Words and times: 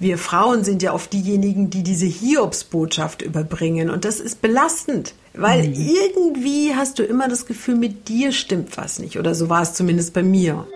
wir 0.00 0.18
Frauen 0.18 0.64
sind 0.64 0.82
ja 0.82 0.92
oft 0.92 1.12
diejenigen, 1.12 1.70
die 1.70 1.82
diese 1.82 2.06
Hiobsbotschaft 2.06 3.22
überbringen. 3.22 3.90
Und 3.90 4.04
das 4.04 4.20
ist 4.20 4.40
belastend, 4.40 5.14
weil 5.34 5.68
mhm. 5.68 5.74
irgendwie 5.74 6.74
hast 6.74 6.98
du 6.98 7.02
immer 7.02 7.28
das 7.28 7.46
Gefühl, 7.46 7.76
mit 7.76 8.08
dir 8.08 8.32
stimmt 8.32 8.76
was 8.76 8.98
nicht. 8.98 9.18
Oder 9.18 9.34
so 9.34 9.48
war 9.48 9.62
es 9.62 9.74
zumindest 9.74 10.12
bei 10.14 10.22
mir. 10.22 10.66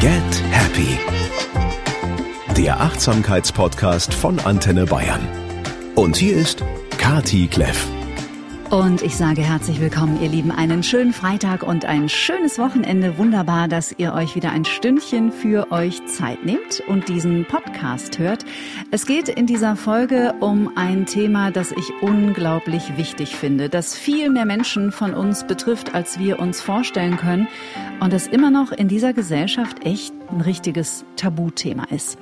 Get 0.00 0.42
Happy. 0.50 0.98
Der 2.56 2.80
Achtsamkeitspodcast 2.80 4.12
von 4.12 4.38
Antenne 4.40 4.86
Bayern. 4.86 5.26
Und 5.94 6.16
hier 6.16 6.36
ist 6.36 6.62
Kati 6.98 7.48
Kleff. 7.48 7.86
Und 8.70 9.02
ich 9.02 9.16
sage 9.16 9.42
herzlich 9.42 9.80
willkommen, 9.80 10.22
ihr 10.22 10.28
Lieben. 10.28 10.52
Einen 10.52 10.84
schönen 10.84 11.12
Freitag 11.12 11.64
und 11.64 11.86
ein 11.86 12.08
schönes 12.08 12.56
Wochenende. 12.56 13.18
Wunderbar, 13.18 13.66
dass 13.66 13.92
ihr 13.98 14.14
euch 14.14 14.36
wieder 14.36 14.52
ein 14.52 14.64
Stündchen 14.64 15.32
für 15.32 15.72
euch 15.72 16.06
Zeit 16.06 16.44
nehmt 16.44 16.80
und 16.86 17.08
diesen 17.08 17.46
Podcast 17.46 18.20
hört. 18.20 18.44
Es 18.92 19.06
geht 19.06 19.28
in 19.28 19.46
dieser 19.46 19.74
Folge 19.74 20.34
um 20.38 20.70
ein 20.76 21.04
Thema, 21.04 21.50
das 21.50 21.72
ich 21.72 21.90
unglaublich 22.00 22.96
wichtig 22.96 23.34
finde, 23.34 23.68
das 23.68 23.96
viel 23.96 24.30
mehr 24.30 24.46
Menschen 24.46 24.92
von 24.92 25.14
uns 25.14 25.48
betrifft, 25.48 25.92
als 25.92 26.20
wir 26.20 26.38
uns 26.38 26.60
vorstellen 26.60 27.16
können 27.16 27.48
und 27.98 28.12
das 28.12 28.28
immer 28.28 28.52
noch 28.52 28.70
in 28.70 28.86
dieser 28.86 29.12
Gesellschaft 29.12 29.84
echt 29.84 30.14
ein 30.30 30.42
richtiges 30.42 31.04
Tabuthema 31.16 31.88
ist. 31.90 32.18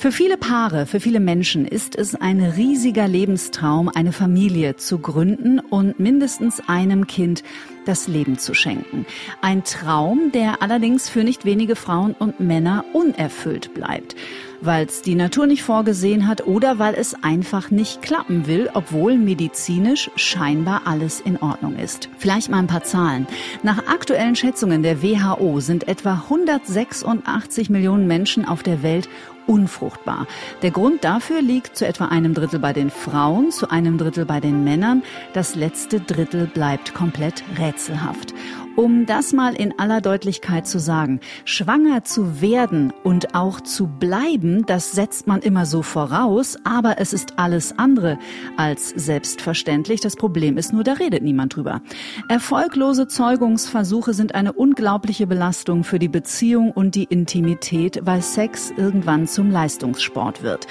Für 0.00 0.12
viele 0.12 0.38
Paare, 0.38 0.86
für 0.86 0.98
viele 0.98 1.20
Menschen 1.20 1.66
ist 1.66 1.94
es 1.94 2.14
ein 2.14 2.40
riesiger 2.40 3.06
Lebenstraum, 3.06 3.90
eine 3.90 4.12
Familie 4.12 4.76
zu 4.76 4.98
gründen 4.98 5.58
und 5.58 6.00
mindestens 6.00 6.62
einem 6.66 7.06
Kind 7.06 7.42
das 7.84 8.08
Leben 8.08 8.38
zu 8.38 8.54
schenken. 8.54 9.04
Ein 9.42 9.62
Traum, 9.62 10.32
der 10.32 10.62
allerdings 10.62 11.10
für 11.10 11.22
nicht 11.22 11.44
wenige 11.44 11.76
Frauen 11.76 12.14
und 12.18 12.40
Männer 12.40 12.86
unerfüllt 12.94 13.74
bleibt 13.74 14.16
weil 14.60 14.86
es 14.86 15.02
die 15.02 15.14
Natur 15.14 15.46
nicht 15.46 15.62
vorgesehen 15.62 16.26
hat 16.26 16.46
oder 16.46 16.78
weil 16.78 16.94
es 16.94 17.14
einfach 17.22 17.70
nicht 17.70 18.02
klappen 18.02 18.46
will, 18.46 18.70
obwohl 18.74 19.16
medizinisch 19.16 20.10
scheinbar 20.16 20.82
alles 20.84 21.20
in 21.20 21.38
Ordnung 21.38 21.76
ist. 21.76 22.08
Vielleicht 22.18 22.50
mal 22.50 22.58
ein 22.58 22.66
paar 22.66 22.84
Zahlen. 22.84 23.26
Nach 23.62 23.86
aktuellen 23.86 24.36
Schätzungen 24.36 24.82
der 24.82 25.02
WHO 25.02 25.60
sind 25.60 25.88
etwa 25.88 26.22
186 26.24 27.70
Millionen 27.70 28.06
Menschen 28.06 28.44
auf 28.44 28.62
der 28.62 28.82
Welt 28.82 29.08
unfruchtbar. 29.46 30.26
Der 30.62 30.70
Grund 30.70 31.04
dafür 31.04 31.42
liegt 31.42 31.76
zu 31.76 31.86
etwa 31.86 32.06
einem 32.06 32.34
Drittel 32.34 32.58
bei 32.58 32.72
den 32.72 32.90
Frauen, 32.90 33.50
zu 33.50 33.70
einem 33.70 33.98
Drittel 33.98 34.24
bei 34.24 34.40
den 34.40 34.64
Männern. 34.64 35.02
Das 35.32 35.54
letzte 35.54 36.00
Drittel 36.00 36.46
bleibt 36.46 36.94
komplett 36.94 37.42
rätselhaft. 37.58 38.34
Um 38.80 39.04
das 39.04 39.34
mal 39.34 39.54
in 39.54 39.78
aller 39.78 40.00
Deutlichkeit 40.00 40.66
zu 40.66 40.78
sagen, 40.78 41.20
schwanger 41.44 42.02
zu 42.02 42.40
werden 42.40 42.94
und 43.04 43.34
auch 43.34 43.60
zu 43.60 43.86
bleiben, 43.86 44.64
das 44.64 44.92
setzt 44.92 45.26
man 45.26 45.42
immer 45.42 45.66
so 45.66 45.82
voraus, 45.82 46.56
aber 46.64 46.98
es 46.98 47.12
ist 47.12 47.38
alles 47.38 47.78
andere 47.78 48.18
als 48.56 48.88
selbstverständlich. 48.88 50.00
Das 50.00 50.16
Problem 50.16 50.56
ist 50.56 50.72
nur, 50.72 50.82
da 50.82 50.94
redet 50.94 51.22
niemand 51.22 51.56
drüber. 51.56 51.82
Erfolglose 52.30 53.06
Zeugungsversuche 53.06 54.14
sind 54.14 54.34
eine 54.34 54.54
unglaubliche 54.54 55.26
Belastung 55.26 55.84
für 55.84 55.98
die 55.98 56.08
Beziehung 56.08 56.70
und 56.70 56.94
die 56.94 57.04
Intimität, 57.04 58.00
weil 58.04 58.22
Sex 58.22 58.72
irgendwann 58.74 59.28
zum 59.28 59.50
Leistungssport 59.50 60.42
wird. 60.42 60.66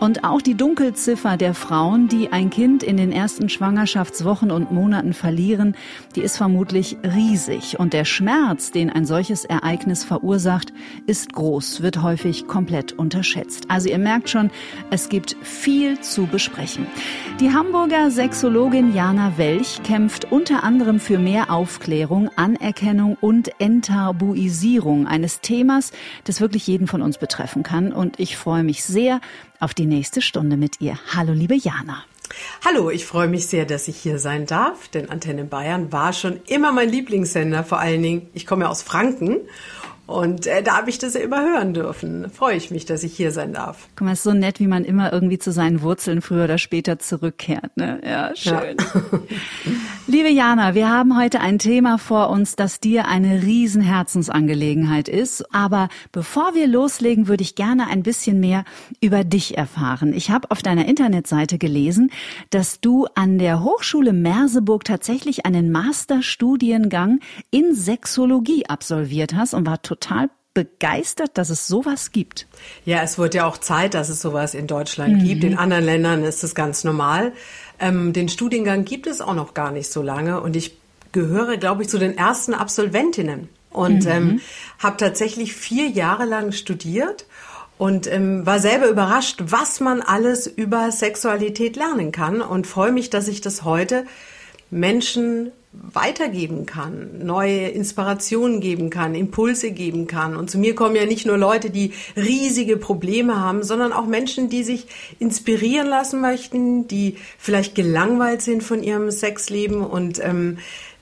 Und 0.00 0.24
auch 0.24 0.42
die 0.42 0.56
Dunkelziffer 0.56 1.36
der 1.36 1.54
Frauen, 1.54 2.08
die 2.08 2.32
ein 2.32 2.50
Kind 2.50 2.82
in 2.82 2.96
den 2.96 3.12
ersten 3.12 3.48
Schwangerschaftswochen 3.48 4.50
und 4.50 4.72
Monaten 4.72 5.12
verlieren, 5.12 5.76
die 6.16 6.22
ist 6.22 6.36
vermutlich 6.36 6.96
riesig 7.04 7.51
sich 7.52 7.78
und 7.78 7.92
der 7.92 8.06
Schmerz, 8.06 8.70
den 8.70 8.88
ein 8.88 9.04
solches 9.04 9.44
Ereignis 9.44 10.04
verursacht, 10.04 10.72
ist 11.06 11.34
groß, 11.34 11.82
wird 11.82 12.02
häufig 12.02 12.46
komplett 12.46 12.92
unterschätzt. 12.92 13.66
Also 13.68 13.90
ihr 13.90 13.98
merkt 13.98 14.30
schon, 14.30 14.50
es 14.90 15.10
gibt 15.10 15.36
viel 15.42 16.00
zu 16.00 16.26
besprechen. 16.26 16.86
Die 17.40 17.52
Hamburger 17.52 18.10
Sexologin 18.10 18.94
Jana 18.94 19.34
Welch 19.36 19.82
kämpft 19.82 20.32
unter 20.32 20.64
anderem 20.64 20.98
für 20.98 21.18
mehr 21.18 21.50
Aufklärung, 21.50 22.30
Anerkennung 22.36 23.18
und 23.20 23.50
Enttabuisierung 23.60 25.06
eines 25.06 25.40
Themas, 25.40 25.92
das 26.24 26.40
wirklich 26.40 26.66
jeden 26.66 26.86
von 26.86 27.02
uns 27.02 27.18
betreffen 27.18 27.62
kann. 27.62 27.92
Und 27.92 28.18
ich 28.18 28.38
freue 28.38 28.64
mich 28.64 28.82
sehr 28.82 29.20
auf 29.60 29.74
die 29.74 29.86
nächste 29.86 30.22
Stunde 30.22 30.56
mit 30.56 30.80
ihr. 30.80 30.98
Hallo, 31.14 31.32
liebe 31.34 31.54
Jana. 31.54 32.02
Hallo, 32.64 32.90
ich 32.90 33.06
freue 33.06 33.28
mich 33.28 33.46
sehr, 33.46 33.64
dass 33.64 33.88
ich 33.88 33.96
hier 33.96 34.18
sein 34.18 34.46
darf, 34.46 34.88
denn 34.88 35.10
Antenne 35.10 35.44
Bayern 35.44 35.92
war 35.92 36.12
schon 36.12 36.40
immer 36.46 36.72
mein 36.72 36.88
Lieblingssender. 36.88 37.64
Vor 37.64 37.78
allen 37.78 38.02
Dingen, 38.02 38.30
ich 38.34 38.46
komme 38.46 38.64
ja 38.64 38.70
aus 38.70 38.82
Franken 38.82 39.40
und 40.12 40.46
äh, 40.46 40.62
da 40.62 40.76
habe 40.76 40.90
ich 40.90 40.98
das 40.98 41.14
ja 41.14 41.20
immer 41.20 41.40
hören 41.42 41.72
dürfen. 41.72 42.28
Freue 42.30 42.56
ich 42.56 42.70
mich, 42.70 42.84
dass 42.84 43.02
ich 43.02 43.16
hier 43.16 43.32
sein 43.32 43.54
darf. 43.54 43.88
Guck 43.96 44.04
mal, 44.04 44.12
es 44.12 44.18
ist 44.18 44.24
so 44.24 44.34
nett, 44.34 44.60
wie 44.60 44.66
man 44.66 44.84
immer 44.84 45.10
irgendwie 45.10 45.38
zu 45.38 45.52
seinen 45.52 45.80
Wurzeln 45.80 46.20
früher 46.20 46.44
oder 46.44 46.58
später 46.58 46.98
zurückkehrt. 46.98 47.76
Ne? 47.76 47.98
Ja, 48.04 48.36
schön. 48.36 48.76
Ja. 48.78 49.20
Liebe 50.06 50.28
Jana, 50.28 50.74
wir 50.74 50.90
haben 50.90 51.18
heute 51.18 51.40
ein 51.40 51.58
Thema 51.58 51.96
vor 51.96 52.28
uns, 52.28 52.56
das 52.56 52.78
dir 52.78 53.08
eine 53.08 53.42
riesen 53.42 53.80
Herzensangelegenheit 53.80 55.08
ist. 55.08 55.54
Aber 55.54 55.88
bevor 56.10 56.54
wir 56.54 56.66
loslegen, 56.66 57.26
würde 57.26 57.42
ich 57.42 57.54
gerne 57.54 57.86
ein 57.86 58.02
bisschen 58.02 58.38
mehr 58.38 58.64
über 59.00 59.24
dich 59.24 59.56
erfahren. 59.56 60.12
Ich 60.12 60.30
habe 60.30 60.50
auf 60.50 60.60
deiner 60.60 60.86
Internetseite 60.86 61.56
gelesen, 61.56 62.10
dass 62.50 62.80
du 62.80 63.06
an 63.14 63.38
der 63.38 63.64
Hochschule 63.64 64.12
Merseburg 64.12 64.84
tatsächlich 64.84 65.46
einen 65.46 65.72
Masterstudiengang 65.72 67.20
in 67.50 67.74
Sexologie 67.74 68.66
absolviert 68.66 69.34
hast 69.34 69.54
und 69.54 69.66
war 69.66 69.80
total 69.80 70.01
begeistert, 70.54 71.30
dass 71.34 71.50
es 71.50 71.66
sowas 71.66 72.12
gibt. 72.12 72.46
Ja, 72.84 73.02
es 73.02 73.18
wird 73.18 73.34
ja 73.34 73.46
auch 73.46 73.58
Zeit, 73.58 73.94
dass 73.94 74.08
es 74.08 74.20
sowas 74.20 74.54
in 74.54 74.66
Deutschland 74.66 75.18
mhm. 75.18 75.24
gibt. 75.24 75.44
In 75.44 75.56
anderen 75.56 75.84
Ländern 75.84 76.24
ist 76.24 76.44
es 76.44 76.54
ganz 76.54 76.84
normal. 76.84 77.32
Ähm, 77.78 78.12
den 78.12 78.28
Studiengang 78.28 78.84
gibt 78.84 79.06
es 79.06 79.20
auch 79.20 79.34
noch 79.34 79.54
gar 79.54 79.70
nicht 79.70 79.90
so 79.90 80.02
lange 80.02 80.40
und 80.40 80.54
ich 80.56 80.76
gehöre, 81.12 81.56
glaube 81.56 81.82
ich, 81.82 81.88
zu 81.88 81.98
den 81.98 82.16
ersten 82.16 82.54
Absolventinnen 82.54 83.48
und 83.70 84.04
mhm. 84.04 84.10
ähm, 84.10 84.40
habe 84.78 84.96
tatsächlich 84.98 85.54
vier 85.54 85.88
Jahre 85.88 86.24
lang 86.24 86.52
studiert 86.52 87.26
und 87.78 88.06
ähm, 88.06 88.44
war 88.46 88.60
selber 88.60 88.88
überrascht, 88.88 89.40
was 89.44 89.80
man 89.80 90.02
alles 90.02 90.46
über 90.46 90.92
Sexualität 90.92 91.76
lernen 91.76 92.12
kann 92.12 92.40
und 92.42 92.66
freue 92.66 92.92
mich, 92.92 93.10
dass 93.10 93.28
ich 93.28 93.40
das 93.40 93.64
heute 93.64 94.04
Menschen 94.70 95.50
weitergeben 95.72 96.66
kann, 96.66 97.24
neue 97.24 97.68
Inspirationen 97.68 98.60
geben 98.60 98.90
kann, 98.90 99.14
Impulse 99.14 99.70
geben 99.70 100.06
kann. 100.06 100.36
Und 100.36 100.50
zu 100.50 100.58
mir 100.58 100.74
kommen 100.74 100.96
ja 100.96 101.06
nicht 101.06 101.26
nur 101.26 101.38
Leute, 101.38 101.70
die 101.70 101.92
riesige 102.14 102.76
Probleme 102.76 103.40
haben, 103.40 103.62
sondern 103.62 103.92
auch 103.92 104.06
Menschen, 104.06 104.50
die 104.50 104.64
sich 104.64 104.86
inspirieren 105.18 105.86
lassen 105.86 106.20
möchten, 106.20 106.88
die 106.88 107.16
vielleicht 107.38 107.74
gelangweilt 107.74 108.42
sind 108.42 108.62
von 108.62 108.82
ihrem 108.82 109.10
Sexleben 109.10 109.80
und 109.80 110.22
ähm, 110.22 110.58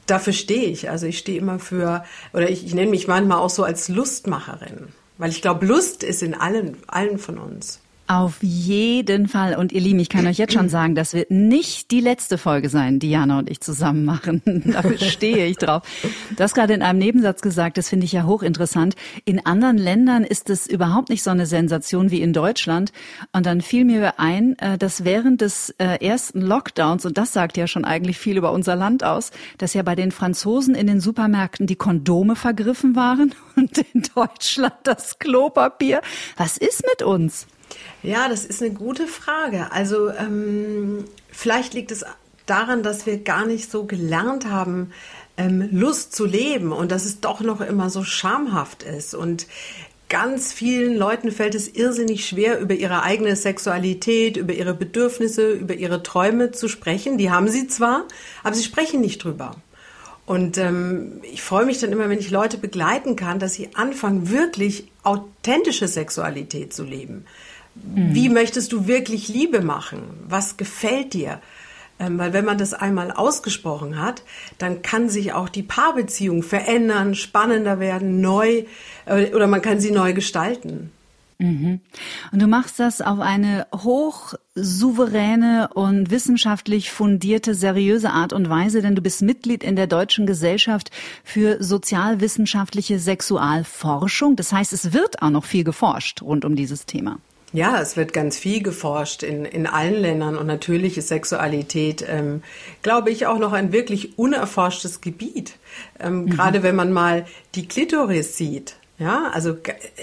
dafür 0.07 0.33
stehe 0.33 0.69
ich. 0.69 0.89
Also 0.89 1.07
ich 1.07 1.19
stehe 1.19 1.39
immer 1.39 1.59
für, 1.59 2.05
oder 2.33 2.49
ich, 2.49 2.65
ich 2.65 2.75
nenne 2.75 2.91
mich 2.91 3.09
manchmal 3.09 3.39
auch 3.39 3.51
so 3.51 3.65
als 3.65 3.89
Lustmacherin, 3.89 4.89
weil 5.19 5.31
ich 5.31 5.43
glaube, 5.43 5.67
Lust 5.67 6.05
ist 6.05 6.23
in 6.23 6.35
allen, 6.35 6.77
allen 6.87 7.19
von 7.19 7.39
uns. 7.39 7.81
Auf 8.11 8.43
jeden 8.43 9.29
Fall. 9.29 9.55
Und 9.55 9.71
ihr 9.71 9.81
Lieben, 9.81 10.01
ich 10.01 10.09
kann 10.09 10.27
euch 10.27 10.37
jetzt 10.37 10.53
schon 10.53 10.69
sagen, 10.69 10.97
das 10.97 11.15
wird 11.15 11.31
nicht 11.31 11.93
die 11.93 12.01
letzte 12.01 12.39
Folge 12.39 12.69
sein, 12.69 12.99
die 12.99 13.09
Jana 13.09 13.39
und 13.39 13.49
ich 13.49 13.61
zusammen 13.61 14.05
machen. 14.05 14.43
Dafür 14.73 14.99
stehe 14.99 15.47
ich 15.47 15.59
drauf. 15.59 15.85
Du 16.37 16.43
hast 16.43 16.55
gerade 16.55 16.75
in 16.75 16.83
einem 16.83 16.99
Nebensatz 16.99 17.41
gesagt, 17.41 17.79
das 17.79 17.89
finde 17.89 18.07
ich 18.07 18.11
ja 18.11 18.25
hochinteressant. 18.25 18.97
In 19.27 19.47
anderen 19.47 19.79
Ländern 19.79 20.25
ist 20.25 20.51
es 20.51 20.67
überhaupt 20.67 21.09
nicht 21.09 21.23
so 21.23 21.31
eine 21.31 21.47
Sensation 21.47 22.11
wie 22.11 22.21
in 22.21 22.33
Deutschland. 22.33 22.91
Und 23.31 23.47
dann 23.47 23.61
fiel 23.61 23.85
mir 23.85 24.19
ein, 24.19 24.59
äh, 24.59 24.77
dass 24.77 25.05
während 25.05 25.41
des 25.41 25.71
äh, 25.79 26.05
ersten 26.05 26.41
Lockdowns, 26.41 27.07
und 27.07 27.17
das 27.17 27.33
sagt 27.33 27.57
ja 27.57 27.69
schon 27.69 27.85
eigentlich 27.85 28.19
viel 28.19 28.37
über 28.37 28.51
unser 28.51 28.75
Land 28.75 29.05
aus, 29.05 29.31
dass 29.59 29.73
ja 29.73 29.85
bei 29.85 29.95
den 29.95 30.11
Franzosen 30.11 30.75
in 30.75 30.89
den 30.89 30.99
Supermärkten 30.99 31.69
die 31.69 31.77
Kondome 31.77 32.35
vergriffen 32.35 32.97
waren 32.97 33.37
und 33.55 33.79
in 33.79 34.03
Deutschland 34.17 34.75
das 34.83 35.21
Klopapier. 35.21 36.01
Was 36.37 36.57
ist 36.57 36.83
mit 36.89 37.05
uns? 37.05 37.47
Ja, 38.03 38.29
das 38.29 38.45
ist 38.45 38.63
eine 38.63 38.73
gute 38.73 39.07
Frage. 39.07 39.73
Also 39.73 40.09
ähm, 40.11 41.05
vielleicht 41.31 41.75
liegt 41.75 41.91
es 41.91 42.05
daran, 42.47 42.83
dass 42.83 43.07
wir 43.07 43.19
gar 43.19 43.47
nicht 43.47 43.71
so 43.71 43.85
gelernt 43.85 44.47
haben, 44.47 44.93
ähm, 45.37 45.69
Lust 45.71 46.15
zu 46.15 46.25
leben 46.25 46.73
und 46.73 46.91
dass 46.91 47.05
es 47.05 47.21
doch 47.21 47.41
noch 47.41 47.61
immer 47.61 47.91
so 47.91 48.03
schamhaft 48.03 48.83
ist. 48.83 49.15
Und 49.15 49.47
ganz 50.09 50.53
vielen 50.53 50.97
Leuten 50.97 51.31
fällt 51.31 51.55
es 51.55 51.69
irrsinnig 51.69 52.27
schwer, 52.27 52.59
über 52.59 52.75
ihre 52.75 53.03
eigene 53.03 53.37
Sexualität, 53.37 54.37
über 54.37 54.53
ihre 54.53 54.75
Bedürfnisse, 54.75 55.53
über 55.53 55.75
ihre 55.75 56.03
Träume 56.03 56.53
zu 56.53 56.69
sprechen. 56.69 57.19
Die 57.19 57.31
haben 57.31 57.49
sie 57.49 57.69
zwar, 57.69 58.05
aber 58.43 58.55
sie 58.55 58.65
sprechen 58.65 59.01
nicht 59.01 59.23
drüber. 59.23 59.57
Und 60.27 60.59
ähm, 60.59 61.21
ich 61.23 61.43
freue 61.43 61.67
mich 61.67 61.79
dann 61.79 61.93
immer, 61.93 62.09
wenn 62.09 62.19
ich 62.19 62.31
Leute 62.31 62.57
begleiten 62.57 63.17
kann, 63.17 63.39
dass 63.39 63.55
sie 63.55 63.75
anfangen, 63.75 64.31
wirklich 64.31 64.89
authentische 65.03 65.89
Sexualität 65.89 66.73
zu 66.73 66.85
leben. 66.85 67.25
Mhm. 67.75 68.15
Wie 68.15 68.29
möchtest 68.29 68.73
du 68.73 68.87
wirklich 68.87 69.29
Liebe 69.29 69.61
machen? 69.61 70.03
Was 70.29 70.57
gefällt 70.57 71.15
dir? 71.15 71.41
Ähm, 71.99 72.19
weil 72.19 72.33
wenn 72.33 72.45
man 72.45 72.59
das 72.59 72.73
einmal 72.73 73.13
ausgesprochen 73.13 74.01
hat, 74.01 74.23
dann 74.59 74.83
kann 74.83 75.09
sich 75.09 75.33
auch 75.33 75.49
die 75.49 75.63
Paarbeziehung 75.63 76.43
verändern, 76.43 77.15
spannender 77.15 77.79
werden, 77.79 78.21
neu 78.21 78.65
äh, 79.05 79.35
oder 79.35 79.47
man 79.47 79.63
kann 79.63 79.81
sie 79.81 79.91
neu 79.91 80.15
gestalten. 80.15 80.91
Mhm. 81.41 81.81
Und 82.33 82.43
du 82.43 82.47
machst 82.47 82.79
das 82.79 83.01
auf 83.01 83.19
eine 83.19 83.67
hochsouveräne 83.75 85.71
und 85.75 86.11
wissenschaftlich 86.11 86.91
fundierte, 86.91 87.55
seriöse 87.55 88.11
Art 88.11 88.35
und 88.35 88.51
Weise, 88.51 88.83
denn 88.83 88.95
du 88.95 89.01
bist 89.01 89.23
Mitglied 89.23 89.65
in 89.65 89.75
der 89.75 89.87
Deutschen 89.87 90.27
Gesellschaft 90.27 90.91
für 91.25 91.63
sozialwissenschaftliche 91.63 92.99
Sexualforschung. 92.99 94.37
Das 94.37 94.53
heißt, 94.53 94.75
es 94.75 94.93
wird 94.93 95.23
auch 95.23 95.31
noch 95.31 95.45
viel 95.45 95.65
geforscht 95.65 96.21
rund 96.21 96.45
um 96.45 96.57
dieses 96.57 96.85
Thema. 96.85 97.19
Ja, 97.53 97.81
es 97.81 97.97
wird 97.97 98.13
ganz 98.13 98.39
viel 98.39 98.63
geforscht 98.63 99.23
in, 99.23 99.45
in 99.45 99.67
allen 99.67 99.95
Ländern 99.95 100.37
und 100.37 100.47
natürlich 100.47 100.97
ist 100.97 101.09
Sexualität, 101.09 102.05
ähm, 102.09 102.43
glaube 102.83 103.11
ich, 103.11 103.27
auch 103.27 103.39
noch 103.39 103.53
ein 103.53 103.73
wirklich 103.73 104.19
unerforschtes 104.19 105.01
Gebiet. 105.01 105.57
Ähm, 105.99 106.25
mhm. 106.25 106.31
Gerade 106.31 106.63
wenn 106.63 106.77
man 106.77 106.93
mal 106.93 107.27
die 107.55 107.67
Klitoris 107.67 108.37
sieht. 108.37 108.77
Ja, 109.01 109.31
also 109.33 109.57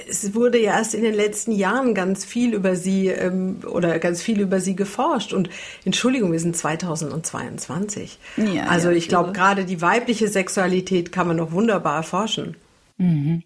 es 0.10 0.34
wurde 0.34 0.60
ja 0.60 0.76
erst 0.76 0.96
in 0.96 1.04
den 1.04 1.14
letzten 1.14 1.52
Jahren 1.52 1.94
ganz 1.94 2.26
viel 2.26 2.56
über 2.56 2.76
sie 2.76 3.10
ähm, 3.10 3.60
oder 3.72 4.00
ganz 4.00 4.24
viel 4.24 4.42
über 4.42 4.60
sie 4.60 4.76
geforscht. 4.76 5.34
Und 5.34 5.52
Entschuldigung, 5.86 6.32
wir 6.32 6.40
sind 6.40 6.58
2022. 6.58 8.18
Ja, 8.38 8.64
also 8.64 8.90
ja, 8.90 8.96
ich 8.96 9.08
glaube, 9.08 9.34
gerade 9.34 9.66
die 9.66 9.84
weibliche 9.84 10.28
Sexualität 10.28 11.12
kann 11.12 11.28
man 11.28 11.38
noch 11.38 11.52
wunderbar 11.52 11.98
erforschen. 11.98 12.58
Mhm. 12.98 13.44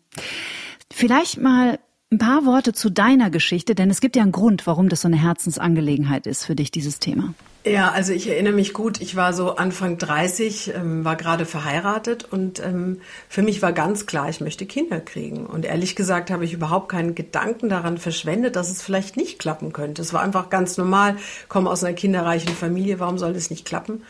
Vielleicht 0.89 1.37
mal 1.37 1.79
ein 2.11 2.17
paar 2.17 2.45
Worte 2.45 2.73
zu 2.73 2.89
deiner 2.89 3.29
Geschichte, 3.29 3.73
denn 3.73 3.89
es 3.89 4.01
gibt 4.01 4.17
ja 4.17 4.21
einen 4.21 4.33
Grund, 4.33 4.67
warum 4.67 4.89
das 4.89 5.01
so 5.01 5.07
eine 5.07 5.15
Herzensangelegenheit 5.15 6.27
ist 6.27 6.45
für 6.45 6.55
dich, 6.55 6.69
dieses 6.69 6.99
Thema. 6.99 7.33
Ja, 7.63 7.91
also 7.91 8.11
ich 8.11 8.27
erinnere 8.27 8.53
mich 8.53 8.73
gut, 8.73 8.99
ich 8.99 9.15
war 9.15 9.33
so 9.33 9.55
Anfang 9.55 9.97
30, 9.97 10.73
ähm, 10.75 11.05
war 11.05 11.15
gerade 11.15 11.45
verheiratet 11.45 12.27
und 12.29 12.59
ähm, 12.59 12.99
für 13.29 13.43
mich 13.43 13.61
war 13.61 13.71
ganz 13.71 14.07
klar, 14.07 14.27
ich 14.27 14.41
möchte 14.41 14.65
Kinder 14.65 14.99
kriegen. 14.99 15.45
Und 15.45 15.63
ehrlich 15.63 15.95
gesagt 15.95 16.31
habe 16.31 16.43
ich 16.43 16.53
überhaupt 16.53 16.89
keinen 16.89 17.15
Gedanken 17.15 17.69
daran 17.69 17.97
verschwendet, 17.97 18.57
dass 18.57 18.71
es 18.71 18.81
vielleicht 18.81 19.15
nicht 19.15 19.39
klappen 19.39 19.71
könnte. 19.71 20.01
Es 20.01 20.11
war 20.11 20.21
einfach 20.21 20.49
ganz 20.49 20.77
normal, 20.77 21.15
komme 21.47 21.69
aus 21.69 21.83
einer 21.83 21.93
kinderreichen 21.93 22.53
Familie, 22.53 22.99
warum 22.99 23.19
soll 23.19 23.33
das 23.33 23.51
nicht 23.51 23.63
klappen? 23.63 24.03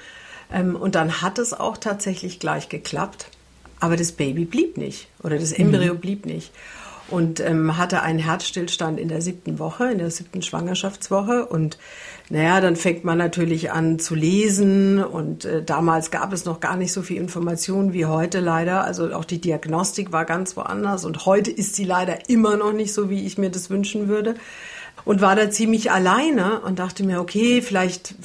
Ähm, 0.51 0.75
und 0.75 0.95
dann 0.95 1.21
hat 1.21 1.38
es 1.38 1.54
auch 1.54 1.77
tatsächlich 1.77 2.39
gleich 2.39 2.68
geklappt, 2.68 3.27
aber 3.80 3.95
das 3.95 4.13
Baby 4.13 4.45
blieb 4.45 4.77
nicht 4.77 5.07
oder 5.21 5.38
das 5.38 5.51
Embryo 5.51 5.94
mhm. 5.94 6.00
blieb 6.00 6.25
nicht 6.25 6.51
und 7.12 7.40
ähm, 7.40 7.78
hatte 7.78 8.02
einen 8.02 8.19
Herzstillstand 8.19 9.00
in 9.00 9.10
der 9.10 9.22
siebten 9.22 9.60
Woche, 9.60 9.92
in 9.92 9.98
der 9.98 10.10
siebten 10.10 10.42
Schwangerschaftswoche. 10.42 11.46
Und 11.46 11.78
naja, 12.30 12.62
dann 12.62 12.75
fängt 12.75 13.04
man 13.04 13.18
natürlich 13.18 13.72
an 13.72 14.00
zu 14.00 14.16
lesen. 14.16 15.04
Und 15.04 15.46
äh, 15.46 15.63
damals 15.63 16.10
gab 16.10 16.34
es 16.34 16.46
noch 16.46 16.60
gar 16.60 16.78
nicht 16.78 16.94
so 16.94 17.02
viel 17.02 17.18
Information 17.18 17.94
wie 17.94 18.06
heute 18.06 18.40
leider. 18.40 18.84
Also 18.84 19.13
auch 19.13 19.25
die 19.25 19.42
Diagnostik 19.42 20.12
war 20.12 20.25
ganz 20.25 20.56
woanders. 20.56 21.06
Und 21.06 21.25
heute 21.25 21.52
ist 21.52 21.75
sie 21.75 21.86
leider 21.86 22.30
immer 22.30 22.56
noch 22.58 22.74
nicht 22.74 22.94
so, 22.94 23.10
wie 23.10 23.25
ich 23.25 23.38
mir 23.38 23.52
das 23.52 23.69
wünschen 23.69 24.07
würde 24.07 24.36
und 25.06 25.21
war 25.21 25.36
da 25.36 25.50
ziemlich 25.50 25.92
alleine 25.92 26.62
und 26.62 26.80
dachte 26.80 27.03
mir, 27.03 27.19
okay, 27.19 27.62
vielleicht 27.62 28.15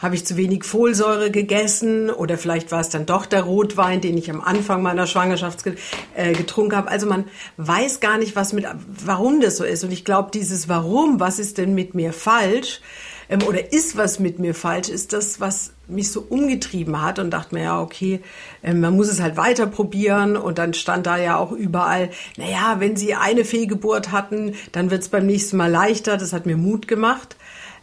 habe 0.00 0.14
ich 0.14 0.26
zu 0.26 0.36
wenig 0.36 0.64
Folsäure 0.64 1.30
gegessen 1.30 2.10
oder 2.10 2.38
vielleicht 2.38 2.72
war 2.72 2.80
es 2.80 2.88
dann 2.88 3.06
doch 3.06 3.26
der 3.26 3.42
Rotwein, 3.42 4.00
den 4.00 4.16
ich 4.16 4.30
am 4.30 4.40
Anfang 4.40 4.82
meiner 4.82 5.06
Schwangerschaft 5.06 5.64
äh, 6.14 6.32
getrunken 6.32 6.76
habe. 6.76 6.88
Also 6.88 7.06
man 7.06 7.24
weiß 7.56 8.00
gar 8.00 8.18
nicht, 8.18 8.36
was 8.36 8.52
mit, 8.52 8.66
warum 9.04 9.40
das 9.40 9.56
so 9.56 9.64
ist. 9.64 9.84
Und 9.84 9.92
ich 9.92 10.04
glaube, 10.04 10.30
dieses 10.32 10.68
Warum, 10.68 11.20
was 11.20 11.38
ist 11.38 11.58
denn 11.58 11.74
mit 11.74 11.94
mir 11.94 12.12
falsch, 12.12 12.80
ähm, 13.28 13.42
oder 13.46 13.72
ist 13.72 13.96
was 13.96 14.18
mit 14.18 14.38
mir 14.38 14.54
falsch, 14.54 14.88
ist 14.88 15.12
das, 15.12 15.40
was 15.40 15.72
mich 15.88 16.10
so 16.10 16.20
umgetrieben 16.28 17.00
hat 17.02 17.18
und 17.18 17.30
dachte 17.30 17.54
mir, 17.54 17.64
ja, 17.64 17.80
okay, 17.80 18.20
ähm, 18.62 18.80
man 18.80 18.94
muss 18.94 19.08
es 19.08 19.20
halt 19.20 19.36
weiter 19.36 19.66
probieren 19.66 20.36
und 20.36 20.58
dann 20.58 20.74
stand 20.74 21.06
da 21.06 21.16
ja 21.16 21.36
auch 21.36 21.52
überall, 21.52 22.10
naja, 22.36 22.76
wenn 22.78 22.96
Sie 22.96 23.14
eine 23.14 23.44
Fehlgeburt 23.44 24.12
hatten, 24.12 24.54
dann 24.72 24.90
wird 24.90 25.02
es 25.02 25.08
beim 25.08 25.26
nächsten 25.26 25.56
Mal 25.56 25.70
leichter. 25.70 26.16
Das 26.16 26.32
hat 26.32 26.46
mir 26.46 26.56
Mut 26.56 26.88
gemacht. 26.88 27.36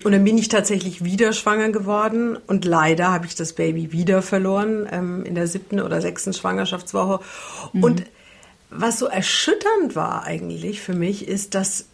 Und 0.04 0.12
dann 0.12 0.26
bin 0.26 0.38
ich 0.38 0.50
tatsächlich 0.50 1.06
wieder 1.06 1.32
schwanger 1.32 1.70
geworden 1.70 2.38
und 2.48 2.66
leider 2.66 3.14
habe 3.14 3.26
ich 3.26 3.36
das 3.36 3.54
Baby 3.54 3.94
wieder 3.94 4.22
verloren 4.22 4.88
ähm, 4.92 5.24
in 5.24 5.34
der 5.34 5.48
siebten 5.48 5.80
oder 5.80 6.02
sechsten 6.02 6.34
Schwangerschaftswoche. 6.34 7.24
Mhm. 7.72 7.84
Und 7.84 8.04
was 8.70 9.00
so 9.00 9.06
erschütternd 9.06 9.96
war 9.96 10.24
eigentlich 10.24 10.82
für 10.82 10.94
mich, 10.94 11.28
ist, 11.28 11.56
dass 11.56 11.86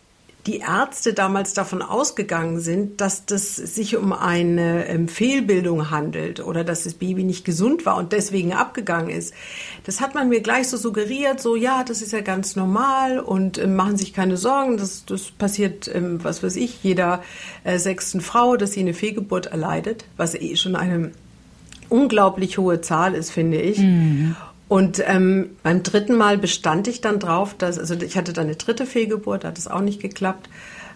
die 0.47 0.59
Ärzte 0.59 1.13
damals 1.13 1.53
davon 1.53 1.81
ausgegangen 1.81 2.59
sind, 2.61 3.01
dass 3.01 3.25
das 3.25 3.55
sich 3.55 3.97
um 3.97 4.13
eine 4.13 4.87
ähm, 4.87 5.09
Fehlbildung 5.09 5.91
handelt 5.91 6.39
oder 6.39 6.63
dass 6.63 6.85
das 6.85 6.93
Baby 6.93 7.23
nicht 7.23 7.43
gesund 7.43 7.85
war 7.85 7.97
und 7.97 8.13
deswegen 8.13 8.53
abgegangen 8.53 9.09
ist. 9.09 9.33
Das 9.85 9.99
hat 9.99 10.15
man 10.15 10.29
mir 10.29 10.41
gleich 10.41 10.69
so 10.69 10.77
suggeriert, 10.77 11.41
so 11.41 11.57
ja, 11.57 11.83
das 11.83 12.01
ist 12.01 12.13
ja 12.13 12.21
ganz 12.21 12.55
normal 12.55 13.19
und 13.19 13.57
äh, 13.57 13.67
machen 13.67 13.97
sich 13.97 14.13
keine 14.13 14.37
Sorgen, 14.37 14.77
das, 14.77 15.05
das 15.05 15.31
passiert, 15.31 15.93
ähm, 15.93 16.23
was 16.23 16.41
weiß 16.41 16.55
ich, 16.55 16.83
jeder 16.83 17.21
äh, 17.65 17.77
sechsten 17.77 18.21
Frau, 18.21 18.55
dass 18.55 18.71
sie 18.71 18.79
eine 18.79 18.93
Fehlgeburt 18.93 19.47
erleidet, 19.47 20.05
was 20.15 20.35
eh 20.35 20.55
schon 20.55 20.77
eine 20.77 21.11
unglaublich 21.89 22.57
hohe 22.57 22.79
Zahl 22.79 23.13
ist, 23.13 23.31
finde 23.31 23.59
ich. 23.59 23.79
Mhm. 23.79 24.35
Und 24.69 25.03
ähm, 25.05 25.49
beim 25.63 25.81
dritten 25.83 26.15
Mal 26.15 26.37
bestand 26.37 26.87
ich 26.87 27.01
dann 27.01 27.19
drauf, 27.19 27.55
dass, 27.57 27.79
also 27.79 27.95
ich 27.95 28.15
hatte 28.15 28.33
dann 28.33 28.45
eine 28.45 28.55
dritte 28.55 28.85
Fehlgeburt, 28.85 29.43
hat 29.43 29.57
es 29.57 29.67
auch 29.67 29.81
nicht 29.81 29.99
geklappt. 29.99 30.47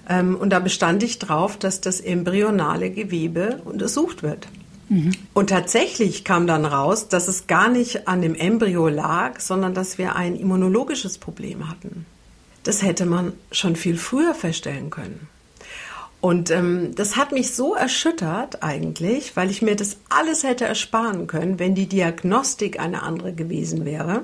Ähm, 0.07 0.35
und 0.35 0.51
da 0.51 0.59
bestand 0.59 1.01
ich 1.01 1.17
drauf, 1.17 1.57
dass 1.57 1.81
das 1.81 1.99
embryonale 1.99 2.91
Gewebe 2.91 3.61
untersucht 3.65 4.21
wird. 4.21 4.47
Mhm. 4.89 5.11
Und 5.33 5.49
tatsächlich 5.49 6.23
kam 6.23 6.45
dann 6.45 6.65
raus, 6.65 7.09
dass 7.09 7.27
es 7.27 7.47
gar 7.47 7.67
nicht 7.67 8.07
an 8.07 8.21
dem 8.21 8.35
Embryo 8.35 8.89
lag, 8.89 9.39
sondern 9.39 9.73
dass 9.73 9.97
wir 9.97 10.15
ein 10.15 10.35
immunologisches 10.35 11.17
Problem 11.17 11.67
hatten. 11.67 12.05
Das 12.61 12.83
hätte 12.83 13.07
man 13.07 13.33
schon 13.51 13.75
viel 13.75 13.97
früher 13.97 14.35
feststellen 14.35 14.91
können. 14.91 15.27
Und 16.23 16.51
ähm, 16.51 16.95
das 16.95 17.17
hat 17.17 17.33
mich 17.33 17.53
so 17.53 17.75
erschüttert 17.75 18.63
eigentlich, 18.63 19.35
weil 19.35 19.51
ich 19.51 19.61
mir 19.61 19.75
das 19.75 19.97
alles 20.07 20.43
hätte 20.43 20.63
ersparen 20.63 21.27
können, 21.27 21.59
wenn 21.59 21.75
die 21.75 21.85
Diagnostik 21.85 22.79
eine 22.79 23.03
andere 23.03 23.33
gewesen 23.33 23.83
wäre. 23.83 24.21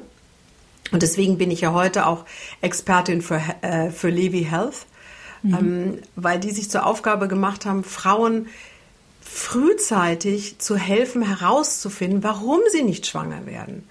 Und 0.94 1.02
deswegen 1.04 1.38
bin 1.38 1.52
ich 1.52 1.60
ja 1.60 1.74
heute 1.74 2.06
auch 2.06 2.24
Expertin 2.62 3.22
für, 3.22 3.42
äh, 3.60 3.90
für 3.90 4.10
Levi 4.10 4.46
Health, 4.46 4.86
mhm. 5.44 5.54
ähm, 5.54 5.98
weil 6.16 6.40
die 6.40 6.52
sich 6.52 6.70
zur 6.72 6.86
Aufgabe 6.86 7.28
gemacht 7.28 7.66
haben, 7.66 7.84
Frauen 7.84 8.48
frühzeitig 9.32 10.58
zu 10.58 10.76
helfen, 10.76 11.22
herauszufinden, 11.22 12.24
warum 12.24 12.62
sie 12.72 12.82
nicht 12.82 13.06
schwanger 13.06 13.46
werden. 13.46 13.88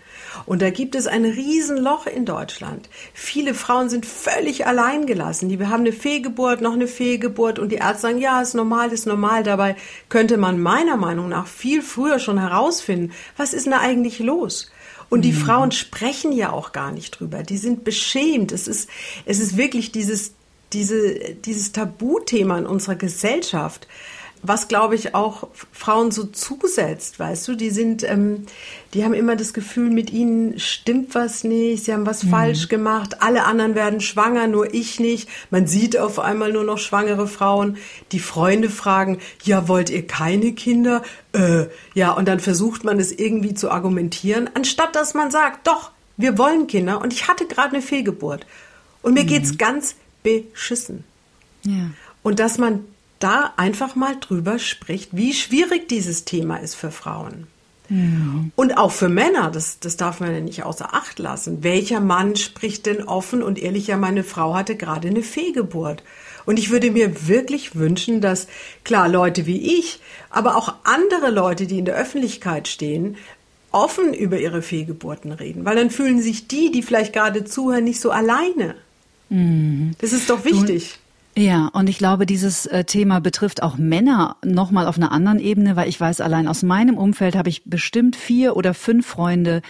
Und 0.46 0.62
da 0.62 0.70
gibt 0.70 0.96
es 0.96 1.06
ein 1.06 1.24
Riesenloch 1.24 2.06
in 2.06 2.24
Deutschland. 2.24 2.88
Viele 3.14 3.54
Frauen 3.54 3.88
sind 3.88 4.04
völlig 4.04 4.66
alleingelassen. 4.66 5.48
Die 5.48 5.64
haben 5.64 5.82
eine 5.82 5.92
Fehlgeburt, 5.92 6.60
noch 6.60 6.72
eine 6.72 6.88
Fehlgeburt 6.88 7.60
und 7.60 7.70
die 7.70 7.76
Ärzte 7.76 8.02
sagen, 8.02 8.18
ja, 8.18 8.42
ist 8.42 8.54
normal, 8.54 8.92
ist 8.92 9.06
normal. 9.06 9.44
Dabei 9.44 9.76
könnte 10.08 10.38
man 10.38 10.60
meiner 10.60 10.96
Meinung 10.96 11.28
nach 11.28 11.46
viel 11.46 11.82
früher 11.82 12.18
schon 12.18 12.38
herausfinden, 12.38 13.12
was 13.36 13.54
ist 13.54 13.64
denn 13.64 13.72
da 13.72 13.78
eigentlich 13.78 14.18
los? 14.18 14.72
Und 15.08 15.22
die 15.22 15.32
mhm. 15.32 15.36
Frauen 15.36 15.70
sprechen 15.70 16.32
ja 16.32 16.50
auch 16.50 16.72
gar 16.72 16.90
nicht 16.90 17.12
drüber. 17.12 17.44
Die 17.44 17.58
sind 17.58 17.84
beschämt. 17.84 18.50
Es 18.50 18.66
ist, 18.66 18.90
es 19.24 19.38
ist 19.38 19.56
wirklich 19.56 19.92
dieses, 19.92 20.32
diese, 20.72 21.34
dieses 21.34 21.70
Tabuthema 21.72 22.58
in 22.58 22.66
unserer 22.66 22.96
Gesellschaft 22.96 23.86
was 24.42 24.68
glaube 24.68 24.94
ich 24.94 25.14
auch 25.14 25.48
Frauen 25.72 26.10
so 26.10 26.24
zusetzt, 26.24 27.18
weißt 27.18 27.48
du, 27.48 27.54
die 27.54 27.70
sind, 27.70 28.02
ähm, 28.02 28.46
die 28.94 29.04
haben 29.04 29.14
immer 29.14 29.36
das 29.36 29.52
Gefühl, 29.52 29.90
mit 29.90 30.10
ihnen 30.10 30.58
stimmt 30.58 31.14
was 31.14 31.44
nicht, 31.44 31.84
sie 31.84 31.92
haben 31.92 32.06
was 32.06 32.24
mhm. 32.24 32.30
falsch 32.30 32.68
gemacht, 32.68 33.22
alle 33.22 33.44
anderen 33.44 33.74
werden 33.74 34.00
schwanger, 34.00 34.46
nur 34.46 34.72
ich 34.72 35.00
nicht. 35.00 35.28
Man 35.50 35.66
sieht 35.66 35.98
auf 35.98 36.18
einmal 36.18 36.52
nur 36.52 36.64
noch 36.64 36.78
schwangere 36.78 37.26
Frauen. 37.26 37.76
Die 38.12 38.20
Freunde 38.20 38.70
fragen, 38.70 39.18
ja, 39.42 39.68
wollt 39.68 39.90
ihr 39.90 40.06
keine 40.06 40.52
Kinder? 40.52 41.02
Äh, 41.32 41.66
ja, 41.94 42.12
und 42.12 42.28
dann 42.28 42.40
versucht 42.40 42.84
man 42.84 42.98
es 43.00 43.12
irgendwie 43.12 43.54
zu 43.54 43.70
argumentieren, 43.70 44.48
anstatt 44.54 44.94
dass 44.94 45.14
man 45.14 45.30
sagt, 45.30 45.66
doch, 45.66 45.90
wir 46.16 46.38
wollen 46.38 46.66
Kinder 46.66 47.00
und 47.00 47.12
ich 47.12 47.28
hatte 47.28 47.46
gerade 47.46 47.74
eine 47.74 47.82
Fehlgeburt. 47.82 48.46
Und 49.02 49.14
mir 49.14 49.24
mhm. 49.24 49.28
geht's 49.28 49.58
ganz 49.58 49.94
beschissen. 50.22 51.04
Ja. 51.62 51.90
Und 52.22 52.40
dass 52.40 52.58
man 52.58 52.84
da 53.18 53.52
einfach 53.56 53.94
mal 53.94 54.16
drüber 54.20 54.58
spricht, 54.58 55.16
wie 55.16 55.32
schwierig 55.32 55.88
dieses 55.88 56.24
Thema 56.24 56.56
ist 56.56 56.74
für 56.74 56.90
Frauen. 56.90 57.46
Ja. 57.90 57.96
Und 58.54 58.76
auch 58.76 58.92
für 58.92 59.08
Männer, 59.08 59.50
das, 59.50 59.80
das 59.80 59.96
darf 59.96 60.20
man 60.20 60.32
ja 60.32 60.40
nicht 60.40 60.62
außer 60.62 60.94
Acht 60.94 61.18
lassen. 61.18 61.64
Welcher 61.64 62.00
Mann 62.00 62.36
spricht 62.36 62.86
denn 62.86 63.02
offen 63.02 63.42
und 63.42 63.58
ehrlich, 63.58 63.86
ja, 63.86 63.96
meine 63.96 64.24
Frau 64.24 64.54
hatte 64.54 64.76
gerade 64.76 65.08
eine 65.08 65.22
Fehlgeburt. 65.22 66.02
Und 66.44 66.58
ich 66.58 66.70
würde 66.70 66.90
mir 66.90 67.28
wirklich 67.28 67.76
wünschen, 67.76 68.20
dass, 68.20 68.46
klar, 68.84 69.08
Leute 69.08 69.46
wie 69.46 69.78
ich, 69.78 70.00
aber 70.30 70.56
auch 70.56 70.74
andere 70.84 71.30
Leute, 71.30 71.66
die 71.66 71.78
in 71.78 71.84
der 71.84 71.96
Öffentlichkeit 71.96 72.68
stehen, 72.68 73.16
offen 73.70 74.14
über 74.14 74.38
ihre 74.38 74.62
Fehlgeburten 74.62 75.32
reden. 75.32 75.64
Weil 75.64 75.76
dann 75.76 75.90
fühlen 75.90 76.20
sich 76.20 76.48
die, 76.48 76.70
die 76.70 76.82
vielleicht 76.82 77.12
gerade 77.12 77.44
zuhören, 77.44 77.84
nicht 77.84 78.00
so 78.00 78.10
alleine. 78.10 78.74
Mhm. 79.28 79.94
Das 79.98 80.12
ist 80.12 80.30
doch 80.30 80.44
wichtig. 80.44 80.98
Ja, 81.38 81.68
und 81.68 81.88
ich 81.88 81.98
glaube, 81.98 82.26
dieses 82.26 82.66
äh, 82.66 82.82
Thema 82.82 83.20
betrifft 83.20 83.62
auch 83.62 83.76
Männer 83.76 84.38
nochmal 84.44 84.88
auf 84.88 84.96
einer 84.96 85.12
anderen 85.12 85.38
Ebene, 85.38 85.76
weil 85.76 85.88
ich 85.88 86.00
weiß, 86.00 86.20
allein 86.20 86.48
aus 86.48 86.64
meinem 86.64 86.98
Umfeld 86.98 87.36
habe 87.36 87.48
ich 87.48 87.62
bestimmt 87.64 88.16
vier 88.16 88.56
oder 88.56 88.74
fünf 88.74 89.06
Freunde, 89.06 89.62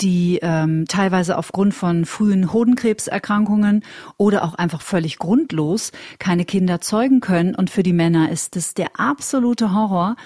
die 0.00 0.38
ähm, 0.42 0.86
teilweise 0.86 1.36
aufgrund 1.36 1.74
von 1.74 2.04
frühen 2.04 2.52
Hodenkrebserkrankungen 2.52 3.82
oder 4.16 4.44
auch 4.44 4.54
einfach 4.54 4.80
völlig 4.80 5.18
grundlos 5.18 5.92
keine 6.18 6.44
Kinder 6.44 6.80
zeugen 6.80 7.20
können. 7.20 7.54
Und 7.54 7.70
für 7.70 7.82
die 7.82 7.92
Männer 7.92 8.30
ist 8.30 8.56
es 8.56 8.74
der 8.74 8.98
absolute 8.98 9.74
Horror, 9.74 10.16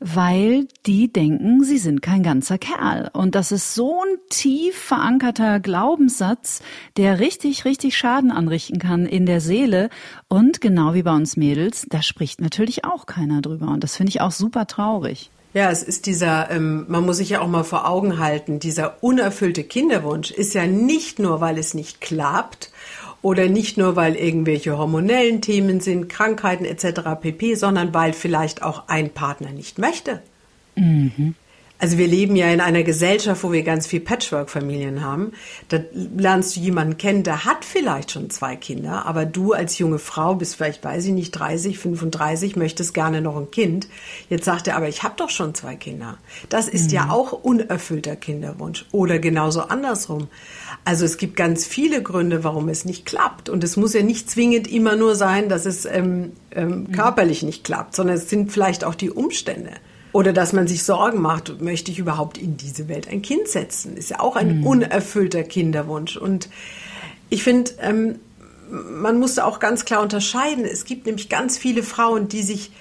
weil 0.00 0.66
die 0.86 1.12
denken, 1.12 1.64
sie 1.64 1.78
sind 1.78 2.02
kein 2.02 2.22
ganzer 2.22 2.58
Kerl. 2.58 3.10
Und 3.12 3.34
das 3.34 3.52
ist 3.52 3.74
so 3.74 4.02
ein 4.02 4.18
tief 4.28 4.76
verankerter 4.76 5.60
Glaubenssatz, 5.60 6.62
der 6.96 7.18
richtig, 7.18 7.64
richtig 7.64 7.96
Schaden 7.96 8.30
anrichten 8.30 8.78
kann 8.78 9.06
in 9.06 9.26
der 9.26 9.40
Seele. 9.40 9.88
Und 10.28 10.60
genau 10.60 10.94
wie 10.94 11.02
bei 11.02 11.14
uns 11.14 11.36
Mädels, 11.36 11.86
da 11.88 12.02
spricht 12.02 12.40
natürlich 12.40 12.84
auch 12.84 13.06
keiner 13.06 13.40
drüber. 13.40 13.68
Und 13.68 13.82
das 13.82 13.96
finde 13.96 14.10
ich 14.10 14.20
auch 14.20 14.32
super 14.32 14.66
traurig. 14.66 15.30
Ja, 15.54 15.70
es 15.70 15.82
ist 15.82 16.06
dieser, 16.06 16.50
ähm, 16.50 16.86
man 16.88 17.04
muss 17.04 17.18
sich 17.18 17.30
ja 17.30 17.40
auch 17.40 17.48
mal 17.48 17.64
vor 17.64 17.86
Augen 17.86 18.18
halten, 18.18 18.58
dieser 18.58 19.02
unerfüllte 19.02 19.64
Kinderwunsch 19.64 20.30
ist 20.30 20.54
ja 20.54 20.66
nicht 20.66 21.18
nur, 21.18 21.40
weil 21.40 21.58
es 21.58 21.74
nicht 21.74 22.00
klappt 22.00 22.70
oder 23.20 23.48
nicht 23.48 23.76
nur, 23.76 23.94
weil 23.94 24.16
irgendwelche 24.16 24.78
hormonellen 24.78 25.42
Themen 25.42 25.80
sind, 25.80 26.08
Krankheiten 26.08 26.64
etc. 26.64 27.02
pp, 27.20 27.54
sondern 27.54 27.92
weil 27.92 28.14
vielleicht 28.14 28.62
auch 28.62 28.88
ein 28.88 29.10
Partner 29.10 29.50
nicht 29.50 29.78
möchte. 29.78 30.22
Mhm. 30.74 31.34
Also 31.82 31.98
wir 31.98 32.06
leben 32.06 32.36
ja 32.36 32.46
in 32.46 32.60
einer 32.60 32.84
Gesellschaft, 32.84 33.42
wo 33.42 33.50
wir 33.50 33.64
ganz 33.64 33.88
viel 33.88 33.98
Patchwork-Familien 33.98 35.04
haben. 35.04 35.32
Da 35.66 35.80
lernst 36.16 36.54
du 36.54 36.60
jemanden 36.60 36.96
kennen, 36.96 37.24
der 37.24 37.44
hat 37.44 37.64
vielleicht 37.64 38.12
schon 38.12 38.30
zwei 38.30 38.54
Kinder, 38.54 39.04
aber 39.04 39.24
du 39.24 39.52
als 39.52 39.78
junge 39.78 39.98
Frau 39.98 40.36
bist 40.36 40.54
vielleicht, 40.54 40.84
weiß 40.84 41.06
ich 41.06 41.12
nicht, 41.12 41.32
30, 41.32 41.80
35, 41.80 42.54
möchtest 42.54 42.94
gerne 42.94 43.20
noch 43.20 43.36
ein 43.36 43.50
Kind. 43.50 43.88
Jetzt 44.30 44.44
sagt 44.44 44.68
er, 44.68 44.76
aber 44.76 44.88
ich 44.88 45.02
habe 45.02 45.14
doch 45.16 45.28
schon 45.28 45.56
zwei 45.56 45.74
Kinder. 45.74 46.18
Das 46.48 46.68
ist 46.68 46.90
mhm. 46.90 46.94
ja 46.94 47.10
auch 47.10 47.32
unerfüllter 47.32 48.14
Kinderwunsch 48.14 48.86
oder 48.92 49.18
genauso 49.18 49.62
andersrum. 49.62 50.28
Also 50.84 51.04
es 51.04 51.16
gibt 51.16 51.34
ganz 51.34 51.66
viele 51.66 52.00
Gründe, 52.00 52.44
warum 52.44 52.68
es 52.68 52.84
nicht 52.84 53.06
klappt. 53.06 53.48
Und 53.48 53.64
es 53.64 53.76
muss 53.76 53.92
ja 53.92 54.04
nicht 54.04 54.30
zwingend 54.30 54.68
immer 54.68 54.94
nur 54.94 55.16
sein, 55.16 55.48
dass 55.48 55.66
es 55.66 55.84
ähm, 55.84 56.34
ähm, 56.52 56.68
mhm. 56.68 56.92
körperlich 56.92 57.42
nicht 57.42 57.64
klappt, 57.64 57.96
sondern 57.96 58.18
es 58.18 58.30
sind 58.30 58.52
vielleicht 58.52 58.84
auch 58.84 58.94
die 58.94 59.10
Umstände. 59.10 59.72
Oder 60.12 60.32
dass 60.32 60.52
man 60.52 60.68
sich 60.68 60.84
Sorgen 60.84 61.20
macht, 61.20 61.60
möchte 61.62 61.90
ich 61.90 61.98
überhaupt 61.98 62.36
in 62.36 62.56
diese 62.56 62.88
Welt 62.88 63.08
ein 63.08 63.22
Kind 63.22 63.48
setzen? 63.48 63.96
Ist 63.96 64.10
ja 64.10 64.20
auch 64.20 64.36
ein 64.36 64.60
mhm. 64.60 64.66
unerfüllter 64.66 65.42
Kinderwunsch. 65.42 66.16
Und 66.16 66.50
ich 67.30 67.42
finde, 67.42 67.72
ähm, 67.80 68.16
man 68.70 69.18
muss 69.18 69.36
da 69.36 69.44
auch 69.44 69.58
ganz 69.58 69.84
klar 69.84 70.02
unterscheiden. 70.02 70.64
Es 70.64 70.84
gibt 70.84 71.06
nämlich 71.06 71.28
ganz 71.28 71.56
viele 71.56 71.82
Frauen, 71.82 72.28
die 72.28 72.42
sich 72.42 72.72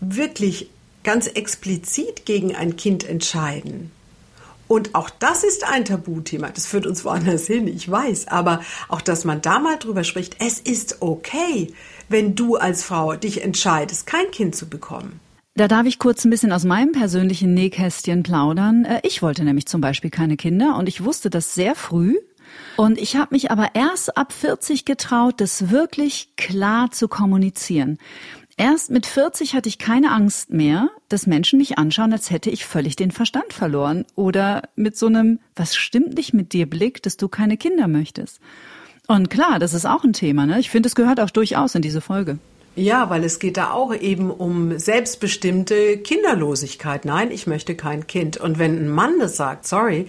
wirklich 0.00 0.70
ganz 1.02 1.26
explizit 1.26 2.26
gegen 2.26 2.54
ein 2.54 2.76
Kind 2.76 3.08
entscheiden. 3.08 3.90
Und 4.68 4.94
auch 4.94 5.08
das 5.08 5.44
ist 5.44 5.64
ein 5.64 5.84
Tabuthema. 5.84 6.50
Das 6.50 6.66
führt 6.66 6.86
uns 6.86 7.04
woanders 7.04 7.46
hin, 7.46 7.66
ich 7.66 7.90
weiß. 7.90 8.28
Aber 8.28 8.60
auch, 8.88 9.00
dass 9.00 9.24
man 9.24 9.40
da 9.40 9.58
mal 9.58 9.78
drüber 9.78 10.04
spricht, 10.04 10.36
es 10.40 10.60
ist 10.60 10.98
okay, 11.00 11.72
wenn 12.08 12.34
du 12.34 12.56
als 12.56 12.84
Frau 12.84 13.14
dich 13.14 13.42
entscheidest, 13.42 14.06
kein 14.06 14.30
Kind 14.30 14.54
zu 14.54 14.68
bekommen. 14.68 15.20
Da 15.58 15.66
darf 15.66 15.86
ich 15.86 15.98
kurz 15.98 16.24
ein 16.24 16.30
bisschen 16.30 16.52
aus 16.52 16.62
meinem 16.62 16.92
persönlichen 16.92 17.52
Nähkästchen 17.52 18.22
plaudern. 18.22 18.84
Äh, 18.84 19.00
ich 19.02 19.22
wollte 19.22 19.42
nämlich 19.42 19.66
zum 19.66 19.80
Beispiel 19.80 20.08
keine 20.08 20.36
Kinder 20.36 20.76
und 20.76 20.88
ich 20.88 21.02
wusste 21.02 21.30
das 21.30 21.52
sehr 21.52 21.74
früh. 21.74 22.16
Und 22.76 22.96
ich 22.96 23.16
habe 23.16 23.34
mich 23.34 23.50
aber 23.50 23.74
erst 23.74 24.16
ab 24.16 24.32
40 24.32 24.84
getraut, 24.84 25.40
das 25.40 25.70
wirklich 25.70 26.28
klar 26.36 26.92
zu 26.92 27.08
kommunizieren. 27.08 27.98
Erst 28.56 28.90
mit 28.90 29.04
40 29.04 29.56
hatte 29.56 29.68
ich 29.68 29.78
keine 29.78 30.12
Angst 30.12 30.50
mehr, 30.50 30.90
dass 31.08 31.26
Menschen 31.26 31.58
mich 31.58 31.76
anschauen, 31.76 32.12
als 32.12 32.30
hätte 32.30 32.50
ich 32.50 32.64
völlig 32.64 32.94
den 32.94 33.10
Verstand 33.10 33.52
verloren 33.52 34.04
oder 34.14 34.62
mit 34.76 34.96
so 34.96 35.06
einem 35.06 35.40
Was 35.56 35.74
stimmt 35.74 36.14
nicht 36.14 36.32
mit 36.34 36.52
dir 36.52 36.70
Blick, 36.70 37.02
dass 37.02 37.16
du 37.16 37.26
keine 37.26 37.56
Kinder 37.56 37.88
möchtest. 37.88 38.38
Und 39.08 39.28
klar, 39.28 39.58
das 39.58 39.74
ist 39.74 39.86
auch 39.86 40.04
ein 40.04 40.12
Thema. 40.12 40.46
Ne? 40.46 40.60
Ich 40.60 40.70
finde, 40.70 40.86
es 40.86 40.94
gehört 40.94 41.18
auch 41.18 41.30
durchaus 41.30 41.74
in 41.74 41.82
diese 41.82 42.00
Folge. 42.00 42.38
Ja, 42.78 43.10
weil 43.10 43.24
es 43.24 43.40
geht 43.40 43.56
da 43.56 43.72
auch 43.72 43.92
eben 43.92 44.30
um 44.30 44.78
selbstbestimmte 44.78 45.98
Kinderlosigkeit. 45.98 47.04
Nein, 47.04 47.32
ich 47.32 47.48
möchte 47.48 47.74
kein 47.74 48.06
Kind. 48.06 48.36
Und 48.36 48.60
wenn 48.60 48.78
ein 48.78 48.88
Mann 48.88 49.18
das 49.18 49.36
sagt, 49.36 49.66
sorry, 49.66 50.06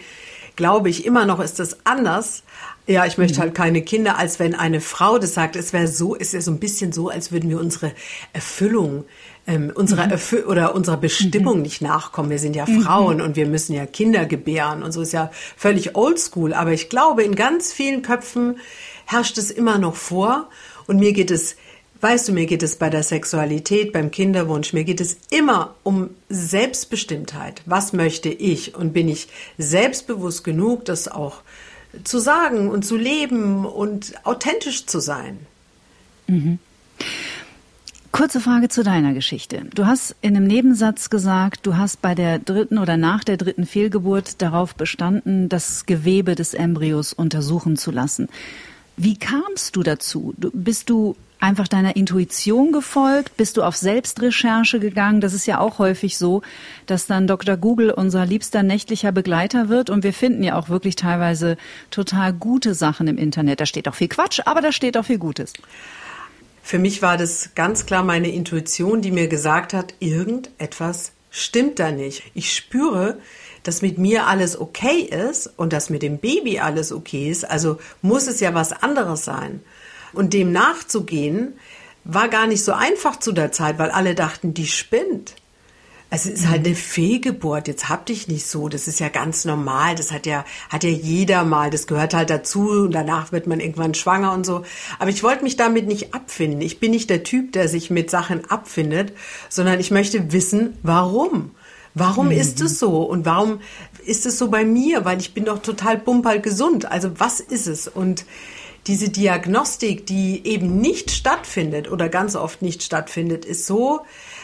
glaube 0.55 0.88
ich 0.89 1.03
immer 1.03 1.25
noch, 1.25 1.39
ist 1.39 1.57
das 1.57 1.83
anders. 1.83 2.43
Ja, 2.85 3.07
ich 3.07 3.17
möchte 3.17 3.39
mhm. 3.39 3.41
halt 3.41 3.55
keine 3.55 3.81
Kinder, 3.81 4.19
als 4.19 4.38
wenn 4.38 4.53
eine 4.53 4.81
Frau 4.81 5.17
das 5.17 5.33
sagt. 5.33 5.55
Es 5.55 5.73
wäre 5.73 5.88
so, 5.88 6.15
es 6.15 6.27
ist 6.27 6.33
ja 6.33 6.41
so 6.41 6.51
ein 6.51 6.59
bisschen 6.59 6.91
so, 6.91 7.09
als 7.09 7.31
würden 7.31 7.49
wir 7.49 7.59
unsere 7.59 7.91
Erfüllung, 8.33 9.05
ähm, 9.47 9.71
unserer 9.73 10.05
mhm. 10.05 10.11
Erfü 10.11 10.43
oder 10.43 10.75
unserer 10.75 10.97
Bestimmung 10.97 11.57
mhm. 11.57 11.63
nicht 11.63 11.81
nachkommen. 11.81 12.29
Wir 12.29 12.39
sind 12.39 12.55
ja 12.55 12.67
mhm. 12.67 12.81
Frauen 12.83 13.19
und 13.19 13.35
wir 13.35 13.47
müssen 13.47 13.73
ja 13.73 13.88
Kinder 13.88 14.27
gebären 14.27 14.83
und 14.83 14.91
so 14.91 15.01
ist 15.01 15.13
ja 15.13 15.31
völlig 15.57 15.95
oldschool. 15.95 16.53
Aber 16.53 16.71
ich 16.71 16.88
glaube, 16.88 17.23
in 17.23 17.33
ganz 17.33 17.73
vielen 17.73 18.03
Köpfen 18.03 18.57
herrscht 19.05 19.39
es 19.39 19.49
immer 19.49 19.79
noch 19.79 19.95
vor. 19.95 20.49
Und 20.85 20.99
mir 20.99 21.13
geht 21.13 21.31
es 21.31 21.55
Weißt 22.01 22.29
du, 22.29 22.32
mir 22.32 22.46
geht 22.46 22.63
es 22.63 22.77
bei 22.77 22.89
der 22.89 23.03
Sexualität, 23.03 23.91
beim 23.91 24.10
Kinderwunsch, 24.10 24.72
mir 24.72 24.86
geht 24.86 25.01
es 25.01 25.18
immer 25.32 25.75
um 25.84 26.12
Selbstbestimmtheit. 26.29 27.62
Was 27.65 27.91
möchte 27.91 28.29
ich? 28.29 28.75
Und 28.75 28.94
bin 28.94 29.10
ich 29.10 29.27
selbstbewusst 29.58 30.46
genug, 30.46 30.86
das 30.86 31.10
auch 31.10 31.41
zu 32.06 32.20
sagen 32.20 32.70
und 32.70 32.86
zu 32.86 32.96
leben 32.96 33.65
und 33.65 34.13
authentisch 34.25 34.86
zu 34.86 35.00
sein? 35.01 35.39
Mhm. 36.27 36.60
Kurze 38.12 38.39
Frage 38.39 38.70
zu 38.70 38.84
deiner 38.84 39.13
Geschichte. 39.13 39.65
Du 39.75 39.86
hast 39.86 40.15
in 40.22 40.36
einem 40.36 40.48
Nebensatz 40.48 41.10
gesagt, 41.10 41.65
du 41.65 41.77
hast 41.77 42.01
bei 42.01 42.15
der 42.15 42.39
dritten 42.39 42.77
oder 42.77 42.98
nach 42.98 43.24
der 43.24 43.38
dritten 43.38 43.65
Fehlgeburt 43.65 44.41
darauf 44.41 44.74
bestanden, 44.74 45.48
das 45.48 45.86
Gewebe 45.86 46.36
des 46.36 46.53
Embryos 46.53 47.13
untersuchen 47.13 47.77
zu 47.77 47.91
lassen. 47.91 48.29
Wie 48.98 49.18
kamst 49.18 49.75
du 49.75 49.84
dazu? 49.84 50.34
bist 50.38 50.89
du 50.89 51.15
einfach 51.39 51.67
deiner 51.67 51.96
Intuition 51.96 52.72
gefolgt? 52.72 53.38
Bist 53.38 53.58
du 53.58 53.63
auf 53.63 53.75
Selbstrecherche 53.75 54.79
gegangen? 54.79 55.22
Das 55.22 55.34
ist 55.34 55.46
ja 55.46 55.60
auch 55.60 55.79
häufig 55.79 56.17
so, 56.17 56.41
dass 56.86 57.08
dann 57.08 57.27
Dr. 57.27 57.58
Google 57.58 57.91
unser 57.91 58.25
liebster 58.25 58.63
nächtlicher 58.63 59.12
Begleiter 59.12 59.69
wird 59.69 59.89
und 59.89 60.03
wir 60.03 60.13
finden 60.13 60.43
ja 60.43 60.55
auch 60.58 60.69
wirklich 60.69 60.96
teilweise 60.96 61.58
total 61.91 62.34
gute 62.34 62.74
Sachen 62.74 63.08
im 63.08 63.17
Internet. 63.17 63.62
Da 63.62 63.65
steht 63.65 63.88
auch 63.88 63.96
viel 63.96 64.10
Quatsch, 64.10 64.41
aber 64.46 64.62
da 64.62 64.72
steht 64.72 64.98
auch 64.98 65.05
viel 65.05 65.17
Gutes. 65.17 65.53
Für 66.62 66.77
mich 66.77 67.01
war 67.01 67.17
das 67.17 67.51
ganz 67.55 67.86
klar 67.86 68.03
meine 68.03 68.29
Intuition, 68.29 69.01
die 69.01 69.12
mir 69.12 69.27
gesagt 69.27 69.74
hat, 69.74 69.93
irgendetwas 70.00 71.13
stimmt 71.31 71.79
da 71.79 71.91
nicht. 71.91 72.24
Ich 72.34 72.53
spüre, 72.53 73.17
dass 73.63 73.81
mit 73.81 73.98
mir 73.98 74.27
alles 74.27 74.60
okay 74.60 75.01
ist 75.01 75.48
und 75.58 75.74
dass 75.74 75.89
mit 75.89 76.03
dem 76.03 76.17
Baby 76.17 76.60
alles 76.60 76.91
okay 76.91 77.29
ist. 77.29 77.50
Also 77.50 77.79
muss 78.01 78.27
es 78.27 78.39
ja 78.39 78.53
was 78.53 78.72
anderes 78.72 79.25
sein. 79.25 79.62
Und 80.13 80.33
dem 80.33 80.51
nachzugehen, 80.51 81.53
war 82.03 82.27
gar 82.29 82.47
nicht 82.47 82.63
so 82.63 82.71
einfach 82.71 83.17
zu 83.17 83.31
der 83.31 83.51
Zeit, 83.51 83.77
weil 83.77 83.91
alle 83.91 84.15
dachten, 84.15 84.53
die 84.53 84.67
spinnt. 84.67 85.35
Es 86.11 86.25
ist 86.25 86.47
halt 86.47 86.65
eine 86.65 86.75
Fehlgeburt. 86.75 87.67
Jetzt 87.67 87.87
hab 87.87 88.07
dich 88.07 88.27
nicht 88.27 88.47
so. 88.47 88.67
Das 88.67 88.87
ist 88.87 88.99
ja 88.99 89.09
ganz 89.09 89.45
normal. 89.45 89.93
Das 89.93 90.11
hat 90.11 90.25
ja, 90.25 90.43
hat 90.69 90.83
ja 90.83 90.89
jeder 90.89 91.43
mal. 91.43 91.69
Das 91.69 91.85
gehört 91.85 92.15
halt 92.15 92.31
dazu. 92.31 92.67
Und 92.69 92.93
danach 92.93 93.31
wird 93.31 93.45
man 93.45 93.59
irgendwann 93.59 93.93
schwanger 93.93 94.33
und 94.33 94.43
so. 94.43 94.63
Aber 94.97 95.11
ich 95.11 95.21
wollte 95.21 95.43
mich 95.43 95.55
damit 95.55 95.85
nicht 95.85 96.15
abfinden. 96.15 96.61
Ich 96.61 96.79
bin 96.79 96.91
nicht 96.91 97.11
der 97.11 97.23
Typ, 97.23 97.51
der 97.51 97.67
sich 97.67 97.91
mit 97.91 98.09
Sachen 98.09 98.49
abfindet, 98.49 99.13
sondern 99.49 99.79
ich 99.79 99.91
möchte 99.91 100.31
wissen, 100.31 100.77
warum. 100.81 101.51
Warum 101.93 102.27
mhm. 102.27 102.31
ist 102.31 102.59
es 102.59 102.79
so? 102.79 103.03
Und 103.03 103.25
warum 103.25 103.59
ist 104.03 104.25
es 104.25 104.39
so 104.39 104.49
bei 104.49 104.65
mir? 104.65 105.05
Weil 105.05 105.19
ich 105.19 105.35
bin 105.35 105.45
doch 105.45 105.61
total 105.61 105.97
bumperl 105.97 106.41
gesund. 106.41 106.91
Also 106.91 107.19
was 107.19 107.39
ist 107.39 107.67
es? 107.67 107.87
Und 107.87 108.25
diese 108.89 109.10
Diagnostik, 109.10 110.08
die 110.08 110.41
eben 110.46 110.81
nicht 110.81 111.12
stattfindet 111.12 111.91
oder 111.91 112.10
ganz 112.10 112.36
oft 112.36 112.63
nicht 112.63 112.81
stattfindet, 112.81 113.46
ist 113.46 113.67
so, 113.67 114.01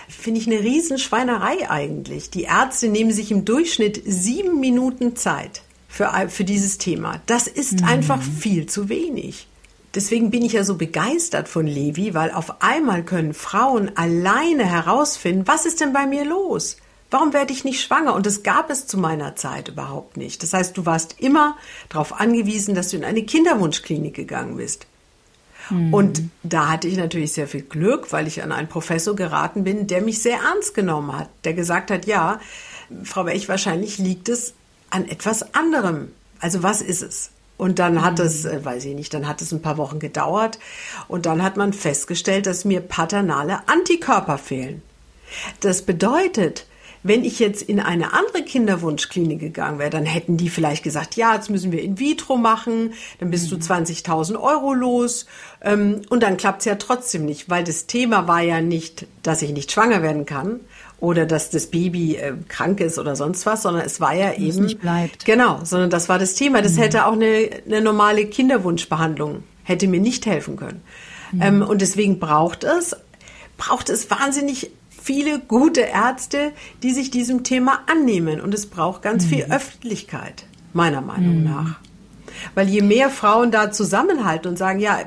finde 0.08 0.40
ich, 0.40 0.46
eine 0.46 0.60
Riesenschweinerei 0.60 1.68
eigentlich. 1.68 2.30
Die 2.30 2.44
Ärzte 2.44 2.88
nehmen 2.88 3.12
sich 3.12 3.32
im 3.32 3.44
Durchschnitt 3.44 4.04
sieben 4.06 4.60
Minuten 4.60 5.16
Zeit 5.16 5.64
für, 5.90 6.12
für 6.30 6.44
dieses 6.44 6.78
Thema. 6.78 7.22
Das 7.25 7.48
ist 7.48 7.82
mhm. 7.82 7.88
einfach 7.88 8.22
viel 8.22 8.68
zu 8.68 8.88
wenig. 8.88 9.48
Deswegen 9.96 10.30
bin 10.30 10.46
ich 10.46 10.54
ja 10.54 10.64
so 10.64 10.75
begeistert 10.75 11.48
von 11.48 11.66
Levi, 11.66 12.14
weil 12.14 12.30
auf 12.30 12.62
einmal 12.62 13.04
können 13.04 13.34
Frauen 13.34 13.98
alleine 13.98 14.66
herausfinden, 14.66 15.48
was 15.48 15.66
ist 15.66 15.82
denn 15.82 15.92
bei 15.92 16.06
mir 16.06 16.24
los? 16.24 16.78
Warum 17.12 17.34
werde 17.34 17.54
ich 17.54 17.64
nicht 17.64 17.82
schwanger? 17.82 18.14
Und 18.16 18.26
das 18.26 18.44
gab 18.44 18.70
es 18.70 18.88
zu 18.88 18.98
meiner 18.98 19.36
Zeit 19.36 19.70
überhaupt 19.70 20.18
nicht. 20.18 20.42
Das 20.44 20.54
heißt, 20.54 20.76
du 20.76 20.86
warst 20.86 21.20
immer 21.20 21.58
darauf 21.90 22.20
angewiesen, 22.20 22.76
dass 22.76 22.90
du 22.90 22.98
in 22.98 23.06
eine 23.06 23.24
Kinderwunschklinik 23.24 24.16
gegangen 24.16 24.58
bist. 24.58 24.88
Mhm. 25.70 25.94
Und 25.94 26.24
da 26.44 26.70
hatte 26.70 26.88
ich 26.88 26.98
natürlich 26.98 27.34
sehr 27.34 27.48
viel 27.48 27.62
Glück, 27.62 28.12
weil 28.12 28.28
ich 28.28 28.44
an 28.44 28.52
einen 28.52 28.68
Professor 28.68 29.16
geraten 29.16 29.64
bin, 29.64 29.88
der 29.88 30.02
mich 30.02 30.22
sehr 30.22 30.40
ernst 30.40 30.74
genommen 30.74 31.18
hat, 31.18 31.30
der 31.44 31.54
gesagt 31.54 31.92
hat, 31.92 32.06
ja, 32.06 32.40
Frau 33.04 33.26
Welch, 33.26 33.50
wahrscheinlich 33.50 33.98
liegt 33.98 34.30
es 34.30 34.54
an 34.90 35.08
etwas 35.08 35.54
anderem. 35.56 36.12
Also 36.40 36.64
was 36.64 36.82
ist 36.82 37.02
es? 37.02 37.32
Und 37.58 37.80
dann 37.80 38.04
hat 38.04 38.20
es, 38.20 38.44
mhm. 38.44 38.52
äh, 38.52 38.66
weiß 38.66 38.86
ich 38.86 38.96
nicht, 38.96 39.14
dann 39.14 39.28
hat 39.28 39.42
es 39.42 39.52
ein 39.52 39.62
paar 39.62 39.78
Wochen 39.78 40.00
gedauert 40.00 40.60
und 41.08 41.26
dann 41.26 41.42
hat 41.42 41.58
man 41.58 41.74
festgestellt, 41.74 42.48
dass 42.48 42.66
mir 42.66 42.82
paternale 42.82 43.68
Antikörper 43.68 44.38
fehlen. 44.38 44.82
Das 45.62 45.82
bedeutet, 45.82 46.66
Wenn 47.08 47.24
ich 47.24 47.40
jetzt 47.40 47.62
in 47.62 47.80
eine 47.80 48.14
andere 48.14 48.44
Kinderwunschklinik 48.44 49.40
gegangen 49.40 49.78
wäre, 49.78 49.92
dann 49.92 50.06
hätten 50.06 50.38
die 50.38 50.50
vielleicht 50.50 50.84
gesagt, 50.84 51.16
ja, 51.16 51.36
jetzt 51.36 51.50
müssen 51.50 51.72
wir 51.72 51.84
in 51.84 52.00
vitro 52.00 52.36
machen, 52.36 52.94
dann 53.20 53.30
bist 53.30 53.52
du 53.52 53.58
20.000 53.58 54.42
Euro 54.42 54.74
los 54.74 55.28
ähm, 55.62 56.02
und 56.10 56.24
dann 56.24 56.38
klappt's 56.38 56.66
ja 56.66 56.76
trotzdem 56.76 57.26
nicht, 57.26 57.50
weil 57.50 57.64
das 57.64 57.86
Thema 57.86 58.28
war 58.28 58.42
ja 58.42 58.60
nicht, 58.60 59.06
dass 59.22 59.42
ich 59.42 59.52
nicht 59.52 59.72
schwanger 59.72 60.02
werden 60.02 60.26
kann, 60.26 60.62
oder 61.00 61.26
dass 61.26 61.50
das 61.50 61.68
Baby 61.68 62.16
äh, 62.16 62.34
krank 62.48 62.80
ist 62.80 62.98
oder 62.98 63.16
sonst 63.16 63.46
was, 63.46 63.64
sondern 63.64 63.86
es 63.86 64.00
war 64.00 64.16
ja 64.16 64.30
Das 64.30 64.40
eben 64.40 64.64
nicht 64.64 64.80
bleibt. 64.80 65.26
Genau, 65.26 65.60
sondern 65.64 65.90
das 65.90 66.08
war 66.10 66.18
das 66.18 66.36
Thema. 66.36 66.62
Das 66.62 66.78
hätte 66.78 67.06
auch 67.06 67.14
eine, 67.14 67.50
eine 67.66 67.82
normale 67.82 68.26
Kinderwunschbehandlung 68.26 69.44
hätte 69.64 69.88
mir 69.88 70.00
nicht 70.00 70.26
helfen 70.26 70.56
können. 70.56 70.82
Ähm, 71.42 71.62
und 71.62 71.82
deswegen 71.82 72.20
braucht 72.20 72.64
es 72.64 72.96
braucht 73.58 73.90
es 73.90 74.10
wahnsinnig 74.12 74.72
viele 75.06 75.40
gute 75.40 75.82
Ärzte, 75.82 76.52
die 76.82 76.92
sich 76.92 77.12
diesem 77.12 77.44
Thema 77.44 77.82
annehmen. 77.86 78.42
Und 78.42 78.56
es 78.56 78.66
braucht 78.66 79.04
ganz 79.04 79.24
viel 79.24 79.44
Öffentlichkeit, 79.44 80.46
meiner 80.74 81.02
Meinung 81.02 81.44
nach. 81.44 81.80
Weil 82.56 82.68
je 82.68 82.82
mehr 82.82 83.12
Frauen 83.12 83.52
da 83.52 83.72
zusammenhalten 83.72 84.50
und 84.50 84.58
sagen, 84.58 84.80
ja, 84.80 84.98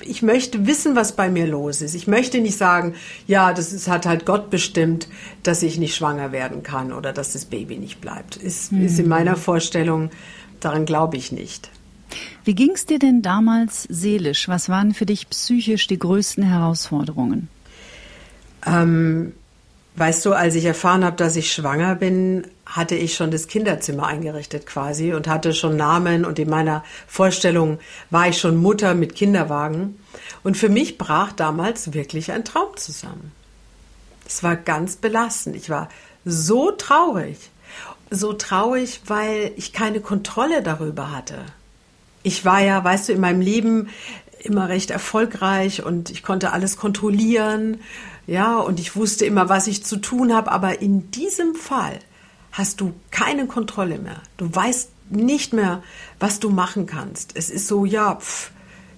ich 0.00 0.20
möchte 0.22 0.66
wissen, 0.66 0.94
was 0.96 1.16
bei 1.16 1.30
mir 1.30 1.46
los 1.46 1.80
ist. 1.80 1.94
Ich 1.94 2.06
möchte 2.06 2.40
nicht 2.40 2.58
sagen, 2.58 2.94
ja, 3.26 3.54
das 3.54 3.72
ist, 3.72 3.88
hat 3.88 4.04
halt 4.04 4.26
Gott 4.26 4.50
bestimmt, 4.50 5.08
dass 5.42 5.62
ich 5.62 5.78
nicht 5.78 5.96
schwanger 5.96 6.30
werden 6.30 6.62
kann 6.62 6.92
oder 6.92 7.14
dass 7.14 7.32
das 7.32 7.46
Baby 7.46 7.78
nicht 7.78 8.02
bleibt. 8.02 8.36
Ist, 8.36 8.70
ist 8.72 8.98
in 8.98 9.08
meiner 9.08 9.36
Vorstellung, 9.36 10.10
daran 10.60 10.84
glaube 10.84 11.16
ich 11.16 11.32
nicht. 11.32 11.70
Wie 12.44 12.54
ging's 12.54 12.84
dir 12.84 12.98
denn 12.98 13.22
damals 13.22 13.84
seelisch? 13.84 14.46
Was 14.46 14.68
waren 14.68 14.92
für 14.92 15.06
dich 15.06 15.28
psychisch 15.30 15.86
die 15.86 15.98
größten 15.98 16.44
Herausforderungen? 16.44 17.48
Ähm, 18.66 19.32
weißt 19.98 20.24
du, 20.26 20.32
als 20.32 20.54
ich 20.54 20.64
erfahren 20.64 21.04
habe, 21.04 21.16
dass 21.16 21.36
ich 21.36 21.52
schwanger 21.52 21.94
bin, 21.94 22.46
hatte 22.66 22.94
ich 22.94 23.14
schon 23.14 23.30
das 23.30 23.48
Kinderzimmer 23.48 24.06
eingerichtet 24.06 24.66
quasi 24.66 25.12
und 25.14 25.26
hatte 25.26 25.54
schon 25.54 25.76
Namen 25.76 26.24
und 26.24 26.38
in 26.38 26.50
meiner 26.50 26.84
Vorstellung 27.06 27.78
war 28.10 28.28
ich 28.28 28.38
schon 28.38 28.56
Mutter 28.56 28.94
mit 28.94 29.14
Kinderwagen. 29.14 29.98
Und 30.44 30.56
für 30.56 30.68
mich 30.68 30.98
brach 30.98 31.32
damals 31.32 31.94
wirklich 31.94 32.32
ein 32.32 32.44
Traum 32.44 32.76
zusammen. 32.76 33.32
Es 34.26 34.42
war 34.42 34.56
ganz 34.56 34.96
belastend. 34.96 35.56
Ich 35.56 35.70
war 35.70 35.88
so 36.24 36.70
traurig. 36.70 37.50
So 38.10 38.32
traurig, 38.32 39.02
weil 39.06 39.52
ich 39.56 39.72
keine 39.72 40.00
Kontrolle 40.00 40.62
darüber 40.62 41.10
hatte. 41.10 41.38
Ich 42.22 42.44
war 42.44 42.60
ja, 42.60 42.82
weißt 42.82 43.08
du, 43.08 43.12
in 43.12 43.20
meinem 43.20 43.40
Leben 43.40 43.88
immer 44.40 44.68
recht 44.68 44.90
erfolgreich 44.90 45.84
und 45.84 46.10
ich 46.10 46.22
konnte 46.22 46.52
alles 46.52 46.76
kontrollieren. 46.76 47.80
Ja, 48.28 48.58
und 48.58 48.78
ich 48.78 48.94
wusste 48.94 49.24
immer, 49.24 49.48
was 49.48 49.66
ich 49.66 49.84
zu 49.84 49.96
tun 49.96 50.34
habe. 50.34 50.52
Aber 50.52 50.82
in 50.82 51.10
diesem 51.10 51.54
Fall 51.54 51.98
hast 52.52 52.82
du 52.82 52.92
keine 53.10 53.46
Kontrolle 53.46 53.98
mehr. 53.98 54.20
Du 54.36 54.54
weißt 54.54 54.90
nicht 55.08 55.54
mehr, 55.54 55.82
was 56.20 56.38
du 56.38 56.50
machen 56.50 56.84
kannst. 56.84 57.32
Es 57.34 57.48
ist 57.48 57.66
so, 57.66 57.86
ja, 57.86 58.16
pf, 58.16 58.50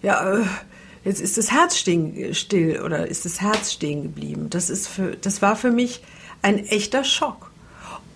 ja, 0.03 0.39
äh, 0.39 0.45
jetzt 1.05 1.21
ist 1.21 1.39
das 1.39 1.53
Herz 1.53 1.79
stehen, 1.79 2.35
still 2.35 2.83
oder 2.85 3.07
ist 3.07 3.25
das 3.25 3.41
Herz 3.41 3.73
stehen 3.73 4.03
geblieben. 4.03 4.51
Das 4.51 4.69
ist 4.69 4.89
für, 4.89 5.17
das 5.17 5.41
war 5.41 5.55
für 5.55 5.71
mich 5.71 6.03
ein 6.43 6.59
echter 6.67 7.05
Schock. 7.05 7.53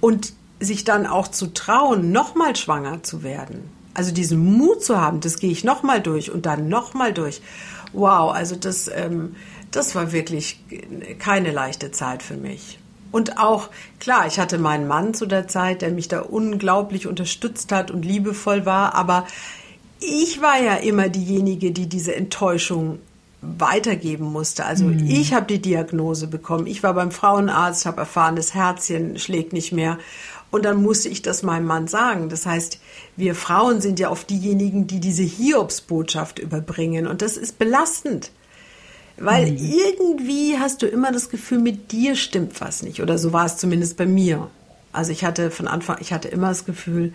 Und 0.01 0.33
sich 0.59 0.83
dann 0.83 1.07
auch 1.07 1.29
zu 1.29 1.55
trauen, 1.55 2.11
nochmal 2.11 2.57
schwanger 2.57 3.05
zu 3.05 3.23
werden. 3.23 3.71
Also 3.93 4.13
diesen 4.13 4.45
Mut 4.57 4.83
zu 4.83 5.01
haben, 5.01 5.21
das 5.21 5.39
gehe 5.39 5.53
ich 5.53 5.63
nochmal 5.63 6.03
durch 6.03 6.33
und 6.33 6.45
dann 6.45 6.69
nochmal 6.69 7.13
durch. 7.13 7.41
Wow, 7.95 8.35
also 8.35 8.57
das, 8.57 8.91
ähm, 8.93 9.37
das 9.71 9.95
war 9.95 10.13
wirklich 10.13 10.61
keine 11.19 11.51
leichte 11.51 11.91
Zeit 11.91 12.23
für 12.23 12.37
mich. 12.37 12.79
Und 13.13 13.39
auch, 13.39 13.71
klar, 14.01 14.27
ich 14.27 14.41
hatte 14.41 14.59
meinen 14.59 14.89
Mann 14.89 15.15
zu 15.15 15.27
der 15.27 15.47
Zeit, 15.47 15.83
der 15.83 15.93
mich 15.93 16.09
da 16.09 16.21
unglaublich 16.21 17.07
unterstützt 17.07 17.71
hat 17.71 17.93
und 17.93 18.05
liebevoll 18.05 18.67
war, 18.67 18.95
aber 18.95 19.27
ich 20.01 20.43
war 20.43 20.61
ja 20.61 20.75
immer 20.75 21.09
diejenige, 21.09 21.71
die 21.71 21.89
diese 21.89 22.15
Enttäuschung 22.15 22.99
weitergeben 23.41 24.25
musste. 24.25 24.65
Also 24.65 24.87
mhm. 24.87 25.09
ich 25.09 25.33
habe 25.33 25.47
die 25.47 25.61
Diagnose 25.61 26.27
bekommen. 26.27 26.67
Ich 26.67 26.83
war 26.83 26.95
beim 26.95 27.11
Frauenarzt, 27.11 27.87
habe 27.87 28.01
erfahren, 28.01 28.37
das 28.37 28.55
Herzchen 28.55 29.19
schlägt 29.19 29.53
nicht 29.53 29.73
mehr. 29.73 29.99
Und 30.55 30.65
dann 30.65 30.81
musste 30.81 31.09
ich 31.09 31.21
das 31.21 31.43
meinem 31.43 31.67
Mann 31.67 31.89
sagen. 31.89 32.29
Das 32.29 32.47
heißt, 32.47 32.79
wir 33.17 33.35
Frauen 33.35 33.81
sind 33.81 33.99
ja 33.99 34.09
oft 34.13 34.31
diejenigen, 34.31 34.87
die 34.87 35.01
diese 35.01 35.25
Hiobsbotschaft 35.25 36.39
überbringen. 36.39 37.09
Und 37.09 37.23
das 37.23 37.37
ist 37.37 37.59
belastend. 37.59 38.31
Weil 39.17 39.51
mhm. 39.51 39.59
irgendwie 39.59 40.57
hast 40.57 40.83
du 40.83 40.87
immer 40.87 41.11
das 41.11 41.29
Gefühl, 41.29 41.59
mit 41.59 41.91
dir 41.91 42.15
stimmt 42.15 42.61
was 42.61 42.85
nicht. 42.85 43.03
Oder 43.03 43.19
so 43.19 43.33
war 43.33 43.47
es 43.47 43.57
zumindest 43.57 43.97
bei 43.97 44.07
mir. 44.07 44.49
Also 44.93 45.11
ich 45.11 45.25
hatte 45.25 45.51
von 45.51 45.67
Anfang, 45.67 45.97
ich 45.99 46.13
hatte 46.13 46.29
immer 46.29 46.51
das 46.51 46.65
Gefühl, 46.65 47.13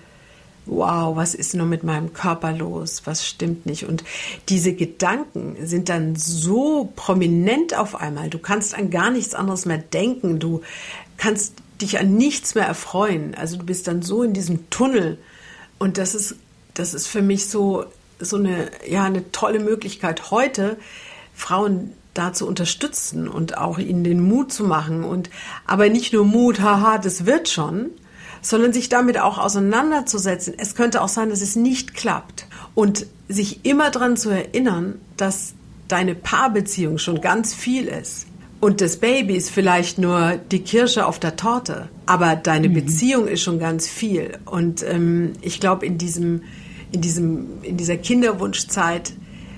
wow, 0.66 1.16
was 1.16 1.34
ist 1.34 1.56
nur 1.56 1.66
mit 1.66 1.86
meinem 1.86 2.12
Körper 2.12 2.52
los? 2.52 3.04
Was 3.06 3.26
stimmt 3.26 3.66
nicht? 3.66 3.86
Und 3.86 4.04
diese 4.50 4.74
Gedanken 4.74 5.56
sind 5.66 5.88
dann 5.88 6.18
so 6.18 6.92
prominent 6.98 7.74
auf 7.74 7.96
einmal. 7.96 8.30
Du 8.30 8.38
kannst 8.38 8.78
an 8.78 8.90
gar 8.90 9.12
nichts 9.12 9.34
anderes 9.34 9.66
mehr 9.66 9.78
denken. 9.78 10.40
Du 10.40 10.60
kannst 11.16 11.54
dich 11.82 12.00
an 12.00 12.16
nichts 12.16 12.56
mehr 12.56 12.66
erfreuen. 12.66 13.36
Also 13.36 13.58
du 13.58 13.66
bist 13.66 13.88
dann 13.88 14.02
so 14.02 14.24
in 14.24 14.34
diesem 14.34 14.70
Tunnel. 14.70 15.18
Und 15.78 15.98
das 15.98 16.16
ist, 16.16 16.36
das 16.74 16.94
ist 16.94 17.08
für 17.08 17.22
mich 17.22 17.48
so, 17.48 17.86
so 18.20 18.38
eine, 18.38 18.70
ja, 18.88 19.04
eine 19.06 19.32
tolle 19.32 19.60
Möglichkeit 19.60 20.32
heute, 20.32 20.78
Frauen 21.34 21.94
da 22.14 22.34
zu 22.34 22.48
unterstützen 22.48 23.28
und 23.28 23.58
auch 23.58 23.78
ihnen 23.80 24.04
den 24.04 24.22
Mut 24.22 24.52
zu 24.52 24.66
machen 24.66 25.04
und 25.04 25.30
aber 25.66 25.90
nicht 25.90 26.12
nur 26.12 26.26
Mut, 26.26 26.60
haha, 26.60 26.98
das 26.98 27.26
wird 27.26 27.48
schon, 27.48 27.92
sondern 28.42 28.74
sich 28.74 28.90
damit 28.90 29.20
auch 29.20 29.38
auseinanderzusetzen. 29.38 30.54
Es 30.58 30.76
könnte 30.76 31.02
auch 31.02 31.08
sein, 31.08 31.30
dass 31.30 31.42
es 31.42 31.56
nicht 31.56 31.94
klappt 31.94 32.48
und 32.76 33.06
sich 33.30 33.66
immer 33.66 33.90
daran 33.92 34.18
zu 34.18 34.30
erinnern, 34.30 35.00
dass 35.18 35.54
deine 35.88 36.16
Paarbeziehung 36.16 36.98
schon 36.98 37.22
ganz 37.22 37.54
viel 37.54 37.88
ist. 37.88 38.28
Und 38.60 38.82
das 38.82 38.98
Baby 38.98 39.36
ist 39.36 39.52
vielleicht 39.52 39.98
nur 40.00 40.38
die 40.52 40.60
Kirsche 40.60 41.06
auf 41.06 41.18
der 41.18 41.38
Torte, 41.38 41.88
aber 42.06 42.36
deine 42.36 42.68
mhm. 42.68 42.74
Beziehung 42.74 43.28
ist 43.28 43.42
schon 43.42 43.60
ganz 43.60 43.88
viel. 43.88 44.38
Und 44.46 44.84
ähm, 44.84 45.34
ich 45.42 45.60
glaube, 45.62 45.86
in 45.86 45.98
diesem, 45.98 46.44
in 46.92 47.02
diesem, 47.02 47.48
in 47.64 47.78
dieser 47.78 47.96
Kinderwunschzeit 47.96 49.14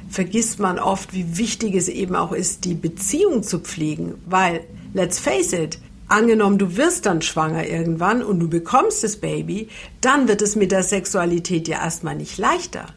vergisst 0.07 0.59
man 0.59 0.77
oft, 0.77 1.13
wie 1.13 1.37
wichtig 1.37 1.73
es 1.75 1.87
eben 1.87 2.15
auch 2.15 2.31
ist, 2.31 2.65
die 2.65 2.75
Beziehung 2.75 3.41
zu 3.41 3.59
pflegen. 3.59 4.15
Weil, 4.27 4.61
let's 4.93 5.17
face 5.17 5.53
it, 5.53 5.79
angenommen, 6.07 6.59
du 6.59 6.77
wirst 6.77 7.07
dann 7.07 7.23
schwanger 7.23 7.65
irgendwann 7.65 8.21
und 8.21 8.39
du 8.39 8.49
bekommst 8.49 9.03
das 9.03 9.15
Baby, 9.15 9.69
dann 10.01 10.27
wird 10.27 10.43
es 10.43 10.55
mit 10.55 10.71
der 10.71 10.83
Sexualität 10.83 11.67
ja 11.67 11.81
erstmal 11.81 12.15
nicht 12.15 12.37
leichter. 12.37 12.87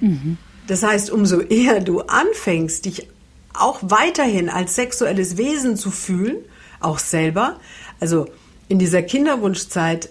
Mhm. 0.00 0.36
Das 0.68 0.84
heißt, 0.84 1.10
umso 1.10 1.40
eher 1.40 1.80
du 1.80 2.02
anfängst, 2.02 2.84
dich 2.84 3.08
auch 3.54 3.78
weiterhin 3.82 4.48
als 4.48 4.74
sexuelles 4.74 5.36
Wesen 5.36 5.76
zu 5.76 5.90
fühlen, 5.90 6.36
auch 6.80 6.98
selber, 6.98 7.58
also 8.00 8.26
in 8.68 8.78
dieser 8.78 9.02
Kinderwunschzeit 9.02 10.10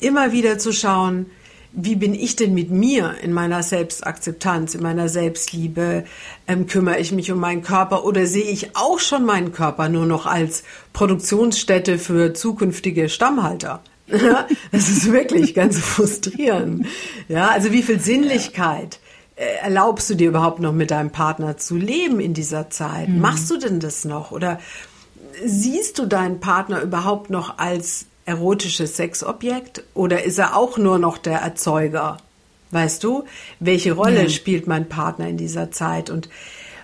immer 0.00 0.32
wieder 0.32 0.58
zu 0.58 0.72
schauen, 0.72 1.26
wie 1.72 1.94
bin 1.94 2.14
ich 2.14 2.34
denn 2.34 2.52
mit 2.52 2.70
mir 2.70 3.14
in 3.22 3.32
meiner 3.32 3.62
Selbstakzeptanz, 3.62 4.74
in 4.74 4.82
meiner 4.82 5.08
Selbstliebe? 5.08 6.04
Ähm, 6.48 6.66
kümmere 6.66 6.98
ich 6.98 7.12
mich 7.12 7.30
um 7.30 7.38
meinen 7.38 7.62
Körper 7.62 8.04
oder 8.04 8.26
sehe 8.26 8.42
ich 8.44 8.74
auch 8.74 8.98
schon 8.98 9.24
meinen 9.24 9.52
Körper 9.52 9.88
nur 9.88 10.06
noch 10.06 10.26
als 10.26 10.64
Produktionsstätte 10.92 11.98
für 11.98 12.34
zukünftige 12.34 13.08
Stammhalter? 13.08 13.82
das 14.72 14.88
ist 14.88 15.12
wirklich 15.12 15.54
ganz 15.54 15.78
frustrierend. 15.80 16.86
Ja, 17.28 17.48
also 17.50 17.70
wie 17.70 17.84
viel 17.84 18.00
Sinnlichkeit 18.00 18.96
äh, 18.96 19.09
erlaubst 19.40 20.10
du 20.10 20.14
dir 20.14 20.28
überhaupt 20.28 20.60
noch 20.60 20.72
mit 20.72 20.90
deinem 20.90 21.10
Partner 21.10 21.56
zu 21.56 21.76
leben 21.76 22.20
in 22.20 22.34
dieser 22.34 22.70
Zeit? 22.70 23.08
Mhm. 23.08 23.20
Machst 23.20 23.50
du 23.50 23.56
denn 23.56 23.80
das 23.80 24.04
noch? 24.04 24.32
Oder 24.32 24.58
siehst 25.44 25.98
du 25.98 26.06
deinen 26.06 26.40
Partner 26.40 26.82
überhaupt 26.82 27.30
noch 27.30 27.58
als 27.58 28.06
erotisches 28.26 28.96
Sexobjekt 28.96 29.82
oder 29.94 30.22
ist 30.24 30.38
er 30.38 30.56
auch 30.56 30.78
nur 30.78 30.98
noch 30.98 31.18
der 31.18 31.38
Erzeuger? 31.38 32.18
Weißt 32.70 33.02
du, 33.02 33.24
welche 33.58 33.92
Rolle 33.92 34.24
ja. 34.24 34.28
spielt 34.28 34.66
mein 34.66 34.88
Partner 34.88 35.28
in 35.28 35.36
dieser 35.36 35.70
Zeit? 35.70 36.10
Und 36.10 36.28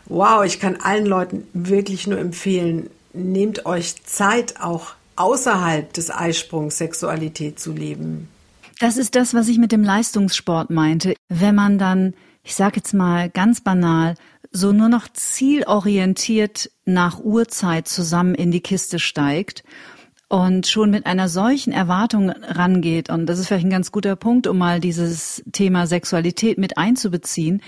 wow, 0.07 0.45
ich 0.45 0.59
kann 0.59 0.77
allen 0.77 1.07
Leuten 1.07 1.47
wirklich 1.53 2.07
nur 2.07 2.19
empfehlen, 2.19 2.91
nehmt 3.13 3.67
euch 3.67 4.03
Zeit, 4.05 4.61
auch 4.61 4.95
außerhalb 5.15 5.93
des 5.93 6.11
Eisprungs 6.11 6.79
Sexualität 6.79 7.61
zu 7.61 7.73
leben. 7.73 8.29
Das 8.79 8.97
ist 8.97 9.15
das, 9.15 9.33
was 9.33 9.49
ich 9.49 9.59
mit 9.59 9.73
dem 9.73 9.83
Leistungssport 9.83 10.71
meinte. 10.71 11.15
Wenn 11.29 11.55
man 11.55 11.79
dann, 11.79 12.15
ich 12.47 12.55
sage 12.55 12.77
jetzt 12.77 12.95
mal 12.95 13.29
ganz 13.29 13.61
banal, 13.61 14.15
so 14.53 14.73
nur 14.73 14.89
noch 14.89 15.09
zielorientiert 15.13 16.71
nach 16.85 17.19
Uhrzeit 17.19 17.89
zusammen 17.89 18.37
in 18.37 18.53
die 18.53 18.61
Kiste 18.61 19.01
steigt 19.01 19.65
und 20.29 20.69
schon 20.69 20.93
mit 20.93 21.07
einer 21.07 21.29
solchen 21.29 21.73
Erwartung 21.73 22.31
rangeht, 22.31 23.11
und 23.11 23.27
das 23.27 23.41
ist 23.41 23.49
vielleicht 23.49 23.67
ein 23.67 23.71
ganz 23.71 23.91
guter 23.91 24.15
Punkt, 24.15 24.47
um 24.47 24.59
mal 24.59 24.79
dieses 24.79 25.43
Thema 25.51 25.89
Sexualität 25.89 26.57
mit 26.57 26.79
einzubeziehen, 26.79 27.63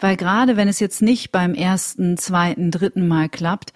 weil 0.00 0.16
gerade 0.16 0.56
wenn 0.56 0.66
es 0.66 0.80
jetzt 0.80 1.02
nicht 1.02 1.30
beim 1.30 1.54
ersten, 1.54 2.18
zweiten, 2.18 2.72
dritten 2.72 3.06
Mal 3.06 3.28
klappt, 3.28 3.72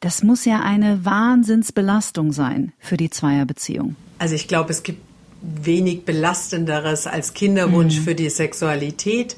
das 0.00 0.22
muss 0.22 0.44
ja 0.44 0.60
eine 0.60 1.06
Wahnsinnsbelastung 1.06 2.32
sein 2.32 2.74
für 2.78 2.98
die 2.98 3.08
Zweierbeziehung. 3.08 3.96
Also 4.18 4.34
ich 4.34 4.46
glaube, 4.46 4.72
es 4.72 4.82
gibt 4.82 5.00
wenig 5.40 6.04
belastenderes 6.04 7.06
als 7.06 7.32
Kinderwunsch 7.32 7.96
mhm. 8.00 8.02
für 8.02 8.14
die 8.14 8.28
Sexualität, 8.28 9.36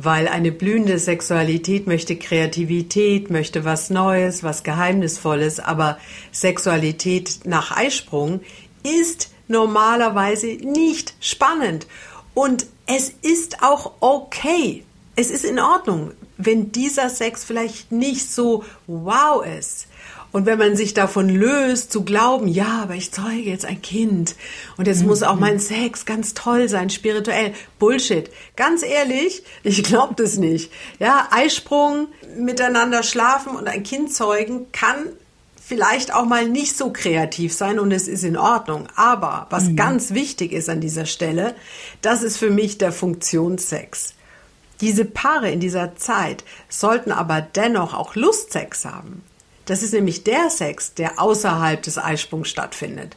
weil 0.00 0.28
eine 0.28 0.52
blühende 0.52 1.00
Sexualität 1.00 1.88
möchte 1.88 2.14
Kreativität, 2.14 3.30
möchte 3.30 3.64
was 3.64 3.90
Neues, 3.90 4.44
was 4.44 4.62
Geheimnisvolles, 4.62 5.58
aber 5.58 5.98
Sexualität 6.30 7.40
nach 7.44 7.76
Eisprung 7.76 8.40
ist 8.84 9.32
normalerweise 9.48 10.46
nicht 10.46 11.14
spannend 11.18 11.88
und 12.32 12.66
es 12.86 13.12
ist 13.22 13.64
auch 13.64 13.94
okay. 13.98 14.84
Es 15.16 15.32
ist 15.32 15.44
in 15.44 15.58
Ordnung, 15.58 16.12
wenn 16.36 16.70
dieser 16.70 17.10
Sex 17.10 17.44
vielleicht 17.44 17.90
nicht 17.90 18.30
so 18.30 18.64
wow 18.86 19.44
ist. 19.44 19.88
Und 20.30 20.46
wenn 20.46 20.58
man 20.58 20.76
sich 20.76 20.92
davon 20.92 21.28
löst, 21.28 21.90
zu 21.90 22.04
glauben, 22.04 22.48
ja, 22.48 22.80
aber 22.82 22.94
ich 22.94 23.12
zeuge 23.12 23.48
jetzt 23.48 23.64
ein 23.64 23.80
Kind 23.80 24.36
und 24.76 24.86
jetzt 24.86 25.02
mhm. 25.02 25.08
muss 25.08 25.22
auch 25.22 25.36
mein 25.36 25.58
Sex 25.58 26.04
ganz 26.04 26.34
toll 26.34 26.68
sein, 26.68 26.90
spirituell. 26.90 27.54
Bullshit. 27.78 28.30
Ganz 28.54 28.82
ehrlich, 28.82 29.42
ich 29.62 29.82
glaube 29.82 30.14
das 30.16 30.36
nicht. 30.36 30.70
Ja, 30.98 31.28
Eisprung, 31.30 32.08
miteinander 32.36 33.02
schlafen 33.02 33.56
und 33.56 33.68
ein 33.68 33.82
Kind 33.82 34.12
zeugen 34.12 34.70
kann 34.72 35.06
vielleicht 35.68 36.14
auch 36.14 36.24
mal 36.24 36.48
nicht 36.48 36.76
so 36.76 36.92
kreativ 36.92 37.52
sein 37.52 37.78
und 37.78 37.92
es 37.92 38.08
ist 38.08 38.24
in 38.24 38.38
Ordnung. 38.38 38.88
Aber 38.96 39.46
was 39.50 39.64
mhm. 39.64 39.76
ganz 39.76 40.14
wichtig 40.14 40.52
ist 40.52 40.70
an 40.70 40.80
dieser 40.80 41.04
Stelle, 41.04 41.54
das 42.00 42.22
ist 42.22 42.38
für 42.38 42.50
mich 42.50 42.78
der 42.78 42.92
Funktionssex. 42.92 44.14
Diese 44.80 45.04
Paare 45.04 45.50
in 45.50 45.60
dieser 45.60 45.96
Zeit 45.96 46.44
sollten 46.68 47.12
aber 47.12 47.40
dennoch 47.40 47.94
auch 47.94 48.14
Lustsex 48.14 48.84
haben. 48.84 49.22
Das 49.68 49.82
ist 49.82 49.92
nämlich 49.92 50.24
der 50.24 50.48
Sex, 50.48 50.94
der 50.94 51.20
außerhalb 51.20 51.82
des 51.82 51.98
Eisprungs 51.98 52.48
stattfindet. 52.48 53.16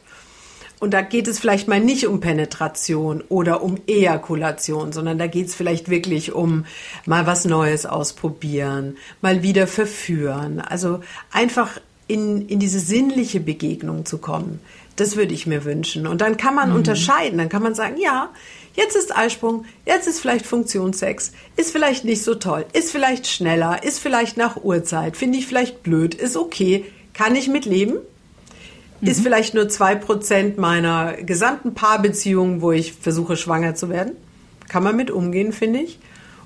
Und 0.80 0.92
da 0.92 1.00
geht 1.00 1.28
es 1.28 1.38
vielleicht 1.38 1.66
mal 1.66 1.80
nicht 1.80 2.06
um 2.06 2.20
Penetration 2.20 3.22
oder 3.30 3.62
um 3.62 3.78
Ejakulation, 3.86 4.92
sondern 4.92 5.16
da 5.16 5.28
geht 5.28 5.46
es 5.46 5.54
vielleicht 5.54 5.88
wirklich 5.88 6.32
um 6.32 6.66
mal 7.06 7.26
was 7.26 7.46
Neues 7.46 7.86
ausprobieren, 7.86 8.98
mal 9.22 9.42
wieder 9.42 9.66
verführen. 9.66 10.60
Also 10.60 11.00
einfach 11.30 11.80
in, 12.06 12.46
in 12.48 12.58
diese 12.58 12.80
sinnliche 12.80 13.40
Begegnung 13.40 14.04
zu 14.04 14.18
kommen. 14.18 14.60
Das 14.96 15.16
würde 15.16 15.32
ich 15.32 15.46
mir 15.46 15.64
wünschen. 15.64 16.06
Und 16.06 16.20
dann 16.20 16.36
kann 16.36 16.54
man 16.54 16.70
mhm. 16.70 16.76
unterscheiden. 16.76 17.38
Dann 17.38 17.48
kann 17.48 17.62
man 17.62 17.74
sagen, 17.74 17.96
ja, 17.98 18.28
Jetzt 18.74 18.96
ist 18.96 19.14
Eisprung, 19.14 19.66
jetzt 19.84 20.08
ist 20.08 20.20
vielleicht 20.20 20.46
Funktionssex, 20.46 21.32
ist 21.56 21.72
vielleicht 21.72 22.04
nicht 22.04 22.22
so 22.22 22.34
toll, 22.34 22.64
ist 22.72 22.90
vielleicht 22.90 23.26
schneller, 23.26 23.82
ist 23.84 23.98
vielleicht 23.98 24.36
nach 24.36 24.56
Uhrzeit, 24.56 25.16
finde 25.16 25.38
ich 25.38 25.46
vielleicht 25.46 25.82
blöd, 25.82 26.14
ist 26.14 26.36
okay, 26.36 26.86
kann 27.12 27.36
ich 27.36 27.48
mitleben. 27.48 27.98
Mhm. 29.00 29.08
Ist 29.08 29.20
vielleicht 29.20 29.54
nur 29.54 29.68
zwei 29.68 29.94
Prozent 29.94 30.58
meiner 30.58 31.14
gesamten 31.14 31.74
Paarbeziehungen, 31.74 32.62
wo 32.62 32.72
ich 32.72 32.92
versuche, 32.92 33.36
schwanger 33.36 33.74
zu 33.74 33.90
werden. 33.90 34.12
Kann 34.68 34.84
man 34.84 34.96
mit 34.96 35.10
umgehen, 35.10 35.52
finde 35.52 35.80
ich. 35.80 35.98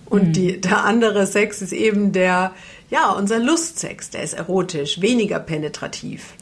Und 0.06 0.28
mhm. 0.28 0.32
die, 0.32 0.60
der 0.60 0.84
andere 0.84 1.26
Sex 1.26 1.62
ist 1.62 1.72
eben 1.72 2.12
der, 2.12 2.52
ja, 2.90 3.10
unser 3.10 3.38
Lustsex, 3.38 4.10
der 4.10 4.22
ist 4.22 4.34
erotisch, 4.34 5.00
weniger 5.00 5.38
penetrativ. 5.38 6.34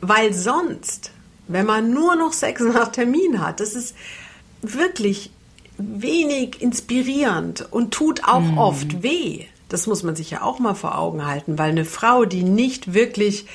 Weil 0.00 0.32
sonst, 0.32 1.10
wenn 1.48 1.66
man 1.66 1.90
nur 1.90 2.14
noch 2.14 2.32
Sex 2.32 2.60
nach 2.62 2.92
Termin 2.92 3.40
hat, 3.40 3.60
das 3.60 3.74
ist, 3.74 3.94
wirklich 4.62 5.30
wenig 5.78 6.60
inspirierend 6.60 7.66
und 7.70 7.92
tut 7.92 8.24
auch 8.24 8.40
mhm. 8.40 8.58
oft 8.58 9.02
weh. 9.02 9.44
Das 9.68 9.86
muss 9.86 10.02
man 10.02 10.16
sich 10.16 10.30
ja 10.30 10.42
auch 10.42 10.58
mal 10.58 10.74
vor 10.74 10.98
Augen 10.98 11.26
halten, 11.26 11.58
weil 11.58 11.70
eine 11.70 11.84
Frau, 11.84 12.24
die 12.24 12.42
nicht 12.42 12.94
wirklich 12.94 13.46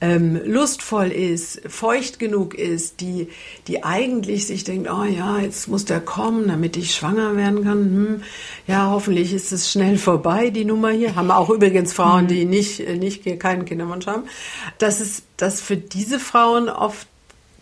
ähm, 0.00 0.40
lustvoll 0.46 1.08
ist, 1.08 1.60
feucht 1.68 2.18
genug 2.18 2.54
ist, 2.54 3.02
die, 3.02 3.28
die 3.66 3.84
eigentlich 3.84 4.46
sich 4.46 4.64
denkt, 4.64 4.90
oh 4.90 5.04
ja, 5.04 5.38
jetzt 5.38 5.68
muss 5.68 5.84
der 5.84 6.00
kommen, 6.00 6.48
damit 6.48 6.78
ich 6.78 6.94
schwanger 6.94 7.36
werden 7.36 7.64
kann. 7.64 7.78
Hm, 7.78 8.22
ja, 8.66 8.90
hoffentlich 8.90 9.34
ist 9.34 9.52
es 9.52 9.70
schnell 9.70 9.98
vorbei, 9.98 10.48
die 10.48 10.64
Nummer 10.64 10.90
hier. 10.90 11.16
Haben 11.16 11.30
auch 11.30 11.50
übrigens 11.50 11.92
Frauen, 11.92 12.24
mhm. 12.24 12.28
die 12.28 12.44
nicht, 12.46 12.88
nicht 12.88 13.38
keinen 13.38 13.66
Kinderwunsch 13.66 14.06
haben. 14.06 14.24
Das 14.78 15.02
ist, 15.02 15.24
dass 15.36 15.60
für 15.60 15.76
diese 15.76 16.18
Frauen 16.18 16.70
oft 16.70 17.06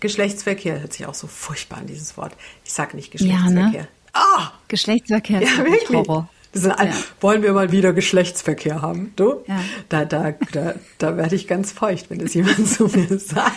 Geschlechtsverkehr 0.01 0.81
hört 0.81 0.93
sich 0.93 1.07
auch 1.07 1.15
so 1.15 1.27
furchtbar 1.27 1.79
an 1.79 1.87
dieses 1.87 2.17
Wort. 2.17 2.33
Ich 2.65 2.73
sage 2.73 2.97
nicht 2.97 3.11
Geschlechtsverkehr. 3.11 3.73
Ja, 3.73 3.81
ne? 3.81 3.89
Ah! 4.13 4.53
Geschlechtsverkehr 4.69 5.43
ist 5.43 5.57
ja, 5.57 5.65
wirklich. 5.65 5.89
Horror. 5.91 6.29
Ja. 6.55 6.77
Wollen 7.21 7.43
wir 7.43 7.53
mal 7.53 7.73
wieder 7.73 7.93
Geschlechtsverkehr 7.93 8.81
haben? 8.81 9.13
Du? 9.17 9.45
Ja. 9.47 9.61
Da, 9.89 10.05
da, 10.05 10.35
da, 10.53 10.75
da 10.97 11.17
werde 11.17 11.37
ich 11.37 11.47
ganz 11.47 11.73
feucht, 11.73 12.11
wenn 12.11 12.19
das 12.19 12.35
jemand 12.35 12.67
zu 12.69 12.87
mir 12.87 13.07
sagt. 13.19 13.53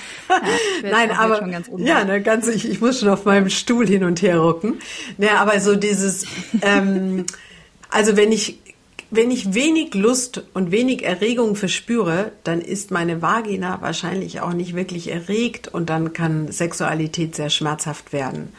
Nein, 0.83 1.11
aber 1.11 1.47
ja, 1.77 2.03
ne, 2.03 2.21
ganz, 2.21 2.47
ich, 2.47 2.69
ich 2.69 2.81
muss 2.81 2.99
schon 2.99 3.09
auf 3.09 3.25
meinem 3.25 3.49
Stuhl 3.49 3.87
hin 3.87 4.03
und 4.03 4.21
her 4.21 4.39
rucken. 4.39 4.79
Ne, 5.17 5.31
aber 5.31 5.59
so 5.61 5.75
dieses, 5.75 6.25
ähm, 6.61 7.25
also 7.89 8.17
wenn 8.17 8.31
ich 8.31 8.59
wenn 9.11 9.29
ich 9.29 9.53
wenig 9.53 9.93
Lust 9.93 10.43
und 10.53 10.71
wenig 10.71 11.03
Erregung 11.03 11.55
verspüre, 11.55 12.31
dann 12.45 12.61
ist 12.61 12.91
meine 12.91 13.21
Vagina 13.21 13.81
wahrscheinlich 13.81 14.39
auch 14.39 14.53
nicht 14.53 14.73
wirklich 14.73 15.11
erregt 15.11 15.67
und 15.67 15.89
dann 15.89 16.13
kann 16.13 16.49
Sexualität 16.51 17.35
sehr 17.35 17.49
schmerzhaft 17.49 18.13
werden. 18.13 18.53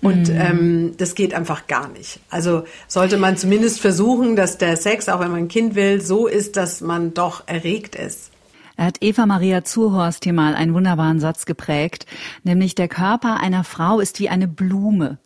Und 0.00 0.28
mhm. 0.28 0.40
ähm, 0.40 0.94
das 0.96 1.14
geht 1.14 1.34
einfach 1.34 1.66
gar 1.66 1.88
nicht. 1.88 2.20
Also 2.30 2.64
sollte 2.88 3.18
man 3.18 3.36
zumindest 3.36 3.80
versuchen, 3.80 4.36
dass 4.36 4.58
der 4.58 4.76
Sex, 4.76 5.08
auch 5.08 5.20
wenn 5.20 5.32
man 5.32 5.40
ein 5.40 5.48
Kind 5.48 5.74
will, 5.74 6.00
so 6.00 6.26
ist, 6.26 6.56
dass 6.56 6.80
man 6.80 7.12
doch 7.12 7.42
erregt 7.46 7.96
ist. 7.96 8.30
Er 8.76 8.86
hat 8.86 8.98
Eva 9.02 9.26
Maria 9.26 9.62
Zurhorst 9.62 10.24
hier 10.24 10.32
mal 10.32 10.54
einen 10.54 10.72
wunderbaren 10.72 11.20
Satz 11.20 11.44
geprägt, 11.44 12.06
nämlich 12.44 12.74
der 12.74 12.88
Körper 12.88 13.38
einer 13.38 13.64
Frau 13.64 14.00
ist 14.00 14.20
wie 14.20 14.30
eine 14.30 14.48
Blume. 14.48 15.18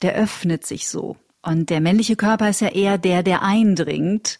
Der 0.00 0.14
öffnet 0.14 0.64
sich 0.64 0.88
so. 0.88 1.16
Und 1.44 1.68
der 1.70 1.80
männliche 1.80 2.16
Körper 2.16 2.48
ist 2.48 2.60
ja 2.60 2.68
eher 2.68 2.96
der, 2.96 3.22
der 3.22 3.42
eindringt. 3.42 4.38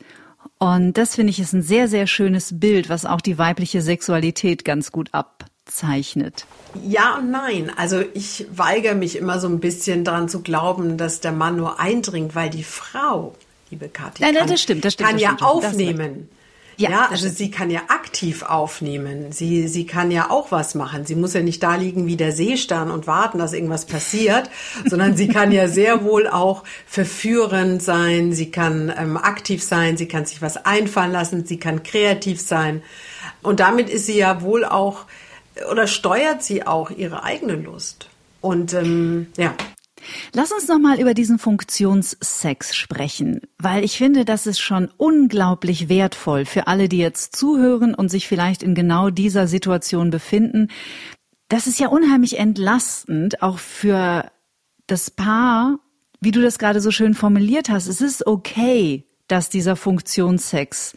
Und 0.59 0.95
das 0.95 1.15
finde 1.15 1.31
ich 1.31 1.41
ist 1.41 1.53
ein 1.53 1.63
sehr, 1.63 1.89
sehr 1.89 2.07
schönes 2.07 2.59
Bild, 2.59 2.89
was 2.89 3.05
auch 3.05 3.21
die 3.21 3.37
weibliche 3.39 3.83
Sexualität 3.83 4.65
ganz 4.65 4.93
gut 4.93 5.11
abzeichnet. 5.13 6.47
Ja 6.83 7.19
und 7.19 7.31
nein. 7.31 7.71
Also 7.77 8.03
ich 8.15 8.47
weigere 8.51 8.95
mich 8.95 9.17
immer 9.17 9.39
so 9.39 9.49
ein 9.49 9.61
bisschen 9.61 10.05
daran 10.05 10.29
zu 10.29 10.41
glauben, 10.41 10.97
dass 10.97 11.21
der 11.21 11.33
Mann 11.33 11.57
nur 11.57 11.79
eindringt, 11.79 12.35
weil 12.35 12.49
die 12.49 12.65
Frau, 12.65 13.35
liebe 13.71 13.89
Katja, 13.89 14.33
kann, 14.33 14.49
das 14.49 14.63
stimmt, 14.63 14.85
das 14.85 14.95
stimmt, 14.95 15.11
kann 15.11 15.19
das 15.19 15.23
ja 15.23 15.37
aufnehmen. 15.47 16.29
Ja, 16.77 16.91
ja 16.91 17.09
also 17.11 17.29
sie 17.29 17.51
kann 17.51 17.71
ja 17.71 17.83
aktiv 17.89 18.43
aufnehmen. 18.43 19.33
Sie, 19.33 19.69
sie 19.69 19.87
kann 19.87 20.11
ja 20.11 20.31
auch 20.31 20.51
was 20.53 20.75
machen. 20.75 21.07
Sie 21.07 21.15
muss 21.15 21.35
ja 21.35 21.43
nicht 21.43 21.63
da 21.63 21.77
liegen 21.77 22.07
wie 22.07 22.17
der 22.17 22.33
Seestern 22.33 22.91
und 22.91 23.07
warten, 23.07 23.39
dass 23.39 23.53
irgendwas 23.53 23.87
passiert, 23.87 24.51
sondern 24.87 25.17
sie 25.17 25.29
kann 25.29 25.53
ja 25.53 25.69
sehr 25.69 26.05
wohl 26.05 26.29
auch 26.29 26.65
verführend 26.87 27.83
sein. 27.83 28.33
Sie 28.33 28.51
kann 28.51 28.93
ähm, 28.97 29.17
aktiv 29.17 29.63
sein. 29.63 29.97
Sie 29.97 30.09
kann 30.09 30.27
sich 30.27 30.43
was 30.43 30.65
einfallen 30.65 31.13
lassen. 31.13 31.45
Sie 31.45 31.59
kann 31.59 31.83
kreativ 31.83 32.41
sein. 32.41 32.83
Und 33.43 33.61
damit 33.61 33.89
ist 33.89 34.07
sie 34.07 34.19
ja 34.19 34.43
wohl 34.43 34.65
auch 34.65 35.07
oder 35.71 35.87
steuert 35.87 36.43
sie 36.43 36.67
auch 36.67 36.91
ihre 36.91 37.23
eigene 37.23 37.55
Lust. 37.55 38.09
Und 38.41 38.75
ähm, 38.75 39.29
ja. 39.37 39.55
Lass 40.33 40.53
uns 40.53 40.69
noch 40.69 40.79
mal 40.79 41.01
über 41.01 41.15
diesen 41.15 41.39
Funktionssex 41.39 42.75
sprechen, 42.75 43.41
weil 43.59 43.85
ich 43.85 43.97
finde, 43.97 44.25
das 44.25 44.47
ist 44.47 44.61
schon 44.61 44.91
unglaublich 44.97 45.89
wertvoll 45.89 46.45
für 46.45 46.67
alle, 46.67 46.89
die 46.89 46.99
jetzt 46.99 47.37
zuhören 47.37 47.95
und 47.95 48.09
sich 48.09 48.29
vielleicht 48.29 48.63
in 48.63 48.75
genau 48.75 49.11
dieser 49.11 49.47
Situation 49.47 50.11
befinden. 50.11 50.69
Das 51.49 51.67
ist 51.67 51.79
ja 51.79 51.89
unheimlich 51.89 52.39
entlastend, 52.39 53.43
auch 53.43 53.59
für 53.59 54.31
das 54.87 55.11
Paar, 55.11 55.79
wie 56.21 56.31
du 56.31 56.41
das 56.41 56.59
gerade 56.59 56.81
so 56.81 56.91
schön 56.91 57.15
formuliert 57.15 57.69
hast. 57.69 57.87
Es 57.87 58.01
ist 58.01 58.27
okay, 58.27 59.05
dass 59.29 59.49
dieser 59.49 59.77
Funktionssex 59.77 60.97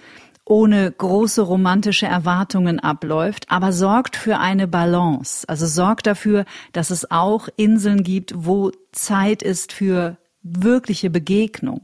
ohne 0.49 0.91
große 0.91 1.41
romantische 1.41 2.05
Erwartungen 2.05 2.79
abläuft, 2.79 3.45
aber 3.49 3.73
sorgt 3.73 4.15
für 4.15 4.39
eine 4.39 4.67
Balance. 4.67 5.47
Also 5.47 5.67
sorgt 5.67 6.07
dafür, 6.07 6.45
dass 6.73 6.89
es 6.89 7.11
auch 7.11 7.49
Inseln 7.57 8.03
gibt, 8.03 8.33
wo 8.35 8.71
Zeit 8.91 9.43
ist 9.43 9.73
für 9.73 10.17
wirkliche 10.43 11.09
Begegnung. 11.09 11.81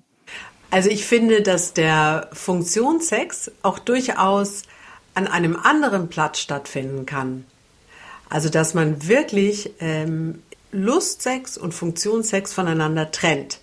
Also 0.71 0.89
ich 0.89 1.05
finde, 1.05 1.41
dass 1.41 1.73
der 1.73 2.29
Funktionssex 2.33 3.51
auch 3.61 3.79
durchaus 3.79 4.63
an 5.13 5.27
einem 5.27 5.55
anderen 5.55 6.09
Platz 6.09 6.39
stattfinden 6.39 7.05
kann. 7.05 7.45
Also 8.29 8.49
dass 8.49 8.73
man 8.73 9.07
wirklich 9.07 9.71
ähm, 9.79 10.41
Lustsex 10.71 11.57
und 11.57 11.73
Funktionssex 11.73 12.53
voneinander 12.53 13.11
trennt. 13.11 13.59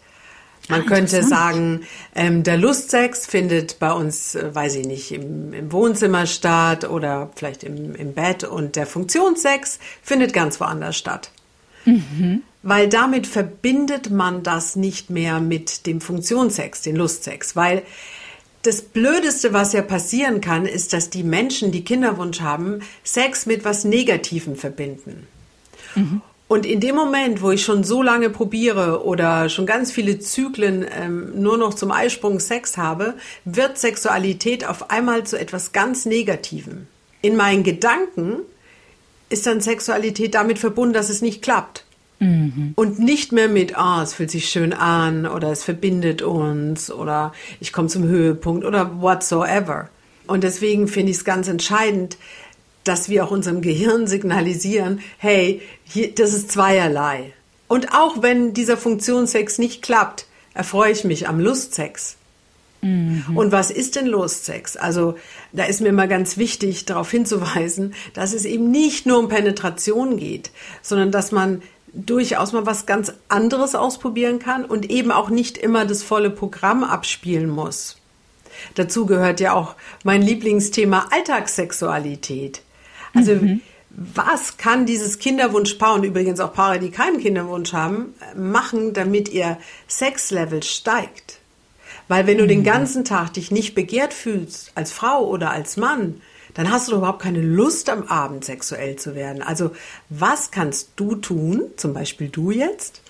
Man 0.71 0.83
ah, 0.83 0.85
könnte 0.87 1.23
sagen, 1.23 1.83
ähm, 2.15 2.43
der 2.43 2.57
Lustsex 2.57 3.27
findet 3.27 3.79
bei 3.79 3.93
uns, 3.93 4.35
äh, 4.35 4.55
weiß 4.55 4.77
ich 4.77 4.87
nicht, 4.87 5.13
im, 5.13 5.53
im 5.53 5.73
Wohnzimmer 5.73 6.27
statt 6.27 6.89
oder 6.89 7.31
vielleicht 7.35 7.65
im, 7.65 7.95
im, 7.95 8.15
Bett 8.15 8.45
und 8.45 8.77
der 8.77 8.87
Funktionssex 8.87 9.79
findet 10.03 10.33
ganz 10.33 10.61
woanders 10.61 10.97
statt. 10.97 11.31
Mhm. 11.85 12.43
Weil 12.63 12.89
damit 12.89 13.27
verbindet 13.27 14.11
man 14.11 14.43
das 14.43 14.77
nicht 14.77 15.11
mehr 15.11 15.41
mit 15.41 15.87
dem 15.87 16.01
Funktionssex, 16.01 16.83
den 16.83 16.97
Lustsex, 16.97 17.57
weil 17.57 17.83
das 18.63 18.83
Blödeste, 18.83 19.53
was 19.55 19.73
ja 19.73 19.83
passieren 19.83 20.41
kann, 20.41 20.67
ist, 20.67 20.93
dass 20.93 21.09
die 21.09 21.23
Menschen, 21.23 21.73
die 21.73 21.85
Kinderwunsch 21.85 22.41
haben, 22.41 22.81
Sex 23.03 23.47
mit 23.47 23.65
was 23.65 23.85
Negativem 23.85 24.57
verbinden. 24.57 25.27
Mhm. 25.95 26.21
Und 26.51 26.67
in 26.67 26.81
dem 26.81 26.97
Moment, 26.97 27.43
wo 27.43 27.53
ich 27.53 27.63
schon 27.63 27.85
so 27.85 28.03
lange 28.03 28.29
probiere 28.29 29.05
oder 29.05 29.49
schon 29.49 29.67
ganz 29.67 29.93
viele 29.93 30.19
Zyklen 30.19 30.85
ähm, 31.01 31.41
nur 31.41 31.57
noch 31.57 31.75
zum 31.75 31.93
Eisprung 31.93 32.41
Sex 32.41 32.77
habe, 32.77 33.15
wird 33.45 33.79
Sexualität 33.79 34.67
auf 34.67 34.91
einmal 34.91 35.23
zu 35.23 35.39
etwas 35.39 35.71
ganz 35.71 36.07
Negativem. 36.07 36.89
In 37.23 37.37
meinen 37.37 37.63
Gedanken 37.63 38.39
ist 39.29 39.47
dann 39.47 39.61
Sexualität 39.61 40.35
damit 40.35 40.59
verbunden, 40.59 40.93
dass 40.93 41.09
es 41.09 41.23
nicht 41.23 41.41
klappt. 41.41 41.85
Mhm. 42.19 42.73
Und 42.75 42.99
nicht 42.99 43.31
mehr 43.31 43.49
mit, 43.49 43.79
ah, 43.79 44.01
oh, 44.01 44.03
es 44.03 44.15
fühlt 44.15 44.33
sich 44.33 44.49
schön 44.49 44.73
an 44.73 45.27
oder 45.27 45.53
es 45.53 45.63
verbindet 45.63 46.21
uns 46.21 46.91
oder 46.91 47.33
ich 47.61 47.73
komme 47.73 47.87
zum 47.87 48.03
Höhepunkt 48.03 48.65
oder 48.65 49.01
whatsoever. 49.01 49.89
Und 50.27 50.43
deswegen 50.43 50.89
finde 50.89 51.13
ich 51.13 51.19
es 51.19 51.25
ganz 51.25 51.47
entscheidend, 51.47 52.17
dass 52.91 53.09
wir 53.09 53.25
auch 53.25 53.31
unserem 53.31 53.61
Gehirn 53.63 54.09
signalisieren, 54.09 54.99
hey, 55.17 55.63
hier, 55.85 56.13
das 56.13 56.35
ist 56.35 56.51
zweierlei. 56.51 57.33
Und 57.69 57.95
auch 57.95 58.21
wenn 58.21 58.53
dieser 58.53 58.77
Funktionssex 58.77 59.59
nicht 59.59 59.81
klappt, 59.81 60.27
erfreue 60.55 60.91
ich 60.91 61.05
mich 61.05 61.29
am 61.29 61.39
Lustsex. 61.39 62.17
Mhm. 62.83 63.37
Und 63.37 63.53
was 63.53 63.71
ist 63.71 63.95
denn 63.95 64.09
Lustsex? 64.09 64.77
Also 64.77 65.17
da 65.53 65.67
ist 65.67 65.81
mir 65.81 65.91
immer 65.91 66.09
ganz 66.09 66.37
wichtig, 66.37 66.85
darauf 66.85 67.13
hinzuweisen, 67.13 67.95
dass 68.13 68.33
es 68.33 68.45
eben 68.45 68.73
nicht 68.73 69.07
nur 69.07 69.21
um 69.21 69.29
Penetration 69.29 70.17
geht, 70.17 70.51
sondern 70.83 71.13
dass 71.13 71.31
man 71.31 71.63
durchaus 71.93 72.53
mal 72.53 72.67
was 72.67 72.87
ganz 72.87 73.13
anderes 73.29 73.77
ausprobieren 73.77 74.41
kann 74.41 74.65
und 74.65 74.91
eben 74.91 75.13
auch 75.13 75.31
nicht 75.31 75.57
immer 75.59 75.85
das 75.85 76.03
volle 76.03 76.31
Programm 76.31 76.83
abspielen 76.83 77.49
muss. 77.49 77.99
Dazu 78.75 79.07
gehört 79.07 79.39
ja 79.39 79.53
auch 79.53 79.77
mein 80.03 80.23
Lieblingsthema 80.23 81.07
Alltagssexualität. 81.13 82.63
Also 83.15 83.35
mhm. 83.35 83.61
was 83.91 84.57
kann 84.57 84.87
dieses 84.87 85.19
Kinderwunschpaar 85.19 85.95
und 85.95 86.05
übrigens 86.05 86.41
auch 86.41 86.53
Paare, 86.53 86.79
die 86.79 86.91
keinen 86.91 87.19
Kinderwunsch 87.19 87.73
haben, 87.73 88.15
machen, 88.37 88.93
damit 88.93 89.29
ihr 89.29 89.59
Sexlevel 89.89 90.63
steigt? 90.63 91.39
Weil 92.09 92.27
wenn 92.27 92.39
du 92.39 92.45
mhm. 92.45 92.49
den 92.49 92.65
ganzen 92.65 93.05
Tag 93.05 93.35
dich 93.35 93.51
nicht 93.51 93.75
begehrt 93.75 94.15
fühlst, 94.15 94.73
als 94.75 94.93
Frau 94.93 95.27
oder 95.27 95.51
als 95.51 95.77
Mann, 95.77 96.21
dann 96.55 96.71
hast 96.71 96.89
du 96.89 96.97
überhaupt 96.97 97.23
keine 97.23 97.41
Lust 97.41 97.89
am 97.89 98.05
Abend 98.05 98.45
sexuell 98.45 98.97
zu 98.97 99.15
werden. 99.15 99.43
Also 99.43 99.71
was 100.09 100.51
kannst 100.51 100.91
du 100.97 101.15
tun, 101.15 101.63
zum 101.77 101.95
Beispiel 101.95 102.29
du 102.29 102.51
jetzt, 102.51 103.03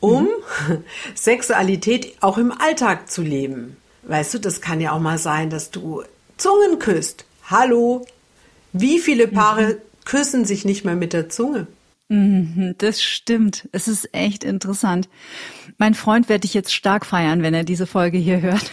um 0.00 0.28
mhm. 0.68 0.84
Sexualität 1.14 2.16
auch 2.20 2.38
im 2.38 2.52
Alltag 2.52 3.10
zu 3.10 3.22
leben? 3.22 3.76
Weißt 4.04 4.34
du, 4.34 4.38
das 4.38 4.60
kann 4.60 4.80
ja 4.80 4.92
auch 4.92 5.00
mal 5.00 5.18
sein, 5.18 5.50
dass 5.50 5.70
du 5.70 6.04
Zungen 6.36 6.78
küsst. 6.78 7.24
Hallo, 7.50 8.06
wie 8.80 8.98
viele 8.98 9.28
Paare 9.28 9.66
mhm. 9.66 10.04
küssen 10.04 10.44
sich 10.44 10.64
nicht 10.64 10.84
mehr 10.84 10.96
mit 10.96 11.12
der 11.12 11.28
Zunge? 11.28 11.66
Mhm, 12.08 12.76
das 12.78 13.02
stimmt. 13.02 13.68
Es 13.72 13.88
ist 13.88 14.14
echt 14.14 14.44
interessant. 14.44 15.08
Mein 15.76 15.94
Freund 15.94 16.28
werde 16.28 16.46
ich 16.46 16.54
jetzt 16.54 16.72
stark 16.72 17.04
feiern, 17.04 17.42
wenn 17.42 17.52
er 17.52 17.64
diese 17.64 17.86
Folge 17.86 18.16
hier 18.16 18.40
hört. 18.40 18.70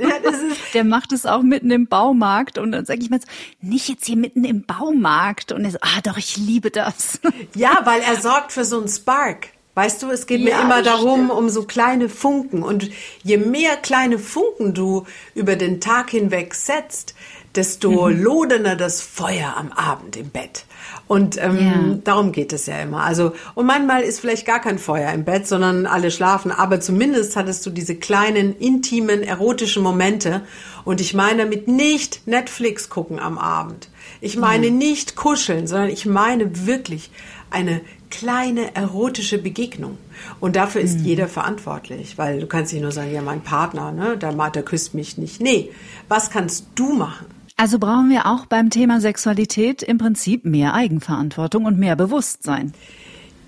Ja, 0.00 0.14
der 0.74 0.84
macht 0.84 1.12
es 1.12 1.26
auch 1.26 1.42
mitten 1.42 1.70
im 1.70 1.88
Baumarkt 1.88 2.56
und 2.56 2.72
dann 2.72 2.86
sage 2.86 3.00
ich 3.02 3.10
mir 3.10 3.20
so, 3.20 3.26
nicht 3.60 3.88
jetzt 3.88 4.06
hier 4.06 4.16
mitten 4.16 4.44
im 4.44 4.64
Baumarkt 4.64 5.52
und 5.52 5.64
er 5.64 5.72
so, 5.72 5.78
ah 5.82 6.00
doch, 6.02 6.16
ich 6.16 6.36
liebe 6.36 6.70
das. 6.70 7.20
Ja, 7.54 7.80
weil 7.84 8.00
er 8.00 8.20
sorgt 8.20 8.52
für 8.52 8.64
so 8.64 8.78
einen 8.78 8.88
Spark. 8.88 9.48
Weißt 9.74 10.02
du, 10.02 10.10
es 10.10 10.26
geht 10.26 10.40
ja, 10.40 10.56
mir 10.56 10.62
immer 10.62 10.82
darum, 10.82 11.26
stimmt. 11.26 11.38
um 11.38 11.48
so 11.48 11.64
kleine 11.64 12.08
Funken. 12.08 12.62
Und 12.62 12.90
je 13.22 13.36
mehr 13.36 13.76
kleine 13.76 14.18
Funken 14.18 14.74
du 14.74 15.06
über 15.34 15.56
den 15.56 15.80
Tag 15.80 16.10
hinweg 16.10 16.54
setzt, 16.54 17.14
desto 17.56 18.08
mhm. 18.08 18.22
lodernder 18.22 18.76
das 18.76 19.02
Feuer 19.02 19.54
am 19.56 19.72
Abend 19.72 20.16
im 20.16 20.30
Bett. 20.30 20.64
Und 21.08 21.36
ähm, 21.42 21.58
ja. 21.58 21.98
darum 22.04 22.30
geht 22.30 22.52
es 22.52 22.66
ja 22.66 22.80
immer. 22.80 23.02
Also, 23.02 23.32
und 23.54 23.66
manchmal 23.66 24.02
ist 24.02 24.20
vielleicht 24.20 24.46
gar 24.46 24.60
kein 24.60 24.78
Feuer 24.78 25.12
im 25.12 25.24
Bett, 25.24 25.46
sondern 25.46 25.86
alle 25.86 26.10
schlafen. 26.12 26.52
Aber 26.52 26.80
zumindest 26.80 27.34
hattest 27.34 27.66
du 27.66 27.70
diese 27.70 27.96
kleinen, 27.96 28.56
intimen, 28.56 29.22
erotischen 29.22 29.82
Momente. 29.82 30.42
Und 30.84 31.00
ich 31.00 31.12
meine 31.12 31.42
damit 31.42 31.66
nicht 31.66 32.26
Netflix 32.26 32.88
gucken 32.88 33.18
am 33.18 33.38
Abend. 33.38 33.88
Ich 34.20 34.36
meine 34.36 34.70
mhm. 34.70 34.78
nicht 34.78 35.16
kuscheln, 35.16 35.66
sondern 35.66 35.90
ich 35.90 36.06
meine 36.06 36.66
wirklich 36.66 37.10
eine 37.50 37.80
kleine 38.10 38.74
erotische 38.74 39.38
Begegnung. 39.38 39.98
Und 40.38 40.56
dafür 40.56 40.80
ist 40.80 41.00
mhm. 41.00 41.04
jeder 41.04 41.28
verantwortlich, 41.28 42.18
weil 42.18 42.40
du 42.40 42.46
kannst 42.46 42.72
nicht 42.72 42.82
nur 42.82 42.92
sagen, 42.92 43.12
ja, 43.12 43.22
mein 43.22 43.40
Partner, 43.40 43.92
ne, 43.92 44.16
der, 44.16 44.32
der 44.32 44.62
küsst 44.62 44.94
mich 44.94 45.18
nicht. 45.18 45.40
Nee, 45.40 45.70
was 46.08 46.30
kannst 46.30 46.66
du 46.74 46.92
machen? 46.92 47.26
Also 47.60 47.78
brauchen 47.78 48.08
wir 48.08 48.24
auch 48.24 48.46
beim 48.46 48.70
Thema 48.70 49.02
Sexualität 49.02 49.82
im 49.82 49.98
Prinzip 49.98 50.46
mehr 50.46 50.72
Eigenverantwortung 50.72 51.66
und 51.66 51.78
mehr 51.78 51.94
Bewusstsein. 51.94 52.72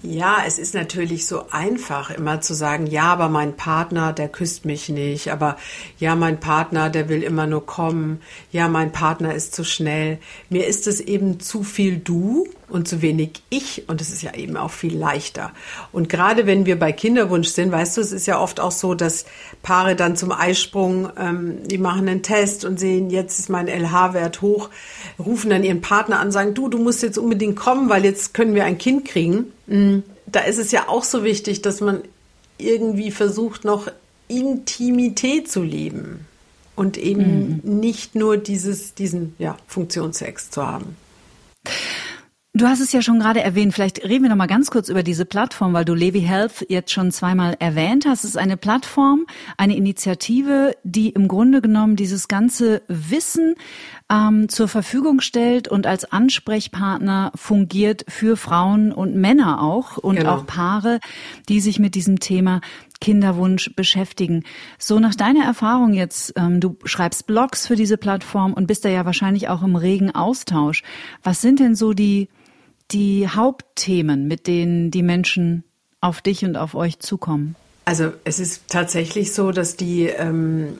Ja, 0.03 0.43
es 0.47 0.59
ist 0.59 0.75
natürlich 0.75 1.27
so 1.27 1.49
einfach, 1.51 2.11
immer 2.11 2.43
zu 2.43 2.53
sagen, 2.53 2.87
ja, 2.87 3.05
aber 3.05 3.31
mein 3.31 3.57
Partner, 3.57 4.13
der 4.13 4.29
küsst 4.29 4.67
mich 4.67 4.91
nicht, 4.91 5.33
aber 5.33 5.57
ja, 5.99 6.15
mein 6.15 6.41
Partner, 6.41 6.91
der 6.91 7.09
will 7.09 7.23
immer 7.23 7.47
nur 7.47 7.65
kommen, 7.65 8.21
ja, 8.51 8.69
mein 8.69 8.93
Partner 8.93 9.35
ist 9.35 9.55
zu 9.55 9.65
schnell. 9.65 10.19
Mir 10.51 10.67
ist 10.67 10.87
es 10.87 11.01
eben 11.01 11.41
zu 11.41 11.63
viel 11.63 11.97
du 11.97 12.47
und 12.73 12.89
zu 12.89 13.03
wenig 13.03 13.43
ich 13.51 13.89
und 13.89 14.01
es 14.01 14.11
ist 14.11 14.23
ja 14.23 14.35
eben 14.35 14.57
auch 14.57 14.71
viel 14.71 14.97
leichter. 14.97 15.53
Und 15.93 16.09
gerade 16.09 16.47
wenn 16.47 16.67
wir 16.67 16.79
bei 16.79 16.93
Kinderwunsch 16.93 17.49
sind, 17.49 17.71
weißt 17.71 17.97
du, 17.97 18.01
es 18.01 18.13
ist 18.13 18.27
ja 18.27 18.41
oft 18.41 18.61
auch 18.61 18.73
so, 18.73 18.95
dass 18.95 19.27
Paare 19.63 19.95
dann 19.95 20.17
zum 20.17 20.33
Eisprung, 20.33 21.11
ähm, 21.19 21.59
die 21.67 21.79
machen 21.79 22.09
einen 22.09 22.23
Test 22.23 22.65
und 22.65 22.81
sehen, 22.81 23.11
jetzt 23.11 23.39
ist 23.39 23.49
mein 23.51 23.69
LH-Wert 23.69 24.41
hoch, 24.41 24.71
rufen 25.19 25.51
dann 25.51 25.65
ihren 25.65 25.83
Partner 25.83 26.19
an, 26.19 26.33
sagen, 26.33 26.55
du, 26.55 26.69
du 26.69 26.79
musst 26.79 27.03
jetzt 27.03 27.19
unbedingt 27.19 27.57
kommen, 27.57 27.89
weil 27.89 28.05
jetzt 28.05 28.35
können 28.35 28.55
wir 28.55 28.65
ein 28.65 28.79
Kind 28.79 29.05
kriegen. 29.05 29.53
Mm, 29.67 29.99
da 30.27 30.41
ist 30.41 30.59
es 30.59 30.73
ja 30.73 30.89
auch 30.89 31.05
so 31.05 31.25
wichtig, 31.25 31.63
dass 31.63 31.81
man 31.81 32.03
irgendwie 32.59 33.11
versucht, 33.11 33.65
noch 33.65 33.89
Intimität 34.29 35.51
zu 35.51 35.63
leben 35.63 36.27
und 36.75 36.97
eben 36.97 37.61
mhm. 37.63 37.81
nicht 37.81 38.15
nur 38.15 38.39
dieses, 38.39 38.95
diesen 38.95 39.35
ja, 39.39 39.57
Funktionssex 39.67 40.51
zu 40.51 40.67
haben. 40.67 40.97
Du 42.55 42.67
hast 42.67 42.81
es 42.81 42.93
ja 42.93 43.01
schon 43.01 43.19
gerade 43.19 43.41
erwähnt. 43.41 43.73
Vielleicht 43.73 44.05
reden 44.05 44.25
wir 44.25 44.29
noch 44.29 44.37
mal 44.37 44.47
ganz 44.47 44.71
kurz 44.71 44.91
über 44.91 45.03
diese 45.03 45.25
Plattform, 45.25 45.73
weil 45.73 45.87
du 45.87 45.95
Levi 45.95 46.21
Health 46.21 46.67
jetzt 46.69 46.93
schon 46.93 47.11
zweimal 47.11 47.57
erwähnt 47.59 48.05
hast. 48.05 48.25
Es 48.25 48.31
ist 48.31 48.37
eine 48.37 48.59
Plattform, 48.59 49.25
eine 49.57 49.75
Initiative, 49.75 50.77
die 50.85 51.09
im 51.09 51.29
Grunde 51.29 51.63
genommen 51.63 51.97
dieses 51.97 52.29
ganze 52.29 52.83
Wissen 52.89 53.55
ähm, 54.11 54.51
zur 54.51 54.69
Verfügung 54.69 55.23
stellt 55.23 55.67
und 55.69 55.87
als 55.87 56.05
Ansprechpartner 56.05 57.33
fungiert 57.35 58.05
für 58.09 58.37
Frauen 58.37 58.93
und 58.93 59.17
Männer 59.17 59.63
auch 59.63 59.97
und 59.97 60.17
genau. 60.17 60.35
auch 60.35 60.47
Paare, 60.47 61.01
die 61.49 61.61
sich 61.61 61.79
mit 61.79 61.95
diesem 61.95 62.21
Thema 62.21 62.61
Kinderwunsch 63.01 63.75
beschäftigen. 63.75 64.45
So 64.79 65.01
nach 65.01 65.15
deiner 65.15 65.45
Erfahrung 65.47 65.95
jetzt, 65.95 66.35
ähm, 66.37 66.61
du 66.61 66.77
schreibst 66.85 67.27
Blogs 67.27 67.67
für 67.67 67.77
diese 67.77 67.97
Plattform 67.97 68.53
und 68.53 68.67
bist 68.67 68.85
da 68.85 68.91
ja 68.91 69.07
wahrscheinlich 69.07 69.49
auch 69.49 69.63
im 69.63 69.75
regen 69.75 70.15
Austausch. 70.15 70.83
Was 71.23 71.41
sind 71.41 71.59
denn 71.59 71.75
so 71.75 71.95
die 71.95 72.29
die 72.93 73.29
Hauptthemen, 73.29 74.29
mit 74.29 74.47
denen 74.47 74.91
die 74.91 75.03
Menschen 75.03 75.65
auf 76.01 76.21
dich 76.21 76.45
und 76.45 76.57
auf 76.57 76.75
euch 76.75 76.99
zukommen? 76.99 77.57
Also 77.85 78.13
es 78.25 78.39
ist 78.39 78.69
tatsächlich 78.69 79.33
so, 79.33 79.51
dass 79.51 79.77
die 79.77 80.07
ähm, 80.07 80.79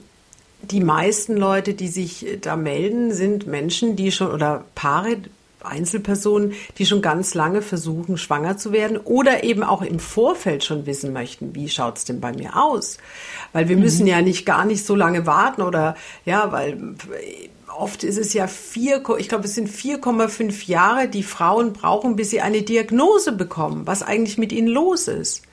die 0.63 0.79
meisten 0.79 1.35
Leute, 1.35 1.73
die 1.73 1.89
sich 1.89 2.25
da 2.41 2.55
melden, 2.55 3.11
sind 3.11 3.47
Menschen, 3.47 3.95
die 3.95 4.11
schon 4.11 4.31
oder 4.31 4.63
Paare, 4.75 5.17
Einzelpersonen, 5.61 6.53
die 6.77 6.85
schon 6.85 7.01
ganz 7.01 7.33
lange 7.33 7.61
versuchen, 7.61 8.17
schwanger 8.17 8.57
zu 8.57 8.71
werden 8.71 8.97
oder 8.97 9.43
eben 9.43 9.63
auch 9.63 9.81
im 9.81 9.99
Vorfeld 9.99 10.63
schon 10.63 10.85
wissen 10.85 11.13
möchten, 11.13 11.55
wie 11.55 11.69
schaut 11.69 11.97
es 11.97 12.05
denn 12.05 12.19
bei 12.19 12.33
mir 12.33 12.61
aus? 12.61 12.97
Weil 13.53 13.69
wir 13.69 13.77
mhm. 13.77 13.83
müssen 13.83 14.07
ja 14.07 14.21
nicht 14.21 14.45
gar 14.45 14.65
nicht 14.65 14.85
so 14.85 14.95
lange 14.95 15.25
warten 15.25 15.61
oder 15.61 15.95
ja, 16.25 16.51
weil 16.51 16.95
oft 17.77 18.03
ist 18.03 18.17
es 18.17 18.33
ja 18.33 18.47
vier, 18.47 19.03
ich 19.17 19.29
glaube, 19.29 19.45
es 19.45 19.55
sind 19.55 19.69
4,5 19.69 20.67
Jahre, 20.67 21.07
die 21.07 21.23
Frauen 21.23 21.73
brauchen, 21.73 22.15
bis 22.15 22.29
sie 22.29 22.41
eine 22.41 22.61
Diagnose 22.61 23.31
bekommen, 23.31 23.85
was 23.85 24.03
eigentlich 24.03 24.37
mit 24.37 24.51
ihnen 24.51 24.67
los 24.67 25.07
ist. 25.07 25.43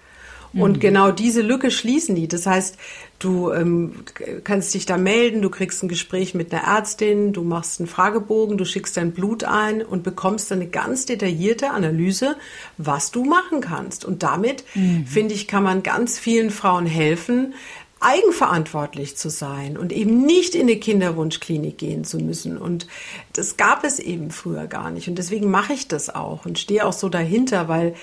Und 0.53 0.79
mhm. 0.79 0.81
genau 0.81 1.13
diese 1.13 1.43
Lücke 1.43 1.71
schließen 1.71 2.17
die. 2.17 2.27
Das 2.27 2.47
heißt, 2.47 2.77
du 3.21 3.53
ähm, 3.53 4.05
kannst 4.43 4.75
dich 4.75 4.85
da 4.85 4.97
melden, 4.97 5.43
du 5.43 5.51
kriegst 5.51 5.83
ein 5.83 5.89
Gespräch 5.89 6.35
mit 6.35 6.53
einer 6.53 6.65
Ärztin, 6.65 7.33
du 7.33 7.45
machst 7.45 7.79
einen 7.79 7.87
Fragebogen, 7.87 8.59
du 8.59 8.65
schickst 8.65 8.97
dein 8.97 9.13
Blut 9.13 9.45
ein 9.45 9.83
und 9.83 10.03
bekommst 10.03 10.51
dann 10.51 10.61
eine 10.61 10.69
ganz 10.69 11.07
detaillierte 11.07 11.71
Analyse, 11.71 12.37
was 12.79 13.13
du 13.13 13.25
machen 13.25 13.61
kannst. 13.61 14.05
Und 14.05 14.23
damit, 14.25 14.65
mhm. 14.75 15.07
finde 15.07 15.35
ich, 15.35 15.47
kann 15.47 15.63
man 15.63 15.85
ganz 15.85 16.19
vielen 16.19 16.51
Frauen 16.51 16.87
helfen, 16.87 17.55
eigenverantwortlich 18.01 19.17
zu 19.17 19.31
sein 19.31 19.77
und 19.77 19.93
eben 19.93 20.25
nicht 20.25 20.55
in 20.55 20.63
eine 20.63 20.77
Kinderwunschklinik 20.77 21.79
gehen 21.79 22.05
zu 22.05 22.19
müssen. 22.19 22.59
Und 22.59 22.87
das 23.35 23.57
gab 23.57 23.85
es 23.85 23.99
eben 23.99 24.31
früher 24.31 24.67
gar 24.67 24.91
nicht. 24.91 25.09
Und 25.09 25.17
deswegen 25.17 25.51
mache 25.51 25.75
ich 25.75 25.87
das 25.87 26.15
auch 26.15 26.47
und 26.47 26.59
stehe 26.59 26.87
auch 26.87 26.93
so 26.93 27.09
dahinter, 27.09 27.69
weil, 27.69 27.95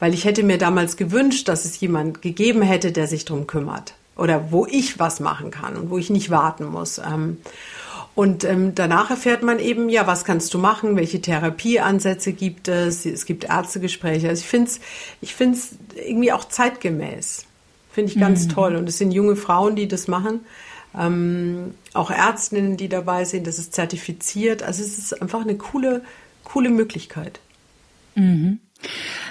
weil 0.00 0.14
ich 0.14 0.24
hätte 0.24 0.42
mir 0.42 0.58
damals 0.58 0.96
gewünscht, 0.96 1.48
dass 1.48 1.64
es 1.64 1.78
jemand 1.80 2.22
gegeben 2.22 2.62
hätte, 2.62 2.92
der 2.92 3.06
sich 3.06 3.24
drum 3.24 3.46
kümmert 3.46 3.94
oder 4.16 4.50
wo 4.50 4.66
ich 4.66 4.98
was 4.98 5.20
machen 5.20 5.50
kann 5.50 5.76
und 5.76 5.90
wo 5.90 5.98
ich 5.98 6.10
nicht 6.10 6.30
warten 6.30 6.64
muss. 6.66 6.98
Ähm, 6.98 7.38
Und 8.14 8.44
ähm, 8.44 8.74
danach 8.74 9.08
erfährt 9.08 9.42
man 9.42 9.58
eben, 9.58 9.88
ja, 9.88 10.06
was 10.06 10.24
kannst 10.26 10.52
du 10.52 10.58
machen, 10.58 10.96
welche 10.96 11.22
Therapieansätze 11.22 12.34
gibt 12.34 12.68
es, 12.68 13.06
es 13.06 13.24
gibt 13.24 13.44
Ärztegespräche. 13.44 14.28
Also 14.28 14.40
ich 14.40 14.48
finde 14.48 14.70
es 14.70 14.80
ich 15.22 15.34
find's 15.34 15.76
irgendwie 15.96 16.30
auch 16.32 16.44
zeitgemäß. 16.46 17.46
Finde 17.92 18.10
ich 18.10 18.18
ganz 18.18 18.46
mhm. 18.46 18.48
toll. 18.50 18.76
Und 18.76 18.88
es 18.88 18.98
sind 18.98 19.12
junge 19.12 19.36
Frauen, 19.36 19.76
die 19.76 19.86
das 19.86 20.08
machen. 20.08 20.40
Ähm, 20.98 21.74
auch 21.94 22.10
Ärztinnen, 22.10 22.76
die 22.76 22.88
dabei 22.88 23.24
sind, 23.24 23.46
das 23.46 23.58
ist 23.58 23.74
zertifiziert. 23.74 24.62
Also 24.62 24.82
es 24.82 24.98
ist 24.98 25.22
einfach 25.22 25.42
eine 25.42 25.56
coole, 25.56 26.02
coole 26.44 26.70
Möglichkeit. 26.70 27.40
Mhm. 28.14 28.60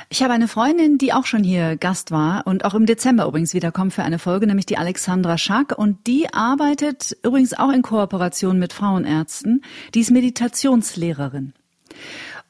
Ich 0.09 0.23
habe 0.23 0.33
eine 0.33 0.47
Freundin, 0.47 0.97
die 0.97 1.13
auch 1.13 1.25
schon 1.25 1.43
hier 1.43 1.77
Gast 1.77 2.11
war 2.11 2.47
und 2.47 2.65
auch 2.65 2.73
im 2.73 2.85
Dezember 2.85 3.25
übrigens 3.25 3.53
wiederkommt 3.53 3.93
für 3.93 4.03
eine 4.03 4.19
Folge, 4.19 4.47
nämlich 4.47 4.65
die 4.65 4.77
Alexandra 4.77 5.37
Schack. 5.37 5.77
Und 5.77 6.07
die 6.07 6.33
arbeitet 6.33 7.17
übrigens 7.23 7.53
auch 7.53 7.71
in 7.71 7.81
Kooperation 7.81 8.59
mit 8.59 8.73
Frauenärzten. 8.73 9.63
Die 9.93 10.01
ist 10.01 10.11
Meditationslehrerin. 10.11 11.53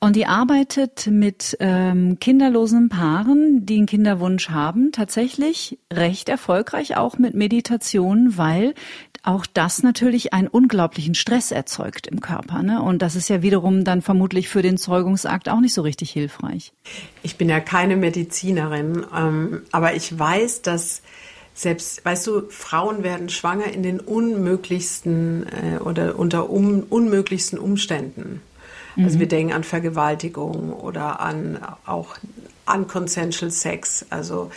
Und 0.03 0.15
die 0.15 0.25
arbeitet 0.25 1.05
mit 1.05 1.55
ähm, 1.59 2.17
kinderlosen 2.19 2.89
Paaren, 2.89 3.67
die 3.67 3.77
einen 3.77 3.85
Kinderwunsch 3.85 4.49
haben, 4.49 4.91
tatsächlich 4.91 5.77
recht 5.93 6.27
erfolgreich 6.27 6.97
auch 6.97 7.19
mit 7.19 7.35
Meditation, 7.35 8.35
weil 8.35 8.73
auch 9.21 9.45
das 9.45 9.83
natürlich 9.83 10.33
einen 10.33 10.47
unglaublichen 10.47 11.13
Stress 11.13 11.51
erzeugt 11.51 12.07
im 12.07 12.19
Körper. 12.19 12.63
Ne? 12.63 12.81
Und 12.81 13.03
das 13.03 13.15
ist 13.15 13.29
ja 13.29 13.43
wiederum 13.43 13.83
dann 13.83 14.01
vermutlich 14.01 14.49
für 14.49 14.63
den 14.63 14.79
Zeugungsakt 14.79 15.47
auch 15.49 15.59
nicht 15.59 15.75
so 15.75 15.83
richtig 15.83 16.09
hilfreich. 16.09 16.73
Ich 17.21 17.35
bin 17.35 17.47
ja 17.47 17.59
keine 17.59 17.95
Medizinerin, 17.95 19.05
ähm, 19.15 19.61
aber 19.71 19.93
ich 19.93 20.17
weiß, 20.17 20.63
dass 20.63 21.03
selbst, 21.53 22.03
weißt 22.03 22.25
du, 22.25 22.49
Frauen 22.49 23.03
werden 23.03 23.29
schwanger 23.29 23.71
in 23.71 23.83
den 23.83 23.99
unmöglichsten 23.99 25.45
äh, 25.45 25.77
oder 25.77 26.17
unter 26.17 26.49
um, 26.49 26.81
unmöglichsten 26.89 27.59
Umständen. 27.59 28.41
Also 28.97 29.19
wir 29.19 29.25
mhm. 29.25 29.29
denken 29.29 29.53
an 29.53 29.63
Vergewaltigung 29.63 30.73
oder 30.73 31.19
an 31.19 31.59
auch 31.85 32.15
unconsensual 32.65 33.51
Sex. 33.51 34.05
Also 34.09 34.51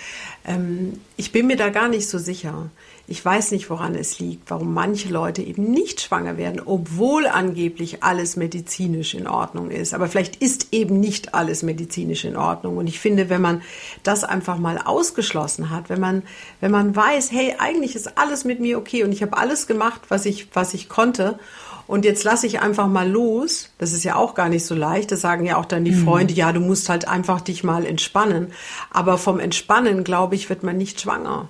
ähm, 0.46 1.00
ich 1.16 1.32
bin 1.32 1.46
mir 1.46 1.56
da 1.56 1.70
gar 1.70 1.88
nicht 1.88 2.08
so 2.08 2.18
sicher. 2.18 2.70
Ich 3.06 3.22
weiß 3.22 3.50
nicht, 3.50 3.68
woran 3.68 3.94
es 3.94 4.18
liegt, 4.18 4.50
warum 4.50 4.72
manche 4.72 5.10
Leute 5.10 5.42
eben 5.42 5.70
nicht 5.70 6.00
schwanger 6.00 6.38
werden, 6.38 6.62
obwohl 6.64 7.26
angeblich 7.26 8.02
alles 8.02 8.36
medizinisch 8.36 9.12
in 9.12 9.26
Ordnung 9.26 9.70
ist. 9.70 9.92
Aber 9.92 10.08
vielleicht 10.08 10.36
ist 10.36 10.68
eben 10.72 11.00
nicht 11.00 11.34
alles 11.34 11.62
medizinisch 11.62 12.24
in 12.24 12.36
Ordnung. 12.36 12.78
Und 12.78 12.86
ich 12.86 12.98
finde, 12.98 13.28
wenn 13.28 13.42
man 13.42 13.60
das 14.04 14.24
einfach 14.24 14.56
mal 14.56 14.78
ausgeschlossen 14.78 15.68
hat, 15.68 15.90
wenn 15.90 16.00
man, 16.00 16.22
wenn 16.60 16.70
man 16.70 16.96
weiß, 16.96 17.30
hey, 17.30 17.56
eigentlich 17.58 17.94
ist 17.94 18.16
alles 18.16 18.44
mit 18.44 18.60
mir 18.60 18.78
okay 18.78 19.04
und 19.04 19.12
ich 19.12 19.22
habe 19.22 19.36
alles 19.36 19.66
gemacht, 19.66 20.00
was 20.08 20.24
ich, 20.24 20.48
was 20.54 20.72
ich 20.72 20.88
konnte 20.88 21.38
und 21.86 22.04
jetzt 22.04 22.24
lasse 22.24 22.46
ich 22.46 22.60
einfach 22.60 22.88
mal 22.88 23.08
los. 23.08 23.70
Das 23.78 23.92
ist 23.92 24.04
ja 24.04 24.16
auch 24.16 24.34
gar 24.34 24.48
nicht 24.48 24.64
so 24.64 24.74
leicht. 24.74 25.12
Das 25.12 25.20
sagen 25.20 25.44
ja 25.44 25.56
auch 25.56 25.66
dann 25.66 25.84
die 25.84 25.92
mhm. 25.92 26.04
Freunde, 26.04 26.34
ja, 26.34 26.52
du 26.52 26.60
musst 26.60 26.88
halt 26.88 27.06
einfach 27.06 27.40
dich 27.40 27.64
mal 27.64 27.84
entspannen. 27.84 28.52
Aber 28.90 29.18
vom 29.18 29.38
Entspannen, 29.38 30.04
glaube 30.04 30.34
ich, 30.34 30.48
wird 30.48 30.62
man 30.62 30.76
nicht 30.76 31.00
schwanger. 31.00 31.48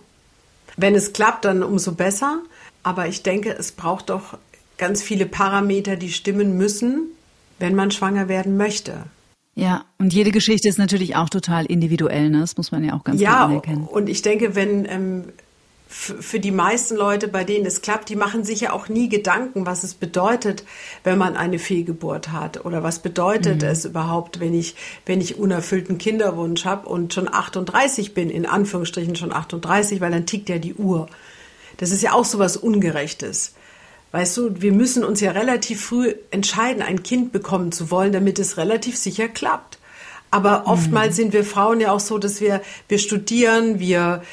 Wenn 0.76 0.94
es 0.94 1.12
klappt, 1.12 1.44
dann 1.44 1.62
umso 1.62 1.92
besser. 1.92 2.40
Aber 2.82 3.06
ich 3.06 3.22
denke, 3.22 3.54
es 3.56 3.72
braucht 3.72 4.10
doch 4.10 4.36
ganz 4.76 5.02
viele 5.02 5.26
Parameter, 5.26 5.96
die 5.96 6.10
stimmen 6.10 6.56
müssen, 6.56 7.08
wenn 7.58 7.74
man 7.74 7.90
schwanger 7.90 8.28
werden 8.28 8.56
möchte. 8.56 9.04
Ja, 9.54 9.84
und 9.98 10.12
jede 10.12 10.32
Geschichte 10.32 10.68
ist 10.68 10.78
natürlich 10.78 11.14
auch 11.14 11.28
total 11.28 11.64
individuell, 11.66 12.28
ne? 12.28 12.40
das 12.40 12.56
muss 12.56 12.72
man 12.72 12.82
ja 12.82 12.94
auch 12.94 13.04
ganz 13.04 13.20
ja, 13.20 13.30
klar 13.30 13.44
anerkennen. 13.44 13.84
Ja, 13.88 13.96
und 13.96 14.08
ich 14.08 14.22
denke, 14.22 14.56
wenn 14.56 14.84
ähm, 14.86 15.24
für 15.96 16.40
die 16.40 16.50
meisten 16.50 16.96
Leute, 16.96 17.28
bei 17.28 17.44
denen 17.44 17.66
es 17.66 17.80
klappt, 17.80 18.08
die 18.08 18.16
machen 18.16 18.42
sich 18.42 18.62
ja 18.62 18.72
auch 18.72 18.88
nie 18.88 19.08
Gedanken, 19.08 19.64
was 19.64 19.84
es 19.84 19.94
bedeutet, 19.94 20.64
wenn 21.04 21.16
man 21.16 21.36
eine 21.36 21.60
Fehlgeburt 21.60 22.32
hat 22.32 22.64
oder 22.64 22.82
was 22.82 22.98
bedeutet 22.98 23.62
mhm. 23.62 23.68
es 23.68 23.84
überhaupt, 23.84 24.40
wenn 24.40 24.54
ich, 24.54 24.74
wenn 25.06 25.20
ich 25.20 25.38
unerfüllten 25.38 25.96
Kinderwunsch 25.96 26.64
habe 26.64 26.88
und 26.88 27.14
schon 27.14 27.32
38 27.32 28.12
bin, 28.12 28.28
in 28.28 28.44
Anführungsstrichen 28.44 29.14
schon 29.14 29.32
38, 29.32 30.00
weil 30.00 30.10
dann 30.10 30.26
tickt 30.26 30.48
ja 30.48 30.58
die 30.58 30.74
Uhr. 30.74 31.08
Das 31.76 31.92
ist 31.92 32.02
ja 32.02 32.12
auch 32.12 32.24
so 32.24 32.40
was 32.40 32.56
Ungerechtes. 32.56 33.54
Weißt 34.10 34.36
du, 34.36 34.60
wir 34.60 34.72
müssen 34.72 35.04
uns 35.04 35.20
ja 35.20 35.30
relativ 35.30 35.84
früh 35.84 36.14
entscheiden, 36.32 36.82
ein 36.82 37.04
Kind 37.04 37.30
bekommen 37.30 37.70
zu 37.70 37.92
wollen, 37.92 38.12
damit 38.12 38.40
es 38.40 38.56
relativ 38.56 38.96
sicher 38.96 39.28
klappt. 39.28 39.78
Aber 40.34 40.66
oftmals 40.66 41.12
mhm. 41.12 41.16
sind 41.16 41.32
wir 41.32 41.44
Frauen 41.44 41.78
ja 41.78 41.92
auch 41.92 42.00
so, 42.00 42.18
dass 42.18 42.40
wir, 42.40 42.60
wir 42.88 42.98
studieren, 42.98 43.78
wir, 43.78 44.24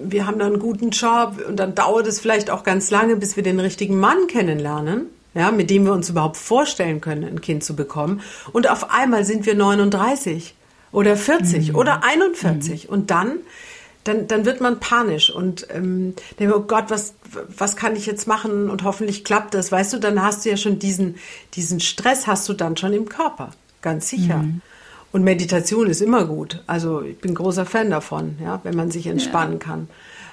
wir 0.00 0.24
haben 0.24 0.38
dann 0.38 0.52
einen 0.52 0.60
guten 0.60 0.90
Job 0.90 1.44
und 1.48 1.56
dann 1.56 1.74
dauert 1.74 2.06
es 2.06 2.20
vielleicht 2.20 2.50
auch 2.50 2.62
ganz 2.62 2.92
lange, 2.92 3.16
bis 3.16 3.34
wir 3.34 3.42
den 3.42 3.58
richtigen 3.58 3.98
Mann 3.98 4.28
kennenlernen. 4.28 5.06
Ja, 5.34 5.50
mit 5.50 5.68
dem 5.70 5.84
wir 5.86 5.92
uns 5.92 6.08
überhaupt 6.08 6.36
vorstellen 6.36 7.00
können, 7.00 7.24
ein 7.24 7.40
Kind 7.40 7.64
zu 7.64 7.74
bekommen. 7.74 8.20
Und 8.52 8.70
auf 8.70 8.90
einmal 8.90 9.24
sind 9.24 9.44
wir 9.44 9.56
39 9.56 10.54
oder 10.92 11.16
40 11.16 11.70
mhm. 11.70 11.74
oder 11.74 12.04
41. 12.04 12.84
Mhm. 12.84 12.92
Und 12.92 13.10
dann, 13.10 13.38
dann, 14.04 14.28
dann 14.28 14.44
wird 14.44 14.60
man 14.60 14.78
panisch 14.78 15.30
und 15.30 15.66
ähm, 15.70 16.14
denkt, 16.38 16.54
oh 16.54 16.60
Gott, 16.60 16.84
was, 16.88 17.14
was 17.56 17.74
kann 17.74 17.96
ich 17.96 18.06
jetzt 18.06 18.28
machen? 18.28 18.70
Und 18.70 18.84
hoffentlich 18.84 19.24
klappt 19.24 19.54
das. 19.54 19.72
Weißt 19.72 19.92
du, 19.92 19.98
dann 19.98 20.22
hast 20.22 20.44
du 20.44 20.50
ja 20.50 20.56
schon 20.56 20.78
diesen, 20.78 21.16
diesen 21.54 21.80
Stress 21.80 22.28
hast 22.28 22.48
du 22.48 22.52
dann 22.52 22.76
schon 22.76 22.92
im 22.92 23.08
Körper. 23.08 23.50
Ganz 23.82 24.10
sicher. 24.10 24.38
Mhm. 24.38 24.62
Und 25.12 25.24
Meditation 25.24 25.88
ist 25.88 26.00
immer 26.00 26.24
gut. 26.24 26.62
Also 26.66 27.02
ich 27.02 27.18
bin 27.18 27.34
großer 27.34 27.66
Fan 27.66 27.90
davon, 27.90 28.38
ja, 28.42 28.60
wenn 28.62 28.76
man 28.76 28.90
sich 28.90 29.06
entspannen 29.06 29.54
ja. 29.54 29.58
kann. 29.58 29.88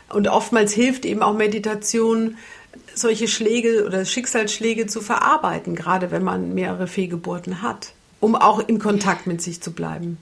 Und 0.10 0.28
oftmals 0.28 0.72
hilft 0.74 1.06
eben 1.06 1.22
auch 1.22 1.34
Meditation, 1.36 2.38
solche 2.94 3.28
Schläge 3.28 3.86
oder 3.86 4.06
Schicksalsschläge 4.06 4.88
zu 4.88 5.02
verarbeiten, 5.02 5.76
gerade 5.76 6.12
wenn 6.12 6.24
man 6.24 6.54
mehrere 6.54 6.88
Fehlgeburten 6.88 7.62
hat, 7.62 7.94
um 8.20 8.36
auch 8.36 8.60
in 8.68 8.80
Kontakt 8.80 9.28
mit 9.28 9.42
sich 9.42 9.62
zu 9.62 9.72
bleiben. 9.72 10.18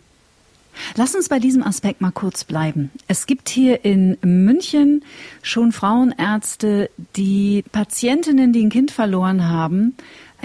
Lass 0.96 1.16
uns 1.16 1.30
bei 1.30 1.40
diesem 1.40 1.64
Aspekt 1.64 2.02
mal 2.02 2.12
kurz 2.12 2.44
bleiben. 2.44 2.92
Es 3.08 3.28
gibt 3.28 3.48
hier 3.50 3.86
in 3.86 4.18
München 4.22 5.04
schon 5.42 5.72
Frauenärzte, 5.72 6.90
die 7.16 7.64
Patientinnen, 7.72 8.52
die 8.52 8.66
ein 8.66 8.70
Kind 8.70 8.92
verloren 8.92 9.48
haben, 9.48 9.96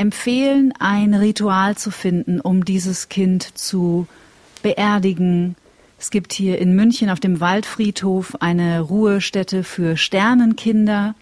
empfehlen, 0.01 0.73
ein 0.79 1.15
Ritual 1.15 1.77
zu 1.77 1.91
finden, 1.91 2.41
um 2.41 2.65
dieses 2.65 3.09
Kind 3.09 3.57
zu 3.57 4.09
beerdigen. 4.63 5.57
Es 5.99 6.11
gibt 6.11 6.33
hier 6.33 6.59
in 6.59 6.75
München 6.75 7.11
auf 7.11 7.21
dem 7.21 7.41
Waldfriedhof 7.41 8.37
eine 8.41 8.81
Ruhestätte 8.81 9.63
für 9.63 9.97
Sternenkinder. 9.99 11.15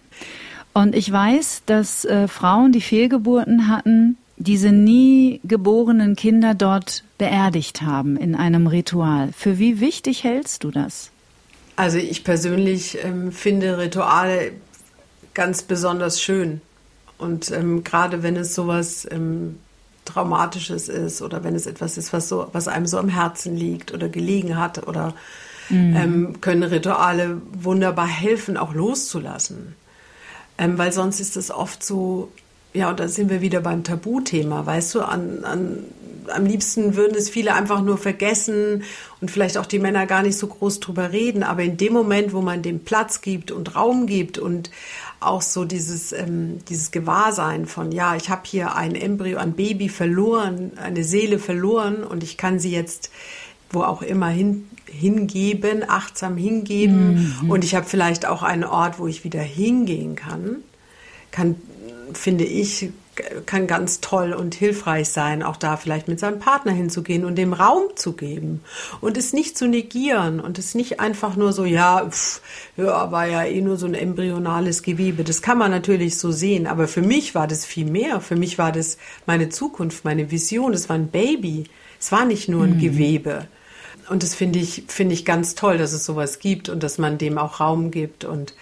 Und 0.73 0.95
ich 0.95 1.11
weiß, 1.11 1.63
dass 1.65 2.05
äh, 2.05 2.27
Frauen, 2.27 2.71
die 2.71 2.81
Fehlgeburten 2.81 3.67
hatten, 3.67 4.17
diese 4.37 4.71
nie 4.71 5.41
geborenen 5.43 6.15
Kinder 6.15 6.55
dort 6.55 7.03
beerdigt 7.17 7.81
haben 7.81 8.15
in 8.15 8.35
einem 8.35 8.67
Ritual. 8.67 9.31
Für 9.35 9.59
wie 9.59 9.81
wichtig 9.81 10.23
hältst 10.23 10.63
du 10.63 10.71
das? 10.71 11.11
Also 11.75 11.97
ich 11.97 12.23
persönlich 12.23 12.97
ähm, 13.03 13.33
finde 13.33 13.77
Rituale 13.77 14.53
ganz 15.33 15.63
besonders 15.63 16.21
schön. 16.21 16.61
Und 17.19 17.51
ähm, 17.51 17.83
gerade 17.83 18.23
wenn 18.23 18.35
es 18.35 18.55
sowas 18.55 19.07
ähm, 19.11 19.59
Traumatisches 20.05 20.89
ist 20.89 21.21
oder 21.21 21.43
wenn 21.43 21.53
es 21.53 21.67
etwas 21.67 21.97
ist, 21.97 22.13
was, 22.13 22.29
so, 22.29 22.47
was 22.53 22.67
einem 22.67 22.87
so 22.87 22.97
am 22.97 23.09
Herzen 23.09 23.55
liegt 23.55 23.93
oder 23.93 24.09
gelegen 24.09 24.57
hat 24.57 24.87
oder 24.87 25.13
mhm. 25.69 25.95
ähm, 25.95 26.41
können 26.41 26.63
Rituale 26.63 27.41
wunderbar 27.51 28.07
helfen, 28.07 28.57
auch 28.57 28.73
loszulassen. 28.73 29.75
Ähm, 30.57 30.77
weil 30.77 30.91
sonst 30.91 31.19
ist 31.19 31.37
es 31.37 31.51
oft 31.51 31.83
so, 31.83 32.31
ja, 32.73 32.89
und 32.89 32.99
da 32.99 33.07
sind 33.07 33.29
wir 33.29 33.41
wieder 33.41 33.61
beim 33.61 33.83
Tabuthema, 33.83 34.65
weißt 34.65 34.95
du, 34.95 35.01
an, 35.01 35.43
an, 35.43 35.83
am 36.27 36.45
liebsten 36.45 36.95
würden 36.95 37.15
es 37.15 37.29
viele 37.29 37.53
einfach 37.53 37.81
nur 37.81 37.97
vergessen 37.97 38.83
und 39.21 39.31
vielleicht 39.31 39.57
auch 39.57 39.65
die 39.65 39.79
Männer 39.79 40.05
gar 40.05 40.21
nicht 40.21 40.37
so 40.37 40.47
groß 40.47 40.79
drüber 40.79 41.11
reden, 41.11 41.43
aber 41.43 41.63
in 41.63 41.77
dem 41.77 41.93
Moment, 41.93 42.33
wo 42.33 42.41
man 42.41 42.61
dem 42.61 42.79
Platz 42.81 43.21
gibt 43.21 43.51
und 43.51 43.75
Raum 43.75 44.05
gibt 44.05 44.37
und 44.37 44.69
auch 45.19 45.41
so 45.41 45.65
dieses, 45.65 46.13
ähm, 46.13 46.59
dieses 46.69 46.91
Gewahrsein 46.91 47.65
von, 47.65 47.91
ja, 47.91 48.15
ich 48.15 48.29
habe 48.29 48.41
hier 48.45 48.75
ein 48.75 48.95
Embryo, 48.95 49.37
ein 49.37 49.53
Baby 49.53 49.89
verloren, 49.89 50.71
eine 50.77 51.03
Seele 51.03 51.39
verloren 51.39 52.03
und 52.03 52.23
ich 52.23 52.37
kann 52.37 52.59
sie 52.59 52.71
jetzt 52.71 53.11
wo 53.71 53.81
auch 53.83 54.01
immer 54.01 54.29
hin, 54.29 54.67
hingeben, 54.85 55.83
achtsam 55.87 56.37
hingeben 56.37 57.37
mhm. 57.41 57.49
und 57.51 57.63
ich 57.63 57.75
habe 57.75 57.85
vielleicht 57.85 58.25
auch 58.25 58.43
einen 58.43 58.63
Ort, 58.63 58.99
wo 58.99 59.07
ich 59.07 59.23
wieder 59.23 59.41
hingehen 59.41 60.15
kann, 60.15 60.57
kann, 61.31 61.55
finde 62.13 62.45
ich, 62.45 62.89
kann 63.45 63.67
ganz 63.67 64.01
toll 64.01 64.33
und 64.33 64.55
hilfreich 64.55 65.09
sein, 65.09 65.43
auch 65.43 65.57
da 65.57 65.77
vielleicht 65.77 66.07
mit 66.07 66.19
seinem 66.19 66.39
Partner 66.39 66.71
hinzugehen 66.71 67.25
und 67.25 67.35
dem 67.35 67.53
Raum 67.53 67.83
zu 67.95 68.13
geben 68.13 68.61
und 69.01 69.17
es 69.17 69.33
nicht 69.33 69.57
zu 69.57 69.67
negieren 69.67 70.39
und 70.39 70.57
es 70.57 70.75
nicht 70.75 70.99
einfach 70.99 71.35
nur 71.35 71.53
so, 71.53 71.65
ja, 71.65 72.05
pff, 72.09 72.41
ja, 72.77 73.11
war 73.11 73.27
ja 73.27 73.43
eh 73.43 73.61
nur 73.61 73.77
so 73.77 73.85
ein 73.85 73.93
embryonales 73.93 74.83
Gewebe. 74.83 75.23
Das 75.23 75.41
kann 75.41 75.57
man 75.57 75.71
natürlich 75.71 76.17
so 76.17 76.31
sehen, 76.31 76.67
aber 76.67 76.87
für 76.87 77.01
mich 77.01 77.35
war 77.35 77.47
das 77.47 77.65
viel 77.65 77.85
mehr. 77.85 78.21
Für 78.21 78.35
mich 78.35 78.57
war 78.57 78.71
das 78.71 78.97
meine 79.25 79.49
Zukunft, 79.49 80.05
meine 80.05 80.31
Vision. 80.31 80.73
Es 80.73 80.89
war 80.89 80.95
ein 80.95 81.07
Baby. 81.09 81.65
Es 81.99 82.11
war 82.11 82.25
nicht 82.25 82.49
nur 82.49 82.63
ein 82.63 82.75
mhm. 82.75 82.79
Gewebe. 82.79 83.47
Und 84.09 84.23
das 84.23 84.33
finde 84.33 84.59
ich, 84.59 84.83
finde 84.87 85.13
ich 85.13 85.25
ganz 85.25 85.55
toll, 85.55 85.77
dass 85.77 85.93
es 85.93 86.05
sowas 86.05 86.39
gibt 86.39 86.69
und 86.69 86.81
dass 86.81 86.97
man 86.97 87.17
dem 87.17 87.37
auch 87.37 87.59
Raum 87.59 87.91
gibt 87.91 88.25
und 88.25 88.53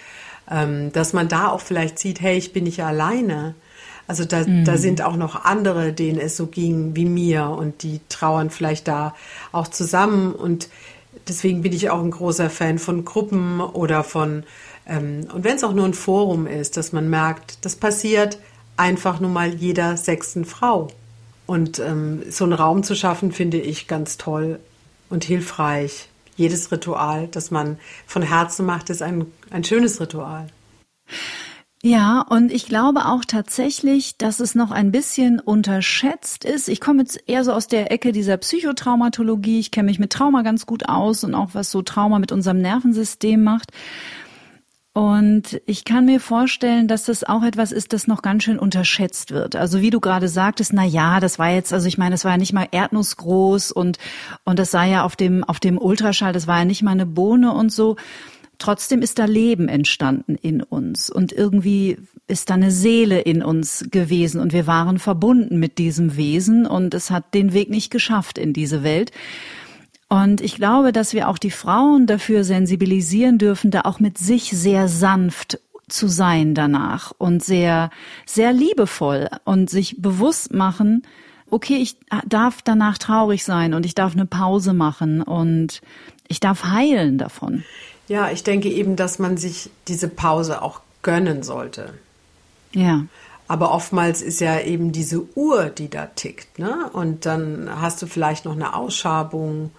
ähm, 0.49 0.91
dass 0.91 1.13
man 1.13 1.27
da 1.27 1.49
auch 1.49 1.61
vielleicht 1.61 1.99
sieht, 1.99 2.21
hey, 2.21 2.37
ich 2.37 2.53
bin 2.53 2.65
nicht 2.65 2.83
alleine. 2.83 3.55
Also 4.07 4.23
da, 4.25 4.45
mhm. 4.45 4.63
da 4.65 4.77
sind 4.77 5.01
auch 5.01 5.17
noch 5.17 5.43
andere, 5.43 5.93
denen 5.93 6.19
es 6.19 6.37
so 6.37 6.47
ging 6.47 6.95
wie 6.95 7.05
mir 7.05 7.49
und 7.49 7.83
die 7.83 7.99
trauern 8.09 8.49
vielleicht 8.49 8.87
da 8.87 9.13
auch 9.51 9.67
zusammen 9.67 10.33
und 10.33 10.69
deswegen 11.27 11.61
bin 11.61 11.73
ich 11.73 11.89
auch 11.89 12.01
ein 12.01 12.11
großer 12.11 12.49
Fan 12.49 12.79
von 12.79 13.05
Gruppen 13.05 13.59
oder 13.59 14.03
von, 14.03 14.43
ähm, 14.85 15.27
und 15.33 15.43
wenn 15.43 15.55
es 15.55 15.63
auch 15.63 15.73
nur 15.73 15.85
ein 15.85 15.93
Forum 15.93 16.47
ist, 16.47 16.77
dass 16.77 16.91
man 16.91 17.09
merkt, 17.09 17.65
das 17.65 17.75
passiert 17.75 18.39
einfach 18.77 19.19
nur 19.19 19.29
mal 19.29 19.53
jeder 19.53 19.97
sechsten 19.97 20.45
Frau. 20.45 20.87
Und 21.45 21.79
ähm, 21.79 22.23
so 22.29 22.43
einen 22.43 22.53
Raum 22.53 22.83
zu 22.83 22.93
schaffen, 22.93 23.31
finde 23.31 23.57
ich 23.57 23.87
ganz 23.87 24.17
toll 24.17 24.59
und 25.09 25.23
hilfreich. 25.23 26.09
Jedes 26.35 26.71
Ritual, 26.71 27.27
das 27.29 27.51
man 27.51 27.79
von 28.05 28.21
Herzen 28.21 28.65
macht, 28.65 28.89
ist 28.89 29.01
ein, 29.01 29.25
ein 29.49 29.63
schönes 29.63 29.99
Ritual. 29.99 30.47
Ja, 31.87 32.19
und 32.19 32.51
ich 32.51 32.65
glaube 32.65 33.05
auch 33.05 33.23
tatsächlich, 33.23 34.17
dass 34.17 34.41
es 34.41 34.55
noch 34.55 34.71
ein 34.71 34.91
bisschen 34.91 35.39
unterschätzt 35.39 36.43
ist. 36.43 36.67
Ich 36.67 36.81
komme 36.81 37.03
jetzt 37.03 37.17
eher 37.29 37.45
so 37.45 37.53
aus 37.53 37.69
der 37.69 37.93
Ecke 37.93 38.11
dieser 38.11 38.35
Psychotraumatologie. 38.35 39.59
Ich 39.59 39.71
kenne 39.71 39.85
mich 39.85 39.97
mit 39.97 40.11
Trauma 40.11 40.41
ganz 40.41 40.65
gut 40.65 40.89
aus 40.89 41.23
und 41.23 41.33
auch 41.33 41.51
was 41.53 41.71
so 41.71 41.81
Trauma 41.83 42.19
mit 42.19 42.33
unserem 42.33 42.61
Nervensystem 42.61 43.41
macht. 43.41 43.71
Und 44.91 45.61
ich 45.65 45.85
kann 45.85 46.03
mir 46.03 46.19
vorstellen, 46.19 46.89
dass 46.89 47.05
das 47.05 47.23
auch 47.23 47.43
etwas 47.43 47.71
ist, 47.71 47.93
das 47.93 48.05
noch 48.05 48.21
ganz 48.21 48.43
schön 48.43 48.59
unterschätzt 48.59 49.31
wird. 49.31 49.55
Also 49.55 49.79
wie 49.79 49.89
du 49.89 50.01
gerade 50.01 50.27
sagtest, 50.27 50.73
na 50.73 50.83
ja, 50.83 51.21
das 51.21 51.39
war 51.39 51.51
jetzt, 51.51 51.71
also 51.71 51.87
ich 51.87 51.97
meine, 51.97 52.15
das 52.15 52.25
war 52.25 52.31
ja 52.31 52.37
nicht 52.37 52.51
mal 52.51 52.67
erdnussgroß 52.69 53.71
und, 53.71 53.97
und 54.43 54.59
das 54.59 54.71
sah 54.71 54.83
ja 54.83 55.03
auf 55.03 55.15
dem, 55.15 55.45
auf 55.45 55.61
dem 55.61 55.77
Ultraschall, 55.77 56.33
das 56.33 56.47
war 56.47 56.59
ja 56.59 56.65
nicht 56.65 56.83
mal 56.83 56.91
eine 56.91 57.05
Bohne 57.05 57.53
und 57.53 57.71
so. 57.71 57.95
Trotzdem 58.59 59.01
ist 59.01 59.19
da 59.19 59.25
Leben 59.25 59.67
entstanden 59.67 60.35
in 60.35 60.63
uns 60.63 61.09
und 61.09 61.31
irgendwie 61.31 61.97
ist 62.27 62.49
da 62.49 62.55
eine 62.55 62.71
Seele 62.71 63.19
in 63.19 63.43
uns 63.43 63.85
gewesen 63.91 64.41
und 64.41 64.51
wir 64.51 64.67
waren 64.67 64.99
verbunden 64.99 65.59
mit 65.59 65.77
diesem 65.77 66.17
Wesen 66.17 66.65
und 66.65 66.93
es 66.93 67.11
hat 67.11 67.33
den 67.33 67.53
Weg 67.53 67.69
nicht 67.69 67.91
geschafft 67.91 68.37
in 68.37 68.53
diese 68.53 68.83
Welt. 68.83 69.11
Und 70.09 70.41
ich 70.41 70.55
glaube, 70.55 70.91
dass 70.91 71.13
wir 71.13 71.27
auch 71.27 71.37
die 71.37 71.51
Frauen 71.51 72.07
dafür 72.07 72.43
sensibilisieren 72.43 73.37
dürfen, 73.37 73.71
da 73.71 73.81
auch 73.81 73.99
mit 73.99 74.17
sich 74.17 74.51
sehr 74.51 74.87
sanft 74.87 75.59
zu 75.89 76.07
sein 76.07 76.53
danach 76.53 77.13
und 77.17 77.43
sehr, 77.43 77.89
sehr 78.25 78.53
liebevoll 78.53 79.29
und 79.45 79.69
sich 79.69 80.01
bewusst 80.01 80.53
machen, 80.53 81.03
okay, 81.49 81.77
ich 81.77 81.97
darf 82.25 82.61
danach 82.61 82.97
traurig 82.97 83.43
sein 83.43 83.73
und 83.73 83.85
ich 83.85 83.95
darf 83.95 84.13
eine 84.13 84.25
Pause 84.25 84.73
machen 84.73 85.21
und 85.21 85.81
ich 86.27 86.39
darf 86.39 86.65
heilen 86.65 87.17
davon. 87.17 87.63
Ja, 88.07 88.31
ich 88.31 88.43
denke 88.43 88.69
eben, 88.69 88.95
dass 88.95 89.19
man 89.19 89.37
sich 89.37 89.69
diese 89.87 90.07
Pause 90.07 90.61
auch 90.61 90.81
gönnen 91.01 91.43
sollte. 91.43 91.93
Ja. 92.73 93.05
Aber 93.47 93.71
oftmals 93.71 94.21
ist 94.21 94.41
ja 94.41 94.59
eben 94.59 94.91
diese 94.91 95.23
Uhr, 95.35 95.65
die 95.65 95.89
da 95.89 96.07
tickt, 96.07 96.59
ne? 96.59 96.89
Und 96.91 97.25
dann 97.25 97.69
hast 97.81 98.01
du 98.01 98.07
vielleicht 98.07 98.45
noch 98.45 98.53
eine 98.53 98.75
Ausschabung 98.75 99.71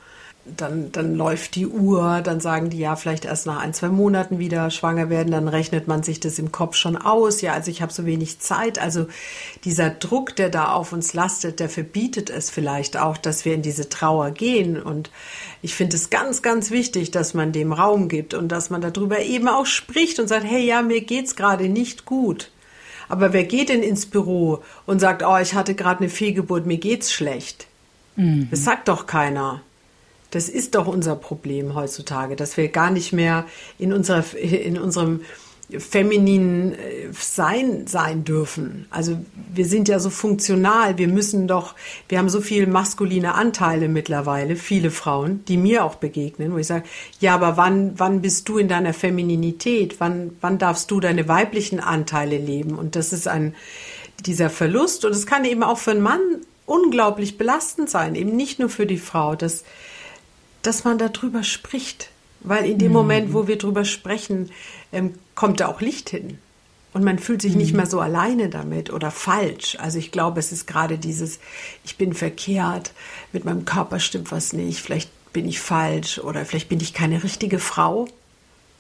dann, 0.56 0.92
dann 0.92 1.14
läuft 1.14 1.54
die 1.54 1.66
Uhr, 1.66 2.20
dann 2.22 2.40
sagen 2.40 2.70
die 2.70 2.78
ja 2.78 2.96
vielleicht 2.96 3.24
erst 3.24 3.46
nach 3.46 3.60
ein, 3.60 3.74
zwei 3.74 3.88
Monaten 3.88 4.38
wieder 4.38 4.70
schwanger 4.70 5.10
werden, 5.10 5.30
dann 5.30 5.48
rechnet 5.48 5.88
man 5.88 6.02
sich 6.02 6.20
das 6.20 6.38
im 6.38 6.52
Kopf 6.52 6.76
schon 6.76 6.96
aus. 6.96 7.40
Ja, 7.40 7.52
also 7.52 7.70
ich 7.70 7.82
habe 7.82 7.92
so 7.92 8.06
wenig 8.06 8.40
Zeit. 8.40 8.78
Also 8.78 9.06
dieser 9.64 9.90
Druck, 9.90 10.36
der 10.36 10.48
da 10.48 10.72
auf 10.72 10.92
uns 10.92 11.14
lastet, 11.14 11.60
der 11.60 11.68
verbietet 11.68 12.30
es 12.30 12.50
vielleicht 12.50 12.96
auch, 12.96 13.16
dass 13.16 13.44
wir 13.44 13.54
in 13.54 13.62
diese 13.62 13.88
Trauer 13.88 14.30
gehen. 14.30 14.80
Und 14.80 15.10
ich 15.62 15.74
finde 15.74 15.96
es 15.96 16.10
ganz, 16.10 16.42
ganz 16.42 16.70
wichtig, 16.70 17.10
dass 17.10 17.34
man 17.34 17.52
dem 17.52 17.72
Raum 17.72 18.08
gibt 18.08 18.34
und 18.34 18.48
dass 18.48 18.70
man 18.70 18.80
darüber 18.80 19.20
eben 19.20 19.48
auch 19.48 19.66
spricht 19.66 20.18
und 20.18 20.28
sagt, 20.28 20.44
hey, 20.44 20.64
ja, 20.64 20.82
mir 20.82 21.02
geht's 21.02 21.36
gerade 21.36 21.68
nicht 21.68 22.04
gut. 22.04 22.50
Aber 23.08 23.32
wer 23.32 23.44
geht 23.44 23.70
denn 23.70 23.82
ins 23.82 24.06
Büro 24.06 24.62
und 24.86 25.00
sagt, 25.00 25.22
oh, 25.22 25.38
ich 25.38 25.54
hatte 25.54 25.74
gerade 25.74 26.00
eine 26.00 26.10
Fehlgeburt, 26.10 26.66
mir 26.66 26.78
geht's 26.78 27.12
schlecht? 27.12 27.66
Mhm. 28.16 28.48
Das 28.50 28.64
sagt 28.64 28.88
doch 28.88 29.06
keiner. 29.06 29.62
Das 30.30 30.48
ist 30.48 30.74
doch 30.74 30.86
unser 30.86 31.16
Problem 31.16 31.74
heutzutage, 31.74 32.36
dass 32.36 32.56
wir 32.56 32.68
gar 32.68 32.90
nicht 32.90 33.12
mehr 33.12 33.46
in, 33.78 33.92
unserer, 33.92 34.24
in 34.36 34.78
unserem 34.78 35.20
femininen 35.76 36.72
äh, 36.72 37.08
Sein 37.12 37.86
sein 37.86 38.24
dürfen. 38.24 38.86
Also 38.90 39.18
wir 39.52 39.66
sind 39.66 39.88
ja 39.88 39.98
so 39.98 40.08
funktional, 40.08 40.96
wir 40.96 41.08
müssen 41.08 41.46
doch, 41.46 41.74
wir 42.08 42.18
haben 42.18 42.30
so 42.30 42.40
viele 42.40 42.66
maskuline 42.66 43.34
Anteile 43.34 43.88
mittlerweile, 43.88 44.56
viele 44.56 44.90
Frauen, 44.90 45.44
die 45.46 45.58
mir 45.58 45.84
auch 45.84 45.96
begegnen, 45.96 46.52
wo 46.52 46.56
ich 46.56 46.66
sage, 46.66 46.84
ja, 47.20 47.34
aber 47.34 47.58
wann, 47.58 47.98
wann 47.98 48.22
bist 48.22 48.48
du 48.48 48.56
in 48.56 48.68
deiner 48.68 48.94
Femininität? 48.94 50.00
Wann, 50.00 50.36
wann 50.40 50.58
darfst 50.58 50.90
du 50.90 51.00
deine 51.00 51.28
weiblichen 51.28 51.80
Anteile 51.80 52.38
leben? 52.38 52.74
Und 52.74 52.96
das 52.96 53.12
ist 53.12 53.28
ein, 53.28 53.54
dieser 54.24 54.48
Verlust 54.48 55.04
und 55.04 55.12
es 55.12 55.26
kann 55.26 55.44
eben 55.44 55.62
auch 55.62 55.78
für 55.78 55.90
einen 55.90 56.00
Mann 56.00 56.20
unglaublich 56.64 57.36
belastend 57.36 57.90
sein, 57.90 58.14
eben 58.14 58.36
nicht 58.36 58.58
nur 58.58 58.68
für 58.68 58.86
die 58.86 58.98
Frau, 58.98 59.34
dass 59.34 59.64
dass 60.68 60.84
man 60.84 60.98
darüber 60.98 61.42
spricht. 61.42 62.10
Weil 62.40 62.66
in 62.66 62.78
dem 62.78 62.88
mhm. 62.88 62.98
Moment, 62.98 63.32
wo 63.32 63.48
wir 63.48 63.56
darüber 63.56 63.86
sprechen, 63.86 64.50
ähm, 64.92 65.14
kommt 65.34 65.60
da 65.60 65.68
auch 65.68 65.80
Licht 65.80 66.10
hin. 66.10 66.38
Und 66.92 67.04
man 67.04 67.18
fühlt 67.18 67.40
sich 67.40 67.52
mhm. 67.52 67.58
nicht 67.58 67.74
mehr 67.74 67.86
so 67.86 68.00
alleine 68.00 68.50
damit 68.50 68.92
oder 68.92 69.10
falsch. 69.10 69.76
Also 69.80 69.98
ich 69.98 70.12
glaube, 70.12 70.40
es 70.40 70.52
ist 70.52 70.66
gerade 70.66 70.98
dieses, 70.98 71.40
ich 71.84 71.96
bin 71.96 72.12
verkehrt, 72.12 72.92
mit 73.32 73.46
meinem 73.46 73.64
Körper 73.64 73.98
stimmt 73.98 74.30
was 74.30 74.52
nicht, 74.52 74.80
vielleicht 74.80 75.10
bin 75.32 75.48
ich 75.48 75.58
falsch 75.58 76.18
oder 76.18 76.44
vielleicht 76.44 76.68
bin 76.68 76.80
ich 76.80 76.92
keine 76.92 77.22
richtige 77.24 77.58
Frau. 77.58 78.06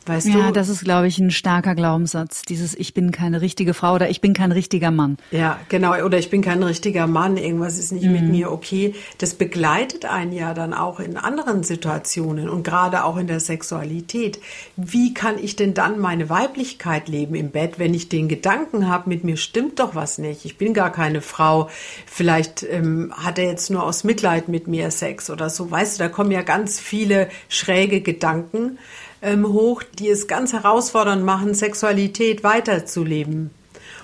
Weißt 0.08 0.26
ja, 0.26 0.46
du? 0.46 0.52
das 0.52 0.68
ist, 0.68 0.84
glaube 0.84 1.06
ich, 1.06 1.18
ein 1.18 1.30
starker 1.30 1.74
Glaubenssatz. 1.74 2.42
Dieses 2.42 2.74
Ich 2.74 2.94
bin 2.94 3.10
keine 3.10 3.40
richtige 3.40 3.74
Frau 3.74 3.94
oder 3.94 4.08
ich 4.08 4.20
bin 4.20 4.32
kein 4.32 4.52
richtiger 4.52 4.90
Mann. 4.90 5.18
Ja, 5.30 5.60
genau. 5.68 5.94
Oder 6.02 6.18
ich 6.18 6.30
bin 6.30 6.42
kein 6.42 6.62
richtiger 6.62 7.06
Mann. 7.06 7.36
Irgendwas 7.36 7.78
ist 7.78 7.92
nicht 7.92 8.06
mhm. 8.06 8.12
mit 8.12 8.28
mir 8.28 8.50
okay. 8.50 8.94
Das 9.18 9.34
begleitet 9.34 10.06
einen 10.06 10.32
ja 10.32 10.54
dann 10.54 10.72
auch 10.72 11.00
in 11.00 11.16
anderen 11.16 11.62
Situationen 11.62 12.48
und 12.48 12.62
gerade 12.62 13.04
auch 13.04 13.16
in 13.16 13.26
der 13.26 13.40
Sexualität. 13.40 14.40
Wie 14.76 15.14
kann 15.14 15.36
ich 15.38 15.56
denn 15.56 15.74
dann 15.74 15.98
meine 15.98 16.30
Weiblichkeit 16.30 17.08
leben 17.08 17.34
im 17.34 17.50
Bett, 17.50 17.78
wenn 17.78 17.94
ich 17.94 18.08
den 18.08 18.28
Gedanken 18.28 18.88
habe, 18.88 19.08
mit 19.08 19.24
mir 19.24 19.36
stimmt 19.36 19.78
doch 19.78 19.94
was 19.94 20.18
nicht. 20.18 20.44
Ich 20.44 20.56
bin 20.56 20.74
gar 20.74 20.90
keine 20.90 21.20
Frau. 21.20 21.68
Vielleicht 22.06 22.62
ähm, 22.62 23.12
hat 23.16 23.38
er 23.38 23.44
jetzt 23.44 23.70
nur 23.70 23.82
aus 23.82 24.04
Mitleid 24.04 24.48
mit 24.48 24.66
mir 24.68 24.90
Sex 24.90 25.30
oder 25.30 25.50
so. 25.50 25.70
Weißt 25.70 25.98
du, 25.98 26.04
da 26.04 26.08
kommen 26.08 26.30
ja 26.30 26.42
ganz 26.42 26.80
viele 26.80 27.28
schräge 27.48 28.00
Gedanken 28.00 28.78
ähm, 29.22 29.46
hoch, 29.48 29.82
die 29.98 30.08
es 30.08 30.26
ganz 30.26 30.52
herausfordernd 30.52 31.24
machen, 31.24 31.54
Sexualität 31.54 32.44
weiterzuleben. 32.44 33.50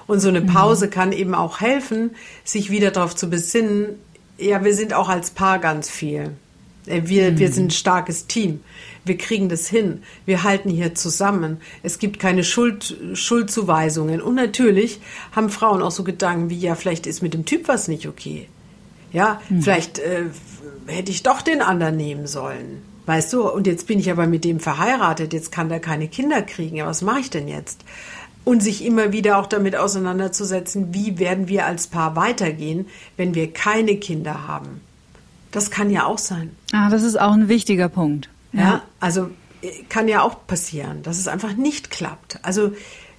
Und 0.07 0.21
so 0.21 0.29
eine 0.29 0.43
mhm. 0.43 0.49
Pause 0.49 0.87
mhm. 0.87 0.91
kann 0.91 1.13
eben 1.13 1.35
auch 1.35 1.61
helfen, 1.61 2.11
sich 2.45 2.71
wieder 2.71 2.91
darauf 2.91 3.15
zu 3.17 3.31
besinnen, 3.31 3.99
ja, 4.39 4.65
wir 4.65 4.75
sind 4.75 4.95
auch 4.95 5.09
als 5.09 5.31
Paar 5.31 5.59
ganz 5.59 5.89
viel. 5.89 6.33
Äh, 6.87 7.03
wir, 7.05 7.33
mhm. 7.33 7.39
wir 7.39 7.53
sind 7.53 7.67
ein 7.67 7.71
starkes 7.71 8.27
Team. 8.27 8.61
Wir 9.05 9.19
kriegen 9.19 9.49
das 9.49 9.69
hin. 9.69 10.03
Wir 10.25 10.45
halten 10.45 10.71
hier 10.71 10.95
zusammen. 10.95 11.59
Es 11.83 11.99
gibt 11.99 12.19
keine 12.19 12.43
Schuld, 12.43 12.97
Schuldzuweisungen. 13.15 14.23
Und 14.23 14.35
natürlich 14.35 15.01
haben 15.33 15.51
Frauen 15.51 15.83
auch 15.83 15.91
so 15.91 16.05
Gedanken 16.05 16.51
wie, 16.51 16.59
ja, 16.59 16.75
vielleicht 16.75 17.07
ist 17.07 17.23
mit 17.23 17.35
dem 17.35 17.45
Typ 17.45 17.69
was 17.69 17.89
nicht 17.89 18.09
okay. 18.09 18.49
Ja, 19.13 19.41
mhm. 19.49 19.63
vielleicht 19.63 19.99
äh, 19.99 20.25
hätte 20.87 21.13
ich 21.13 21.23
doch 21.23 21.43
den 21.43 21.63
anderen 21.63 21.97
nehmen 21.97 22.27
sollen. 22.27 22.83
Weißt 23.07 23.33
du, 23.33 23.49
und 23.49 23.67
jetzt 23.67 23.87
bin 23.87 23.99
ich 23.99 24.11
aber 24.11 24.27
mit 24.27 24.45
dem 24.45 24.61
verheiratet, 24.61 25.33
jetzt 25.33 25.53
kann 25.53 25.69
der 25.69 25.81
keine 25.81 26.09
Kinder 26.09 26.43
kriegen. 26.43 26.77
Ja, 26.77 26.87
was 26.87 27.03
mache 27.03 27.21
ich 27.21 27.31
denn 27.31 27.49
jetzt? 27.49 27.85
Und 28.45 28.63
sich 28.63 28.85
immer 28.85 29.13
wieder 29.13 29.39
auch 29.39 29.47
damit 29.47 29.77
auseinanderzusetzen, 29.77 30.95
wie 30.95 31.19
werden 31.19 31.49
wir 31.49 31.67
als 31.67 31.87
Paar 31.87 32.17
weitergehen, 32.17 32.87
wenn 33.17 33.35
wir 33.35 33.53
keine 33.53 33.97
Kinder 33.97 34.47
haben. 34.47 34.81
Das 35.51 35.71
kann 35.71 35.91
ja 35.91 36.05
auch 36.07 36.19
sein. 36.19 36.51
Ah, 36.73 36.91
das 36.91 37.03
ist 37.03 37.19
auch 37.19 37.33
ein 37.33 37.49
wichtiger 37.49 37.89
Punkt. 37.89 38.29
Ja, 38.53 38.61
ja 38.61 38.83
also 39.01 39.31
äh, 39.63 39.71
kann 39.89 40.09
ja 40.09 40.23
auch 40.23 40.47
passieren, 40.47 41.03
dass 41.03 41.19
es 41.19 41.29
einfach 41.29 41.55
nicht 41.55 41.91
klappt. 41.91 42.39
Also 42.43 42.73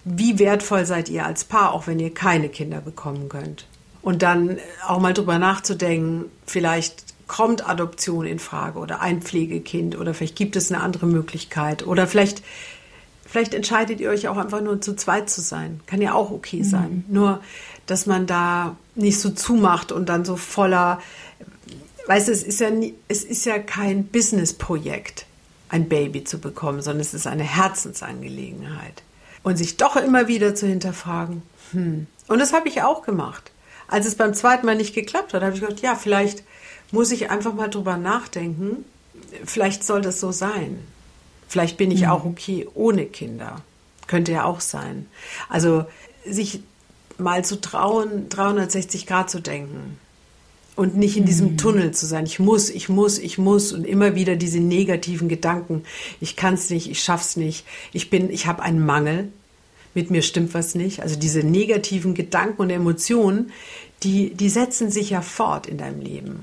wie 0.04 0.38
wertvoll 0.38 0.86
seid 0.86 1.10
ihr 1.10 1.26
als 1.26 1.44
Paar, 1.44 1.74
auch 1.74 1.88
wenn 1.88 2.00
ihr 2.00 2.14
keine 2.14 2.50
Kinder 2.50 2.82
bekommen 2.82 3.30
könnt? 3.30 3.68
Und 4.02 4.22
dann 4.22 4.60
auch 4.88 5.00
mal 5.00 5.14
drüber 5.14 5.40
nachzudenken, 5.40 6.26
vielleicht 6.46 7.15
kommt 7.28 7.68
Adoption 7.68 8.26
in 8.26 8.40
Frage 8.40 8.80
oder 8.80 9.02
ein 9.02 9.22
Pflegekind 9.22 9.98
oder 9.98 10.14
vielleicht 10.14 10.36
gibt 10.36 10.56
es 10.56 10.72
eine 10.72 10.82
andere 10.82 11.06
Möglichkeit 11.06 11.86
oder 11.86 12.08
vielleicht 12.08 12.44
vielleicht 13.26 13.54
entscheidet 13.54 14.00
ihr 14.00 14.10
euch 14.10 14.28
auch 14.28 14.38
einfach 14.38 14.62
nur 14.62 14.80
zu 14.82 14.96
zweit 14.96 15.30
zu 15.30 15.42
sein. 15.42 15.82
Kann 15.88 16.02
ja 16.02 16.14
auch 16.14 16.32
okay 16.32 16.60
mhm. 16.60 16.64
sein. 16.64 17.06
Nur 17.08 17.42
dass 17.86 18.06
man 18.06 18.26
da 18.26 18.78
nicht 18.96 19.20
so 19.20 19.30
zumacht 19.30 19.92
und 19.92 20.10
dann 20.10 20.26
so 20.26 20.38
voller 20.38 21.00
weißt 22.08 22.28
du, 22.28 22.32
es 22.32 22.44
ist 22.44 22.60
ja 22.60 22.70
nie, 22.70 22.96
es 23.08 23.24
ist 23.24 23.46
ja 23.46 23.60
kein 23.60 24.06
Businessprojekt 24.06 25.26
ein 25.70 25.90
Baby 25.90 26.24
zu 26.24 26.40
bekommen, 26.40 26.82
sondern 26.82 27.02
es 27.02 27.14
ist 27.14 27.28
eine 27.28 27.44
Herzensangelegenheit. 27.44 29.04
Und 29.44 29.58
sich 29.58 29.78
doch 29.78 29.96
immer 29.96 30.28
wieder 30.28 30.56
zu 30.56 30.68
hinterfragen. 30.68 31.44
Hm. 31.72 32.08
Und 32.28 32.40
das 32.40 32.54
habe 32.54 32.68
ich 32.68 32.82
auch 32.82 33.04
gemacht. 33.04 33.52
Als 33.88 34.08
es 34.08 34.16
beim 34.16 34.34
zweiten 34.34 34.66
Mal 34.66 34.76
nicht 34.76 34.96
geklappt 34.96 35.34
hat, 35.34 35.44
habe 35.44 35.54
ich 35.54 35.62
gedacht, 35.62 35.82
ja, 35.82 35.96
vielleicht 35.96 36.44
muss 36.92 37.12
ich 37.12 37.30
einfach 37.30 37.54
mal 37.54 37.70
drüber 37.70 37.98
nachdenken. 37.98 38.86
Vielleicht 39.44 39.84
soll 39.84 40.02
das 40.02 40.20
so 40.20 40.32
sein. 40.32 40.80
Vielleicht 41.48 41.78
bin 41.78 41.92
ich 41.92 42.02
mhm. 42.02 42.10
auch 42.10 42.26
okay 42.26 42.68
ohne 42.74 43.06
Kinder. 43.06 43.62
Könnte 44.08 44.32
ja 44.32 44.44
auch 44.44 44.62
sein. 44.62 45.08
Also 45.50 45.86
sich 46.26 46.62
mal 47.18 47.46
zu 47.46 47.62
trauen, 47.62 48.30
360 48.30 49.08
Grad 49.08 49.30
zu 49.30 49.40
denken 49.40 49.98
und 50.76 50.98
nicht 50.98 51.18
in 51.18 51.26
diesem 51.26 51.52
mhm. 51.52 51.58
Tunnel 51.58 51.92
zu 51.92 52.06
sein. 52.06 52.26
Ich 52.26 52.40
muss, 52.40 52.70
ich 52.70 52.90
muss, 52.90 53.18
ich 53.18 53.38
muss 53.38 53.72
und 53.72 53.86
immer 53.86 54.16
wieder 54.16 54.36
diese 54.36 54.60
negativen 54.60 55.30
Gedanken. 55.30 55.84
Ich 56.20 56.36
kann 56.36 56.56
es 56.56 56.70
nicht, 56.70 56.90
ich 56.90 57.02
schaff's 57.02 57.38
nicht. 57.38 57.66
Ich 57.94 58.10
bin, 58.10 58.30
ich 58.30 58.48
habe 58.48 58.62
einen 58.62 58.86
Mangel. 58.86 59.30
Mit 59.94 60.12
mir 60.12 60.22
stimmt 60.22 60.54
was 60.54 60.76
nicht. 60.76 61.02
Also 61.02 61.16
diese 61.16 61.40
negativen 61.40 62.16
Gedanken 62.16 62.62
und 62.64 62.70
Emotionen, 62.70 63.52
die, 64.04 64.34
die 64.34 64.50
setzen 64.50 64.92
sich 64.92 65.12
ja 65.12 65.22
fort 65.22 65.68
in 65.68 65.78
deinem 65.78 66.02
Leben. 66.02 66.40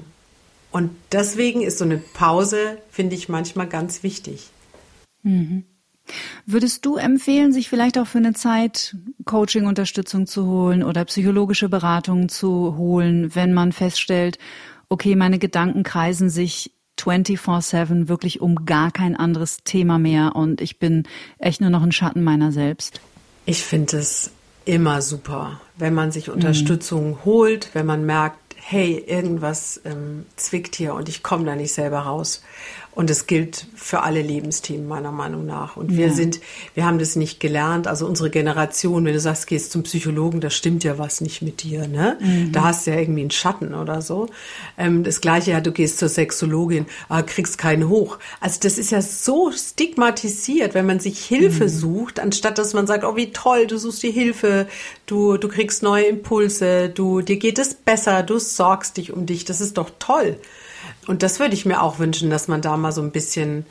Und 0.73 0.91
deswegen 1.13 1.63
ist 1.63 1.79
so 1.79 1.85
eine 1.85 1.99
Pause, 1.99 2.79
finde 2.91 3.15
ich, 3.15 3.29
manchmal 3.29 3.69
ganz 3.69 4.03
wichtig. 4.03 4.49
Mhm. 5.23 5.65
Würdest 6.47 6.85
du 6.85 6.97
empfehlen, 6.97 7.53
sich 7.53 7.69
vielleicht 7.69 7.97
auch 7.97 8.07
für 8.07 8.19
eine 8.19 8.33
Zeit 8.33 8.97
Coaching-Unterstützung 9.25 10.27
zu 10.27 10.47
holen 10.47 10.83
oder 10.83 11.05
psychologische 11.05 11.69
Beratung 11.69 12.29
zu 12.29 12.77
holen, 12.77 13.35
wenn 13.35 13.53
man 13.53 13.73
feststellt, 13.73 14.39
okay, 14.89 15.15
meine 15.15 15.39
Gedanken 15.39 15.85
kreisen 15.85 16.29
sich 16.29 16.73
24-7 16.99 18.09
wirklich 18.09 18.41
um 18.41 18.65
gar 18.67 18.91
kein 18.91 19.17
anderes 19.17 19.59
Thema 19.65 19.99
mehr 19.99 20.37
und 20.37 20.61
ich 20.61 20.79
bin 20.79 21.05
echt 21.39 21.61
nur 21.61 21.71
noch 21.71 21.83
ein 21.83 21.93
Schatten 21.93 22.23
meiner 22.23 22.53
selbst? 22.53 23.01
Ich 23.47 23.63
finde 23.63 23.99
es 23.99 24.31
immer 24.65 25.03
super, 25.03 25.61
wenn 25.77 25.95
man 25.95 26.13
sich 26.13 26.31
Unterstützung 26.31 27.11
mhm. 27.11 27.25
holt, 27.25 27.71
wenn 27.75 27.87
man 27.87 28.05
merkt, 28.07 28.39
hey, 28.65 28.97
irgendwas 29.07 29.81
ähm, 29.85 30.25
zwickt 30.37 30.77
hier 30.77 30.95
und 30.95 31.09
ich 31.09 31.23
komme 31.23 31.45
da 31.45 31.57
nicht 31.57 31.75
selber 31.75 32.01
raus. 32.01 32.43
Und 32.95 33.09
es 33.09 33.27
gilt 33.27 33.67
für 33.75 34.03
alle 34.03 34.21
Lebensthemen 34.21 34.87
meiner 34.87 35.13
Meinung 35.13 35.47
nach. 35.47 35.77
Und 35.79 35.97
wir 35.97 36.09
ja. 36.09 36.13
sind, 36.13 36.41
wir 36.75 36.85
haben 36.85 36.99
das 36.99 37.17
nicht 37.17 37.41
gelernt. 37.41 37.87
Also 37.87 38.07
unsere 38.07 38.29
Generation, 38.29 39.05
wenn 39.07 39.15
du 39.15 39.21
sagst, 39.21 39.47
gehst 39.47 39.73
zum 39.73 39.83
Psychologen, 39.85 40.43
da 40.43 40.51
stimmt 40.51 40.85
ja 40.85 40.99
was 40.99 41.23
nicht 41.23 41.41
mit 41.41 41.63
dir, 41.63 41.89
ne? 41.89 42.19
Mhm. 42.21 42.53
Da 42.53 42.65
hast 42.65 42.87
du 42.87 42.91
ja 42.91 42.99
irgendwie 42.99 43.23
einen 43.23 43.31
Schatten 43.31 43.73
oder 43.73 44.03
so. 44.03 44.29
Ähm, 44.77 45.05
das 45.05 45.23
Gleiche, 45.23 45.53
ja, 45.53 45.63
du 45.63 45.73
gehst 45.73 46.01
zur 46.01 46.11
Sexologin, 46.11 46.85
aber 47.09 47.23
kriegst 47.23 47.57
keinen 47.57 47.89
hoch. 47.89 48.19
Also 48.41 48.61
das 48.63 48.77
ist 48.77 48.91
ja 48.91 49.01
so 49.01 49.51
stigmatisiert, 49.51 50.75
wenn 50.75 50.85
man 50.85 51.01
sich 51.01 51.25
Hilfe 51.25 51.65
mhm. 51.65 51.69
sucht, 51.69 52.21
anstatt 52.21 52.59
dass 52.59 52.75
man 52.75 52.87
sagt, 52.87 53.05
oh 53.05 53.17
wie 53.17 53.33
toll, 53.33 53.67
du 53.67 53.79
suchst 53.79 54.03
dir 54.03 54.13
Hilfe, 54.13 54.69
du, 55.07 55.39
du 55.39 55.49
kriegst 55.49 55.83
neue 55.83 56.05
Impulse, 56.05 56.91
du, 56.91 57.23
dir 57.23 57.39
geht 57.39 57.59
es 57.59 57.73
besser, 57.73 58.23
du 58.23 58.39
sorgst 58.39 58.99
dich 58.99 59.15
um 59.15 59.25
dich. 59.25 59.47
Das 59.47 59.63
ist 59.63 59.79
doch 59.79 59.91
toll. 59.99 60.37
Und 61.07 61.23
das 61.23 61.41
würde 61.41 61.55
ich 61.55 61.67
mir 61.67 61.83
auch 61.83 61.99
wünschen, 61.99 62.31
dass 62.31 62.49
man 62.49 62.63
da 62.63 62.77
mal 62.77 62.93
so 62.93 63.03
ein 63.03 63.11
bisschen 63.11 63.67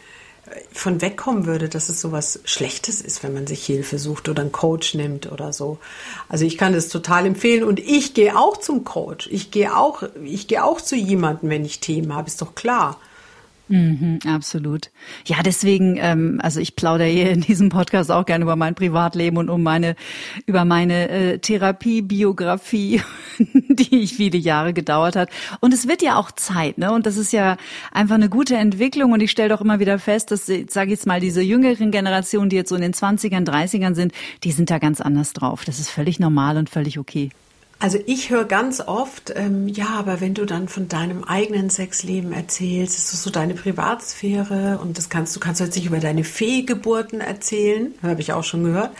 äh, 0.48 0.60
von 0.72 1.02
wegkommen 1.02 1.46
würde, 1.46 1.70
dass 1.70 1.90
es 1.90 2.02
so 2.02 2.12
was 2.12 2.40
Schlechtes 2.46 3.02
ist, 3.02 3.24
wenn 3.24 3.34
man 3.34 3.48
sich 3.48 3.66
Hilfe 3.66 4.00
sucht 4.00 4.28
oder 4.30 4.42
einen 4.42 4.52
Coach 4.52 4.96
nimmt 4.96 5.32
oder 5.32 5.54
so. 5.54 5.80
Also 6.28 6.46
ich 6.46 6.58
kann 6.58 6.74
das 6.74 6.90
total 6.90 7.26
empfehlen 7.26 7.64
und 7.64 7.80
ich 7.80 8.14
gehe 8.14 8.38
auch 8.38 8.58
zum 8.58 8.84
Coach. 8.84 9.28
Ich 9.32 9.52
gehe 9.52 9.76
auch, 9.76 10.04
ich 10.24 10.48
gehe 10.48 10.64
auch 10.64 10.82
zu 10.82 10.96
jemandem, 10.96 11.50
wenn 11.50 11.66
ich 11.66 11.80
Themen 11.80 12.14
habe, 12.14 12.28
ist 12.28 12.42
doch 12.42 12.56
klar. 12.56 13.00
Mhm, 13.72 14.20
absolut. 14.28 14.92
Ja, 15.26 15.38
deswegen, 15.44 15.96
ähm, 15.98 16.40
also 16.44 16.60
ich 16.60 16.76
plaudere 16.76 17.08
hier 17.08 17.32
in 17.32 17.40
diesem 17.40 17.70
Podcast 17.70 18.12
auch 18.12 18.26
gerne 18.26 18.44
über 18.44 18.58
mein 18.58 18.76
Privatleben 18.76 19.38
und 19.38 19.50
um 19.50 19.64
meine, 19.64 19.96
über 20.46 20.66
meine 20.66 21.08
äh, 21.08 21.38
Therapiebiografie, 21.40 23.02
die 23.40 24.00
ich 24.00 24.16
viele 24.16 24.38
Jahre 24.38 24.74
gedauert 24.74 25.16
hat. 25.16 25.30
Und 25.62 25.74
es 25.74 25.88
wird 25.88 26.02
ja 26.02 26.18
auch 26.18 26.32
Zeit, 26.32 26.80
ne? 26.80 26.92
Und 26.92 27.06
das 27.06 27.16
ist 27.16 27.32
ja 27.32 27.56
einfach 27.94 28.16
eine 28.16 28.28
gute 28.28 28.58
Entwicklung. 28.58 29.14
Und 29.14 29.22
ich 29.22 29.32
stelle 29.32 29.48
doch 29.48 29.62
immer 29.62 29.80
wieder 29.80 30.00
fest, 30.00 30.32
dass, 30.32 30.48
sage 30.48 30.88
ich 30.88 30.92
jetzt 30.92 31.08
mal, 31.08 31.22
diese 31.22 31.42
jüngeren 31.42 31.92
Generationen, 31.92 32.50
die 32.50 32.58
jetzt 32.58 32.70
so 32.70 32.76
in 32.76 32.82
den 32.82 32.94
20ern, 32.94 33.48
30ern 33.48 33.96
sind, 33.96 34.12
die 34.44 34.52
sind 34.52 34.70
da 34.70 34.80
ganz 34.80 35.00
anders 35.00 35.32
drauf. 35.32 35.64
Das 35.64 35.80
ist 35.80 35.90
völlig 35.90 36.20
normal 36.20 36.58
und 36.58 36.70
völlig 36.70 37.00
okay. 37.00 37.30
Also 37.82 37.98
ich 38.06 38.30
höre 38.30 38.46
ganz 38.46 38.80
oft, 38.80 39.34
ähm, 39.36 39.68
ja, 39.68 39.88
aber 39.88 40.22
wenn 40.22 40.36
du 40.36 40.46
dann 40.46 40.68
von 40.68 40.88
deinem 40.88 41.24
eigenen 41.24 41.72
Sexleben 41.72 42.32
erzählst, 42.32 42.96
ist 42.96 43.12
das 43.12 43.24
so 43.24 43.32
deine 43.32 43.56
Privatsphäre 43.56 44.78
und 44.80 45.00
das 45.00 45.10
kannst 45.10 45.36
du 45.36 45.40
kannst 45.40 45.62
plötzlich 45.62 45.88
über 45.88 45.98
deine 45.98 46.24
Fehlgeburten 46.24 47.22
erzählen, 47.22 47.96
habe 48.04 48.22
ich 48.22 48.34
auch 48.34 48.44
schon 48.44 48.66
gehört. 48.66 48.92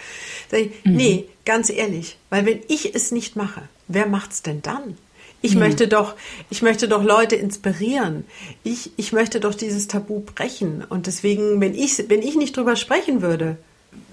Ich, 0.52 0.72
mhm. 0.84 0.96
Nee, 0.96 1.26
ganz 1.46 1.70
ehrlich, 1.70 2.18
weil 2.32 2.48
wenn 2.48 2.62
ich 2.70 2.96
es 2.96 3.12
nicht 3.12 3.36
mache, 3.36 3.62
wer 3.88 4.08
macht's 4.08 4.42
denn 4.42 4.64
dann? 4.64 4.98
Ich 5.44 5.54
mhm. 5.54 5.60
möchte 5.60 5.88
doch, 5.88 6.16
ich 6.50 6.64
möchte 6.64 6.88
doch 6.88 7.04
Leute 7.04 7.36
inspirieren. 7.36 8.26
Ich, 8.64 8.94
ich 8.98 9.14
möchte 9.14 9.40
doch 9.40 9.54
dieses 9.54 9.90
Tabu 9.90 10.22
brechen. 10.22 10.84
Und 10.90 11.06
deswegen, 11.06 11.62
wenn 11.62 11.76
ich, 11.76 12.10
wenn 12.10 12.24
ich 12.24 12.36
nicht 12.36 12.58
drüber 12.58 12.76
sprechen 12.76 13.22
würde, 13.22 13.58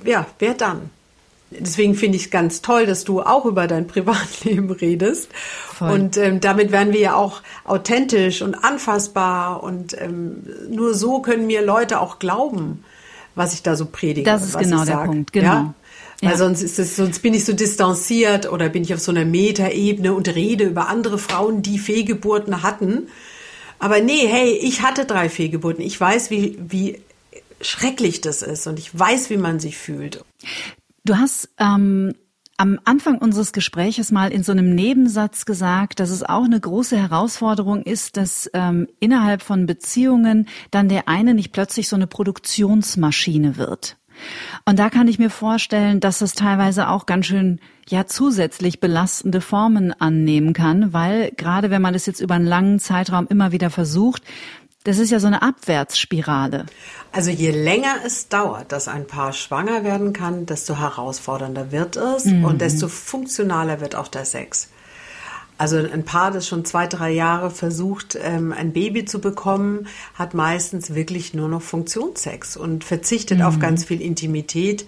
ja, 0.05 0.27
wer 0.39 0.53
dann? 0.53 0.91
Deswegen 1.51 1.95
finde 1.95 2.17
ich 2.17 2.27
es 2.27 2.31
ganz 2.31 2.61
toll, 2.61 2.87
dass 2.87 3.05
du 3.05 3.23
auch 3.23 3.45
über 3.45 3.67
dein 3.67 3.87
Privatleben 3.89 4.71
redest. 4.71 5.29
Voll. 5.75 5.91
Und 5.91 6.17
ähm, 6.17 6.41
damit 6.41 6.73
werden 6.73 6.93
wir 6.93 7.01
ja 7.01 7.15
auch 7.15 7.43
authentisch 7.65 8.43
und 8.43 8.55
anfassbar. 8.55 9.63
Und 9.63 10.01
ähm, 10.01 10.45
nur 10.71 10.95
so 10.95 11.21
können 11.21 11.47
mir 11.47 11.63
Leute 11.63 12.01
auch 12.01 12.19
glauben, 12.19 12.85
was 13.35 13.55
ich 13.55 13.63
da 13.63 13.77
so 13.77 13.87
predige. 13.87 14.25
Das 14.25 14.45
ist 14.45 14.59
genau 14.59 14.85
der 14.85 15.05
Punkt, 15.05 15.33
genau. 15.33 15.47
Ja? 15.47 15.75
Weil 16.21 16.31
ja. 16.31 16.37
sonst 16.37 16.63
ist 16.63 16.79
es, 16.79 16.97
sonst 16.97 17.21
bin 17.21 17.33
ich 17.33 17.45
so 17.45 17.53
distanziert 17.53 18.51
oder 18.51 18.69
bin 18.69 18.83
ich 18.83 18.93
auf 18.93 19.01
so 19.01 19.13
einer 19.13 19.25
Metaebene 19.25 20.13
und 20.13 20.35
rede 20.35 20.65
über 20.65 20.89
andere 20.89 21.17
Frauen, 21.17 21.63
die 21.63 21.79
Fehlgeburten 21.79 22.63
hatten. 22.63 23.09
Aber 23.79 24.01
nee, 24.01 24.27
hey, 24.27 24.51
ich 24.51 24.83
hatte 24.83 25.05
drei 25.05 25.29
Fehlgeburten. 25.29 25.85
Ich 25.85 26.01
weiß, 26.01 26.31
wie, 26.31 26.59
wie 26.61 27.01
schrecklich 27.61 28.21
das 28.21 28.43
ist 28.43 28.67
und 28.67 28.81
ich 28.81 28.97
weiß, 28.99 29.31
wie 29.31 29.37
man 29.37 29.61
sich 29.61 29.79
fühlt. 29.79 30.25
Du 31.09 31.17
hast 31.17 31.49
ähm, 31.59 32.13
am 32.59 32.79
Anfang 32.85 33.17
unseres 33.17 33.55
Gespräches 33.55 34.13
mal 34.13 34.31
in 34.31 34.43
so 34.43 34.53
einem 34.53 34.75
Nebensatz 34.75 35.47
gesagt, 35.47 36.01
dass 36.01 36.11
es 36.11 36.23
auch 36.23 36.45
eine 36.45 36.61
große 36.61 36.99
Herausforderung 36.99 37.83
ist, 37.83 38.19
dass 38.19 38.51
ähm, 38.53 38.89
innerhalb 39.01 39.41
von 39.41 39.65
Beziehungen 39.65 40.49
dann 40.71 40.91
der 40.91 41.09
eine 41.09 41.33
nicht 41.33 41.53
plötzlich 41.53 41.89
so 41.89 41.97
eine 41.97 42.09
Produktionsmaschine 42.09 43.57
wird. 43.57 43.97
Und 44.67 44.79
da 44.79 44.91
kann 44.91 45.09
ich 45.09 45.19
mir 45.19 45.31
vorstellen, 45.31 46.01
dass 46.01 46.19
das 46.19 46.35
teilweise 46.35 46.89
auch 46.91 47.07
ganz 47.07 47.25
schön 47.25 47.59
ja 47.89 48.07
zusätzlich 48.07 48.81
belastende 48.81 49.41
Formen 49.41 49.93
annehmen 49.93 50.53
kann, 50.53 50.93
weil 50.93 51.33
gerade 51.37 51.71
wenn 51.71 51.81
man 51.81 51.95
das 51.95 52.05
jetzt 52.05 52.21
über 52.21 52.35
einen 52.35 52.45
langen 52.45 52.81
Zeitraum 52.81 53.27
immer 53.31 53.51
wieder 53.51 53.71
versucht, 53.71 54.23
das 54.85 54.99
ist 54.99 55.11
ja 55.11 55.21
so 55.21 55.27
eine 55.27 55.43
Abwärtsspirale. 55.43 56.67
Also 57.13 57.31
je 57.31 57.51
länger 57.51 57.97
es 58.07 58.29
dauert, 58.29 58.73
dass 58.73 58.89
ein 58.89 59.07
Paar 59.07 59.33
schwanger 59.33 59.85
werden 59.85 60.13
kann, 60.13 60.47
desto 60.47 60.79
herausfordernder 60.79 61.73
wird 61.73 61.97
es 61.97 62.27
mhm. 62.27 62.45
und 62.45 62.61
desto 62.61 62.89
funktionaler 62.89 63.81
wird 63.81 63.97
auch 63.97 64.09
der 64.09 64.25
Sex. 64.25 64.69
Also 65.59 65.77
ein 65.79 66.05
Paar, 66.05 66.31
das 66.31 66.47
schon 66.47 66.65
zwei, 66.65 66.87
drei 66.87 67.11
Jahre 67.11 67.51
versucht, 67.51 68.17
ähm, 68.23 68.53
ein 68.53 68.73
Baby 68.73 69.05
zu 69.05 69.21
bekommen, 69.21 69.89
hat 70.15 70.33
meistens 70.33 70.95
wirklich 70.95 71.35
nur 71.35 71.49
noch 71.49 71.63
Funktionssex 71.63 72.57
und 72.57 72.85
verzichtet 72.85 73.39
mhm. 73.39 73.45
auf 73.45 73.59
ganz 73.59 73.85
viel 73.85 74.01
Intimität. 74.01 74.87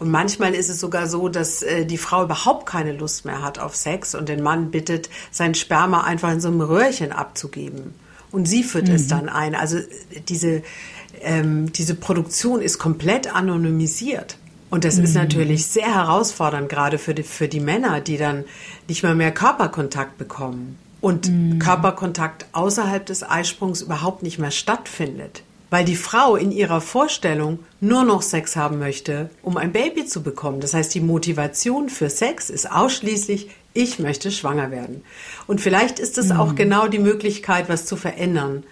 Und 0.00 0.10
manchmal 0.10 0.54
ist 0.54 0.68
es 0.68 0.80
sogar 0.80 1.06
so, 1.06 1.28
dass 1.28 1.62
äh, 1.62 1.86
die 1.86 1.98
Frau 1.98 2.24
überhaupt 2.24 2.66
keine 2.66 2.92
Lust 2.92 3.24
mehr 3.24 3.42
hat 3.42 3.60
auf 3.60 3.76
Sex 3.76 4.16
und 4.16 4.28
den 4.28 4.42
Mann 4.42 4.72
bittet, 4.72 5.08
sein 5.30 5.54
Sperma 5.54 6.00
einfach 6.00 6.32
in 6.32 6.40
so 6.40 6.48
einem 6.48 6.62
Röhrchen 6.62 7.12
abzugeben 7.12 7.94
und 8.32 8.46
sie 8.46 8.62
führt 8.62 8.88
mhm. 8.88 8.94
es 8.94 9.08
dann 9.08 9.28
ein. 9.28 9.54
Also 9.54 9.78
diese, 10.28 10.62
ähm, 11.22 11.72
diese 11.72 11.94
Produktion 11.94 12.62
ist 12.62 12.78
komplett 12.78 13.34
anonymisiert. 13.34 14.36
Und 14.70 14.84
das 14.84 14.96
mhm. 14.96 15.04
ist 15.04 15.14
natürlich 15.14 15.66
sehr 15.66 15.92
herausfordernd, 15.94 16.68
gerade 16.68 16.98
für 16.98 17.14
die, 17.14 17.24
für 17.24 17.48
die 17.48 17.60
Männer, 17.60 18.00
die 18.00 18.16
dann 18.16 18.44
nicht 18.88 19.02
mal 19.02 19.14
mehr 19.14 19.32
Körperkontakt 19.32 20.16
bekommen 20.16 20.78
und 21.00 21.28
mhm. 21.28 21.58
Körperkontakt 21.58 22.46
außerhalb 22.52 23.04
des 23.04 23.28
Eisprungs 23.28 23.82
überhaupt 23.82 24.22
nicht 24.22 24.38
mehr 24.38 24.50
stattfindet. 24.52 25.42
Weil 25.70 25.84
die 25.84 25.96
Frau 25.96 26.34
in 26.36 26.50
ihrer 26.50 26.80
Vorstellung 26.80 27.60
nur 27.80 28.04
noch 28.04 28.22
Sex 28.22 28.56
haben 28.56 28.78
möchte, 28.78 29.30
um 29.42 29.56
ein 29.56 29.72
Baby 29.72 30.04
zu 30.04 30.22
bekommen. 30.22 30.60
Das 30.60 30.74
heißt, 30.74 30.92
die 30.94 31.00
Motivation 31.00 31.88
für 31.88 32.10
Sex 32.10 32.50
ist 32.50 32.70
ausschließlich 32.70 33.50
ich 33.72 33.98
möchte 33.98 34.30
schwanger 34.30 34.70
werden. 34.70 35.04
Und 35.46 35.60
vielleicht 35.60 35.98
ist 35.98 36.18
es 36.18 36.30
mhm. 36.30 36.36
auch 36.36 36.54
genau 36.54 36.88
die 36.88 36.98
Möglichkeit, 36.98 37.68
was 37.68 37.86
zu 37.86 37.96
verändern, 37.96 38.64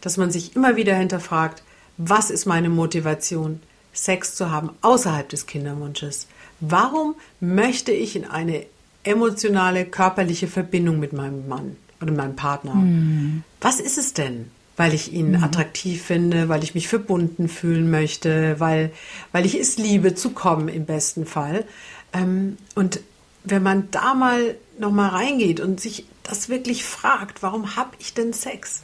dass 0.00 0.16
man 0.16 0.30
sich 0.30 0.54
immer 0.54 0.76
wieder 0.76 0.94
hinterfragt, 0.94 1.62
was 1.96 2.30
ist 2.30 2.46
meine 2.46 2.68
Motivation, 2.68 3.60
Sex 3.92 4.34
zu 4.34 4.50
haben 4.50 4.70
außerhalb 4.80 5.28
des 5.28 5.46
Kinderwunsches? 5.46 6.26
Warum 6.60 7.14
möchte 7.40 7.92
ich 7.92 8.16
in 8.16 8.24
eine 8.24 8.66
emotionale, 9.04 9.84
körperliche 9.84 10.48
Verbindung 10.48 10.98
mit 10.98 11.12
meinem 11.12 11.48
Mann 11.48 11.76
oder 12.00 12.12
meinem 12.12 12.36
Partner? 12.36 12.74
Mhm. 12.74 13.44
Was 13.60 13.80
ist 13.80 13.98
es 13.98 14.12
denn? 14.14 14.50
Weil 14.76 14.92
ich 14.92 15.12
ihn 15.12 15.32
mhm. 15.32 15.44
attraktiv 15.44 16.02
finde, 16.02 16.48
weil 16.48 16.64
ich 16.64 16.74
mich 16.74 16.88
verbunden 16.88 17.48
fühlen 17.48 17.90
möchte, 17.90 18.58
weil, 18.58 18.92
weil 19.32 19.46
ich 19.46 19.54
es 19.58 19.78
liebe 19.78 20.14
zu 20.14 20.30
kommen 20.30 20.68
im 20.68 20.84
besten 20.84 21.26
Fall. 21.26 21.64
Ähm, 22.12 22.56
und 22.74 23.00
wenn 23.44 23.62
man 23.62 23.88
da 23.90 24.14
mal 24.14 24.56
noch 24.78 24.90
mal 24.90 25.08
reingeht 25.08 25.60
und 25.60 25.80
sich 25.80 26.06
das 26.22 26.48
wirklich 26.48 26.84
fragt, 26.84 27.42
warum 27.42 27.76
habe 27.76 27.90
ich 27.98 28.14
denn 28.14 28.32
Sex? 28.32 28.82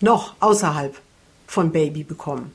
Noch 0.00 0.34
außerhalb 0.40 1.00
von 1.46 1.72
Baby 1.72 2.04
bekommen. 2.04 2.52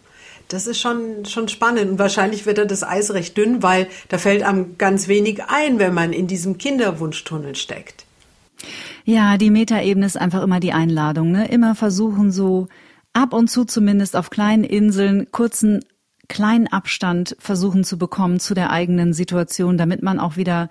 Das 0.47 0.65
ist 0.65 0.79
schon, 0.79 1.25
schon 1.25 1.49
spannend. 1.49 1.91
Und 1.91 1.99
wahrscheinlich 1.99 2.45
wird 2.45 2.57
er 2.57 2.65
das 2.65 2.83
Eis 2.83 3.11
recht 3.11 3.37
dünn, 3.37 3.63
weil 3.63 3.89
da 4.09 4.17
fällt 4.17 4.43
einem 4.43 4.77
ganz 4.77 5.07
wenig 5.07 5.43
ein, 5.45 5.79
wenn 5.79 5.93
man 5.93 6.13
in 6.13 6.27
diesem 6.27 6.57
Kinderwunschtunnel 6.57 7.55
steckt. 7.55 8.05
Ja, 9.09 9.37
die 9.37 9.51
Metaebene 9.51 10.05
ist 10.05 10.17
einfach 10.17 10.43
immer 10.43 10.59
die 10.59 10.73
Einladung. 10.73 11.31
Ne? 11.31 11.47
Immer 11.47 11.75
versuchen 11.75 12.29
so 12.29 12.67
ab 13.13 13.31
und 13.31 13.49
zu 13.49 13.63
zumindest 13.63 14.17
auf 14.17 14.29
kleinen 14.29 14.65
Inseln 14.65 15.31
kurzen 15.31 15.79
kleinen 16.27 16.67
Abstand 16.67 17.37
versuchen 17.39 17.85
zu 17.85 17.97
bekommen 17.97 18.41
zu 18.41 18.53
der 18.53 18.69
eigenen 18.69 19.13
Situation, 19.13 19.77
damit 19.77 20.03
man 20.03 20.19
auch 20.19 20.35
wieder 20.35 20.67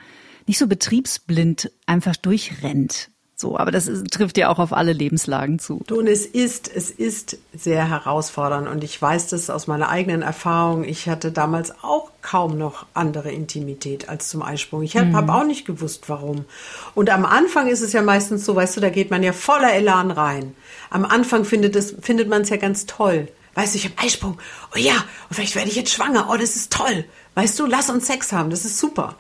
nicht 0.47 0.59
so 0.59 0.67
betriebsblind 0.67 1.73
einfach 1.87 2.15
durchrennt. 2.15 3.09
So, 3.39 3.59
aber 3.59 3.71
das 3.71 3.87
ist, 3.87 4.11
trifft 4.13 4.39
ja 4.39 4.49
auch 4.49 4.59
auf 4.59 4.73
alle 4.73 4.95
Lebenslagen 4.95 5.59
zu. 5.59 5.83
Du, 5.87 5.99
und 5.99 6.07
es 6.07 6.25
ist, 6.25 6.75
es 6.75 6.91
ist 6.91 7.37
sehr 7.55 7.87
herausfordernd 7.87 8.67
und 8.67 8.83
ich 8.83 9.01
weiß 9.01 9.29
das 9.29 9.51
aus 9.51 9.67
meiner 9.67 9.91
eigenen 9.91 10.23
Erfahrung. 10.23 10.85
Ich 10.85 11.07
hatte 11.07 11.33
damals 11.33 11.75
auch 11.85 12.11
kaum 12.23 12.57
noch 12.57 12.87
andere 12.95 13.31
Intimität 13.31 14.09
als 14.09 14.31
zum 14.31 14.41
Eisprung. 14.41 14.83
Ich 14.83 14.97
habe 14.97 15.09
mhm. 15.09 15.29
auch 15.29 15.45
nicht 15.45 15.67
gewusst, 15.67 16.09
warum. 16.09 16.47
Und 16.95 17.11
am 17.11 17.27
Anfang 17.27 17.67
ist 17.69 17.83
es 17.83 17.93
ja 17.93 18.01
meistens 18.01 18.47
so, 18.47 18.57
weißt 18.57 18.79
du, 18.79 18.81
da 18.81 18.89
geht 18.89 19.11
man 19.11 19.23
ja 19.23 19.35
voller 19.35 19.75
Elan 19.75 20.11
rein. 20.11 20.55
Am 20.89 21.05
Anfang 21.05 21.45
findet 21.45 21.77
es, 21.77 21.95
findet 22.01 22.31
man 22.31 22.41
es 22.41 22.49
ja 22.49 22.57
ganz 22.57 22.87
toll. 22.87 23.29
Weißt 23.55 23.75
du, 23.75 23.79
ich 23.79 23.85
habe 23.85 23.99
Eisprung. 23.99 24.39
Oh 24.75 24.79
ja, 24.79 24.95
und 25.29 25.35
vielleicht 25.35 25.57
werde 25.57 25.69
ich 25.69 25.77
jetzt 25.77 25.93
schwanger. 25.93 26.29
Oh, 26.31 26.39
das 26.39 26.57
ist 26.57 26.73
toll. 26.73 27.05
Weißt 27.35 27.59
du, 27.59 27.67
lass 27.67 27.91
uns 27.91 28.07
Sex 28.07 28.33
haben. 28.33 28.49
Das 28.49 28.65
ist 28.65 28.79
super. 28.79 29.17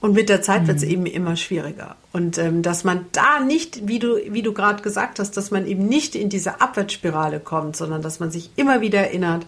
Und 0.00 0.14
mit 0.14 0.30
der 0.30 0.40
Zeit 0.40 0.62
mhm. 0.62 0.66
wird 0.68 0.78
es 0.78 0.82
eben 0.82 1.06
immer 1.06 1.36
schwieriger. 1.36 1.96
Und 2.12 2.38
ähm, 2.38 2.62
dass 2.62 2.84
man 2.84 3.06
da 3.12 3.40
nicht, 3.40 3.86
wie 3.86 3.98
du, 3.98 4.16
wie 4.28 4.42
du 4.42 4.52
gerade 4.52 4.82
gesagt 4.82 5.18
hast, 5.18 5.36
dass 5.36 5.50
man 5.50 5.66
eben 5.66 5.86
nicht 5.86 6.14
in 6.14 6.30
diese 6.30 6.60
Abwärtsspirale 6.60 7.38
kommt, 7.38 7.76
sondern 7.76 8.00
dass 8.00 8.18
man 8.18 8.30
sich 8.30 8.50
immer 8.56 8.80
wieder 8.80 9.00
erinnert, 9.00 9.46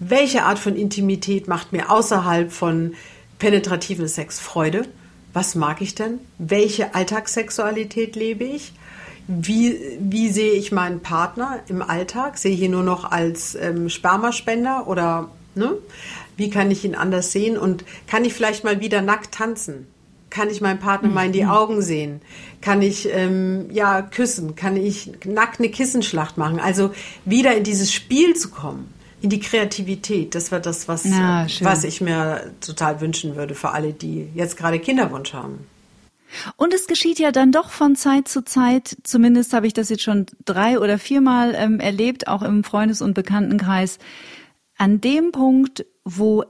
welche 0.00 0.42
Art 0.42 0.58
von 0.58 0.76
Intimität 0.76 1.46
macht 1.46 1.72
mir 1.72 1.90
außerhalb 1.90 2.50
von 2.50 2.94
penetrativen 3.38 4.08
Sex 4.08 4.40
Freude? 4.40 4.86
Was 5.32 5.54
mag 5.54 5.80
ich 5.80 5.94
denn? 5.94 6.18
Welche 6.38 6.94
Alltagssexualität 6.94 8.16
lebe 8.16 8.44
ich? 8.44 8.72
Wie, 9.28 9.78
wie 10.00 10.30
sehe 10.30 10.52
ich 10.52 10.72
meinen 10.72 11.00
Partner 11.00 11.60
im 11.68 11.82
Alltag? 11.82 12.38
Sehe 12.38 12.52
ich 12.52 12.62
ihn 12.62 12.72
nur 12.72 12.82
noch 12.82 13.10
als 13.10 13.54
ähm, 13.54 13.88
Spermaspender 13.88 14.88
oder 14.88 15.30
ne? 15.54 15.74
Wie 16.36 16.50
kann 16.50 16.70
ich 16.70 16.84
ihn 16.84 16.94
anders 16.94 17.32
sehen? 17.32 17.58
Und 17.58 17.84
kann 18.06 18.24
ich 18.24 18.34
vielleicht 18.34 18.64
mal 18.64 18.80
wieder 18.80 19.02
nackt 19.02 19.32
tanzen? 19.32 19.86
Kann 20.30 20.48
ich 20.48 20.60
meinen 20.60 20.78
Partner 20.78 21.08
mal 21.08 21.26
in 21.26 21.32
die 21.32 21.42
mhm. 21.44 21.50
Augen 21.50 21.82
sehen? 21.82 22.20
Kann 22.60 22.82
ich 22.82 23.08
ähm, 23.12 23.68
ja 23.72 24.00
küssen? 24.00 24.54
Kann 24.54 24.76
ich 24.76 25.10
nackt 25.24 25.58
eine 25.58 25.70
Kissenschlacht 25.70 26.38
machen? 26.38 26.60
Also 26.60 26.92
wieder 27.24 27.56
in 27.56 27.64
dieses 27.64 27.92
Spiel 27.92 28.36
zu 28.36 28.50
kommen, 28.50 28.94
in 29.20 29.30
die 29.30 29.40
Kreativität. 29.40 30.34
Das 30.36 30.52
wäre 30.52 30.60
das, 30.60 30.86
was, 30.86 31.04
ja, 31.04 31.46
was 31.62 31.82
ich 31.82 32.00
mir 32.00 32.52
total 32.60 33.00
wünschen 33.00 33.34
würde 33.34 33.56
für 33.56 33.70
alle, 33.70 33.92
die 33.92 34.28
jetzt 34.34 34.56
gerade 34.56 34.78
Kinderwunsch 34.78 35.32
haben. 35.34 35.66
Und 36.56 36.72
es 36.74 36.86
geschieht 36.86 37.18
ja 37.18 37.32
dann 37.32 37.52
doch 37.52 37.70
von 37.70 37.96
Zeit 37.96 38.28
zu 38.28 38.44
Zeit, 38.44 38.96
zumindest 39.02 39.52
habe 39.52 39.66
ich 39.66 39.72
das 39.72 39.88
jetzt 39.88 40.02
schon 40.02 40.26
drei 40.44 40.78
oder 40.78 40.98
viermal 40.98 41.54
ähm, 41.56 41.80
erlebt, 41.80 42.28
auch 42.28 42.42
im 42.42 42.64
Freundes- 42.64 43.02
und 43.02 43.14
Bekanntenkreis, 43.14 43.98
an 44.76 45.00
dem 45.00 45.32
Punkt, 45.32 45.84
wo 46.04 46.44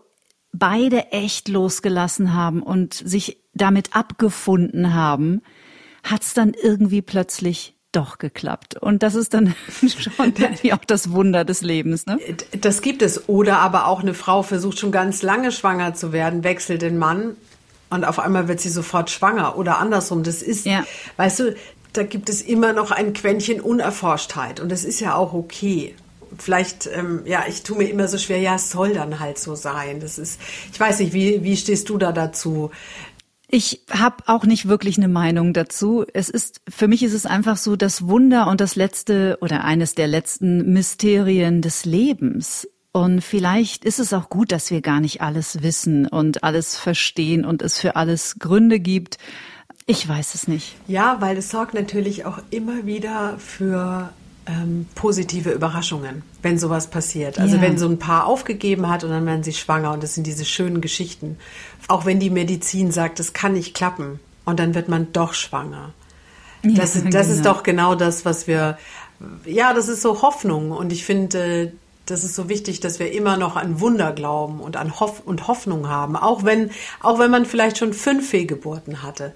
beide 0.52 1.12
echt 1.12 1.48
losgelassen 1.48 2.34
haben 2.34 2.62
und 2.62 2.94
sich 2.94 3.38
damit 3.54 3.94
abgefunden 3.94 4.94
haben, 4.94 5.42
hat's 6.02 6.34
dann 6.34 6.54
irgendwie 6.54 7.02
plötzlich 7.02 7.76
doch 7.92 8.18
geklappt. 8.18 8.76
Und 8.76 9.02
das 9.02 9.14
ist 9.14 9.34
dann 9.34 9.54
schon 9.80 10.32
irgendwie 10.36 10.72
auch 10.72 10.84
das 10.84 11.10
Wunder 11.10 11.44
des 11.44 11.60
Lebens. 11.62 12.06
Ne? 12.06 12.18
Das 12.60 12.82
gibt 12.82 13.02
es. 13.02 13.28
Oder 13.28 13.58
aber 13.58 13.86
auch 13.86 14.00
eine 14.00 14.14
Frau 14.14 14.42
versucht 14.42 14.78
schon 14.78 14.92
ganz 14.92 15.22
lange 15.22 15.52
schwanger 15.52 15.94
zu 15.94 16.12
werden, 16.12 16.44
wechselt 16.44 16.82
den 16.82 16.98
Mann 16.98 17.36
und 17.90 18.04
auf 18.04 18.20
einmal 18.20 18.46
wird 18.46 18.60
sie 18.60 18.68
sofort 18.68 19.10
schwanger. 19.10 19.58
Oder 19.58 19.78
andersrum. 19.78 20.22
Das 20.22 20.42
ist, 20.42 20.66
ja. 20.66 20.84
weißt 21.16 21.40
du, 21.40 21.56
da 21.92 22.04
gibt 22.04 22.28
es 22.28 22.40
immer 22.40 22.72
noch 22.72 22.92
ein 22.92 23.12
Quäntchen 23.12 23.60
Unerforschtheit. 23.60 24.60
Und 24.60 24.70
das 24.70 24.84
ist 24.84 25.00
ja 25.00 25.16
auch 25.16 25.32
okay 25.32 25.96
vielleicht, 26.42 26.88
ähm, 26.92 27.22
ja, 27.24 27.44
ich 27.48 27.62
tue 27.62 27.78
mir 27.78 27.88
immer 27.88 28.08
so 28.08 28.18
schwer, 28.18 28.38
ja, 28.38 28.56
es 28.56 28.70
soll 28.70 28.94
dann 28.94 29.20
halt 29.20 29.38
so 29.38 29.54
sein. 29.54 30.00
Das 30.00 30.18
ist, 30.18 30.40
ich 30.72 30.80
weiß 30.80 31.00
nicht, 31.00 31.12
wie, 31.12 31.42
wie 31.42 31.56
stehst 31.56 31.88
du 31.88 31.98
da 31.98 32.12
dazu? 32.12 32.70
Ich 33.52 33.82
habe 33.90 34.24
auch 34.26 34.44
nicht 34.44 34.68
wirklich 34.68 34.96
eine 34.96 35.08
Meinung 35.08 35.52
dazu. 35.52 36.04
Es 36.12 36.28
ist 36.28 36.60
für 36.68 36.86
mich 36.86 37.02
ist 37.02 37.14
es 37.14 37.26
einfach 37.26 37.56
so 37.56 37.74
das 37.74 38.06
Wunder 38.06 38.46
und 38.46 38.60
das 38.60 38.76
letzte 38.76 39.38
oder 39.40 39.64
eines 39.64 39.96
der 39.96 40.06
letzten 40.06 40.72
Mysterien 40.72 41.60
des 41.60 41.84
Lebens. 41.84 42.68
Und 42.92 43.22
vielleicht 43.22 43.84
ist 43.84 43.98
es 43.98 44.12
auch 44.12 44.30
gut, 44.30 44.52
dass 44.52 44.70
wir 44.70 44.80
gar 44.82 45.00
nicht 45.00 45.20
alles 45.20 45.62
wissen 45.62 46.06
und 46.06 46.44
alles 46.44 46.76
verstehen 46.76 47.44
und 47.44 47.62
es 47.62 47.78
für 47.78 47.96
alles 47.96 48.36
Gründe 48.38 48.78
gibt. 48.78 49.18
Ich 49.86 50.08
weiß 50.08 50.34
es 50.36 50.46
nicht. 50.46 50.76
Ja, 50.86 51.16
weil 51.20 51.36
es 51.36 51.50
sorgt 51.50 51.74
natürlich 51.74 52.24
auch 52.24 52.38
immer 52.50 52.86
wieder 52.86 53.36
für 53.38 54.12
ähm, 54.50 54.86
positive 54.94 55.50
Überraschungen, 55.50 56.22
wenn 56.42 56.58
sowas 56.58 56.88
passiert. 56.88 57.38
Also 57.38 57.56
ja. 57.56 57.62
wenn 57.62 57.78
so 57.78 57.86
ein 57.86 57.98
Paar 57.98 58.26
aufgegeben 58.26 58.88
hat 58.88 59.04
und 59.04 59.10
dann 59.10 59.26
werden 59.26 59.42
sie 59.42 59.52
schwanger 59.52 59.92
und 59.92 60.02
das 60.02 60.14
sind 60.14 60.26
diese 60.26 60.44
schönen 60.44 60.80
Geschichten. 60.80 61.36
Auch 61.88 62.04
wenn 62.04 62.20
die 62.20 62.30
Medizin 62.30 62.90
sagt, 62.90 63.20
es 63.20 63.32
kann 63.32 63.52
nicht 63.52 63.74
klappen 63.74 64.20
und 64.44 64.58
dann 64.58 64.74
wird 64.74 64.88
man 64.88 65.12
doch 65.12 65.34
schwanger. 65.34 65.92
Ja, 66.62 66.74
das, 66.74 66.92
das 66.92 67.02
genau. 67.02 67.20
ist 67.20 67.46
doch 67.46 67.62
genau 67.62 67.94
das, 67.94 68.24
was 68.24 68.46
wir, 68.46 68.78
ja, 69.44 69.72
das 69.72 69.88
ist 69.88 70.02
so 70.02 70.22
Hoffnung 70.22 70.72
und 70.72 70.92
ich 70.92 71.04
finde, 71.04 71.72
das 72.06 72.24
ist 72.24 72.34
so 72.34 72.48
wichtig, 72.48 72.80
dass 72.80 72.98
wir 72.98 73.12
immer 73.12 73.36
noch 73.36 73.56
an 73.56 73.80
Wunder 73.80 74.12
glauben 74.12 74.60
und 74.60 74.76
an 74.76 74.98
Hoff 75.00 75.22
und 75.24 75.46
Hoffnung 75.46 75.88
haben, 75.88 76.16
auch 76.16 76.44
wenn, 76.44 76.70
auch 77.00 77.18
wenn 77.18 77.30
man 77.30 77.46
vielleicht 77.46 77.78
schon 77.78 77.92
fünf 77.92 78.28
Fehlgeburten 78.28 79.02
hatte. 79.02 79.34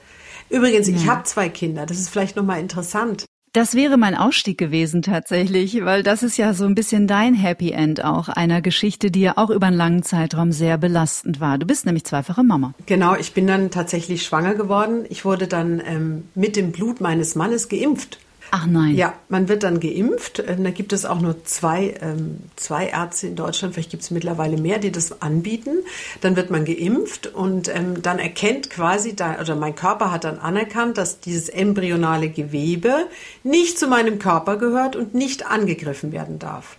Übrigens, 0.51 0.89
ja. 0.89 0.97
ich 0.97 1.09
habe 1.09 1.23
zwei 1.25 1.49
Kinder. 1.49 1.87
Das 1.87 1.99
ist 1.99 2.11
vielleicht 2.11 2.37
nochmal 2.37 2.61
interessant. 2.61 3.25
Das 3.55 3.77
wäre 3.77 3.97
mein 3.97 4.17
Ausstieg 4.17 4.59
gewesen 4.59 5.03
tatsächlich, 5.03 5.85
weil 5.85 6.03
das 6.03 6.25
ist 6.25 6.37
ja 6.37 6.55
so 6.55 6.65
ein 6.65 6.75
bisschen 6.75 7.07
dein 7.07 7.35
Happy 7.35 7.71
End 7.71 8.03
auch 8.03 8.29
einer 8.29 8.61
Geschichte, 8.61 9.13
die 9.13 9.21
ja 9.21 9.35
auch 9.37 9.49
über 9.49 9.69
einen 9.69 9.77
langen 9.77 10.03
Zeitraum 10.03 10.51
sehr 10.51 10.77
belastend 10.77 11.39
war. 11.39 11.57
Du 11.57 11.65
bist 11.65 11.87
nämlich 11.87 12.03
zweifache 12.03 12.43
Mama. 12.43 12.75
Genau, 12.87 13.15
ich 13.15 13.33
bin 13.33 13.47
dann 13.47 13.71
tatsächlich 13.71 14.25
schwanger 14.25 14.57
geworden. 14.57 15.05
Ich 15.09 15.25
wurde 15.25 15.47
dann 15.47 15.81
ähm, 15.87 16.25
mit 16.35 16.57
dem 16.57 16.73
Blut 16.73 17.01
meines 17.01 17.37
Mannes 17.37 17.69
geimpft. 17.69 18.19
Ach 18.51 18.67
nein. 18.67 18.95
Ja, 18.95 19.15
man 19.29 19.49
wird 19.49 19.63
dann 19.63 19.81
geimpft. 19.81 20.39
Äh, 20.39 20.57
da 20.57 20.71
gibt 20.71 20.93
es 20.93 21.05
auch 21.05 21.21
nur 21.21 21.45
zwei, 21.45 21.95
ähm, 22.01 22.39
zwei 22.57 22.87
Ärzte 22.87 23.27
in 23.27 23.37
Deutschland, 23.37 23.75
vielleicht 23.75 23.91
gibt 23.91 24.03
es 24.03 24.11
mittlerweile 24.11 24.57
mehr, 24.57 24.79
die 24.79 24.93
das 24.93 25.23
anbieten. 25.23 25.79
Dann 26.21 26.37
wird 26.37 26.51
man 26.51 26.65
geimpft 26.65 27.27
und 27.27 27.69
ähm, 27.75 28.03
dann 28.03 28.19
erkennt 28.19 28.71
quasi, 28.71 29.17
da, 29.17 29.41
oder 29.41 29.57
mein 29.57 29.75
Körper 29.75 30.13
hat 30.13 30.25
dann 30.25 30.39
anerkannt, 30.39 30.99
dass 30.99 31.21
dieses 31.21 31.49
embryonale 31.49 32.29
Gewebe 32.29 33.07
nicht 33.43 33.79
zu 33.79 33.89
meinem 33.89 34.19
Körper 34.19 34.57
gehört 34.57 34.97
und 34.97 35.15
nicht 35.15 35.47
angegriffen 35.47 36.13
werden 36.13 36.39
darf. 36.39 36.77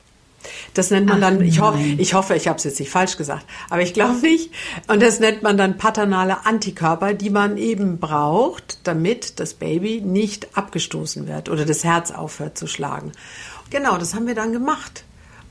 Das 0.73 0.91
nennt 0.91 1.07
man 1.07 1.23
Ach, 1.23 1.29
dann, 1.29 1.41
ich, 1.41 1.59
ho 1.59 1.73
ich 1.97 2.13
hoffe, 2.13 2.35
ich 2.35 2.47
habe 2.47 2.57
es 2.57 2.63
jetzt 2.63 2.79
nicht 2.79 2.91
falsch 2.91 3.17
gesagt, 3.17 3.45
aber 3.69 3.81
ich 3.81 3.93
glaube 3.93 4.15
nicht. 4.21 4.51
Und 4.87 5.01
das 5.01 5.19
nennt 5.19 5.43
man 5.43 5.57
dann 5.57 5.77
paternale 5.77 6.45
Antikörper, 6.45 7.13
die 7.13 7.29
man 7.29 7.57
eben 7.57 7.99
braucht, 7.99 8.79
damit 8.83 9.39
das 9.39 9.53
Baby 9.53 10.01
nicht 10.01 10.57
abgestoßen 10.57 11.27
wird 11.27 11.49
oder 11.49 11.65
das 11.65 11.83
Herz 11.83 12.11
aufhört 12.11 12.57
zu 12.57 12.67
schlagen. 12.67 13.11
Genau, 13.69 13.97
das 13.97 14.13
haben 14.13 14.27
wir 14.27 14.35
dann 14.35 14.51
gemacht. 14.51 15.03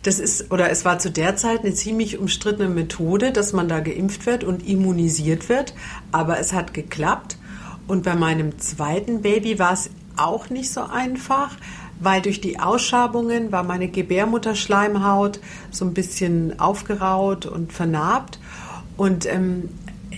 Das 0.04 0.18
ist, 0.18 0.52
oder 0.52 0.70
es 0.70 0.84
war 0.84 0.98
zu 0.98 1.10
der 1.10 1.34
Zeit 1.36 1.60
eine 1.60 1.72
ziemlich 1.72 2.18
umstrittene 2.18 2.68
Methode, 2.68 3.32
dass 3.32 3.54
man 3.54 3.68
da 3.68 3.80
geimpft 3.80 4.26
wird 4.26 4.44
und 4.44 4.66
immunisiert 4.68 5.48
wird. 5.48 5.74
Aber 6.12 6.38
es 6.38 6.52
hat 6.52 6.74
geklappt. 6.74 7.38
Und 7.86 8.04
bei 8.04 8.14
meinem 8.14 8.58
zweiten 8.58 9.22
Baby 9.22 9.58
war 9.58 9.72
es 9.72 9.90
auch 10.16 10.50
nicht 10.50 10.70
so 10.70 10.82
einfach 10.82 11.56
weil 12.00 12.22
durch 12.22 12.40
die 12.40 12.58
Ausschabungen 12.58 13.52
war 13.52 13.62
meine 13.62 13.88
Gebärmutterschleimhaut 13.88 15.40
so 15.70 15.84
ein 15.84 15.94
bisschen 15.94 16.58
aufgeraut 16.58 17.46
und 17.46 17.72
vernarbt. 17.72 18.38
Und 18.96 19.26
ähm, 19.26 19.70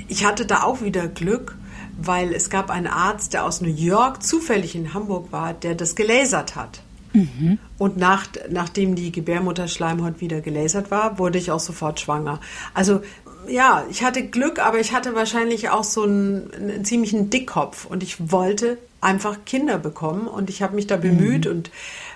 ich 0.09 0.25
hatte 0.25 0.47
da 0.47 0.63
auch 0.63 0.83
wieder 0.83 1.09
Glück, 1.09 1.57
weil 1.99 2.33
es 2.33 2.51
gab 2.51 2.71
einen 2.71 2.87
Arzt, 2.87 3.33
der 3.33 3.45
aus 3.45 3.61
New 3.61 3.69
York 3.69 4.23
zufällig 4.23 4.75
in 4.75 4.95
Hamburg 4.95 5.33
war, 5.33 5.55
der 5.55 5.75
das 5.75 5.95
gelasert 5.95 6.57
hat. 6.57 6.83
Mhm. 7.13 7.59
Und 7.79 7.97
nach, 7.97 8.27
nachdem 8.51 8.95
die 8.95 9.11
Gebärmutterschleimhaut 9.11 10.21
wieder 10.21 10.43
gelasert 10.43 10.91
war, 10.91 11.19
wurde 11.19 11.39
ich 11.39 11.51
auch 11.51 11.61
sofort 11.61 11.99
schwanger. 11.99 12.41
Also 12.75 13.01
ja, 13.49 13.85
ich 13.91 14.03
hatte 14.03 14.27
Glück, 14.27 14.59
aber 14.59 14.79
ich 14.79 14.93
hatte 14.93 15.15
wahrscheinlich 15.15 15.71
auch 15.71 15.85
so 15.85 16.03
einen, 16.03 16.53
einen 16.55 16.85
ziemlichen 16.85 17.31
Dickkopf 17.31 17.87
und 17.87 18.03
ich 18.03 18.31
wollte 18.31 18.79
einfach 19.01 19.45
Kinder 19.45 19.79
bekommen 19.79 20.27
und 20.27 20.51
ich 20.51 20.63
habe 20.63 20.75
mich 20.75 20.87
da 20.87 20.97
bemüht 20.97 21.45
mhm. 21.45 21.51
und 21.53 21.71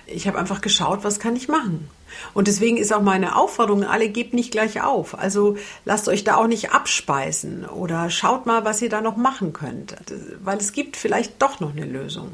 ich 0.07 0.27
habe 0.27 0.37
einfach 0.37 0.61
geschaut, 0.61 1.03
was 1.03 1.19
kann 1.19 1.35
ich 1.35 1.47
machen. 1.47 1.89
Und 2.33 2.47
deswegen 2.47 2.77
ist 2.77 2.93
auch 2.93 3.01
meine 3.01 3.35
Aufforderung, 3.35 3.83
alle 3.83 4.09
gebt 4.09 4.33
nicht 4.33 4.51
gleich 4.51 4.81
auf. 4.81 5.17
Also 5.17 5.57
lasst 5.85 6.09
euch 6.09 6.23
da 6.23 6.35
auch 6.35 6.47
nicht 6.47 6.71
abspeisen 6.71 7.65
oder 7.65 8.09
schaut 8.09 8.45
mal, 8.45 8.65
was 8.65 8.81
ihr 8.81 8.89
da 8.89 9.01
noch 9.01 9.15
machen 9.15 9.53
könnt, 9.53 9.95
weil 10.43 10.57
es 10.57 10.73
gibt 10.73 10.97
vielleicht 10.97 11.41
doch 11.41 11.59
noch 11.59 11.71
eine 11.71 11.85
Lösung. 11.85 12.31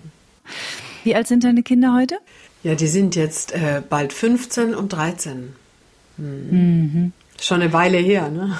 Wie 1.04 1.16
alt 1.16 1.28
sind 1.28 1.43
deine 1.43 1.64
Kinder 1.64 1.93
heute? 1.93 2.18
Ja, 2.64 2.76
die 2.76 2.88
sind 2.88 3.16
jetzt 3.16 3.54
äh, 3.54 3.82
bald 3.88 4.14
15 4.14 4.74
und 4.74 4.89
13. 4.93 5.54
Mhm. 6.18 7.14
Schon 7.39 7.62
eine 7.62 7.72
Weile 7.72 7.98
her, 7.98 8.30
ne? 8.30 8.58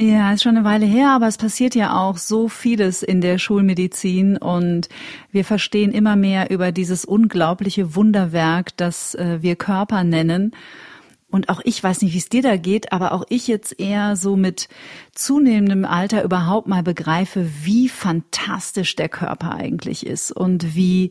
Ja, 0.00 0.32
ist 0.32 0.44
schon 0.44 0.56
eine 0.56 0.64
Weile 0.64 0.86
her, 0.86 1.10
aber 1.10 1.26
es 1.26 1.38
passiert 1.38 1.74
ja 1.74 1.98
auch 1.98 2.18
so 2.18 2.48
vieles 2.48 3.02
in 3.02 3.20
der 3.20 3.38
Schulmedizin 3.38 4.36
und 4.36 4.88
wir 5.32 5.44
verstehen 5.44 5.90
immer 5.90 6.14
mehr 6.14 6.52
über 6.52 6.70
dieses 6.70 7.04
unglaubliche 7.04 7.96
Wunderwerk, 7.96 8.76
das 8.76 9.16
äh, 9.16 9.38
wir 9.42 9.56
Körper 9.56 10.04
nennen. 10.04 10.52
Und 11.30 11.48
auch 11.48 11.60
ich 11.64 11.82
weiß 11.82 12.02
nicht, 12.02 12.14
wie 12.14 12.18
es 12.18 12.28
dir 12.28 12.42
da 12.42 12.56
geht, 12.56 12.92
aber 12.92 13.10
auch 13.10 13.24
ich 13.28 13.48
jetzt 13.48 13.80
eher 13.80 14.14
so 14.14 14.36
mit 14.36 14.68
zunehmendem 15.16 15.84
Alter 15.84 16.22
überhaupt 16.22 16.68
mal 16.68 16.84
begreife, 16.84 17.50
wie 17.64 17.88
fantastisch 17.88 18.94
der 18.94 19.08
Körper 19.08 19.56
eigentlich 19.56 20.06
ist 20.06 20.30
und 20.30 20.76
wie 20.76 21.10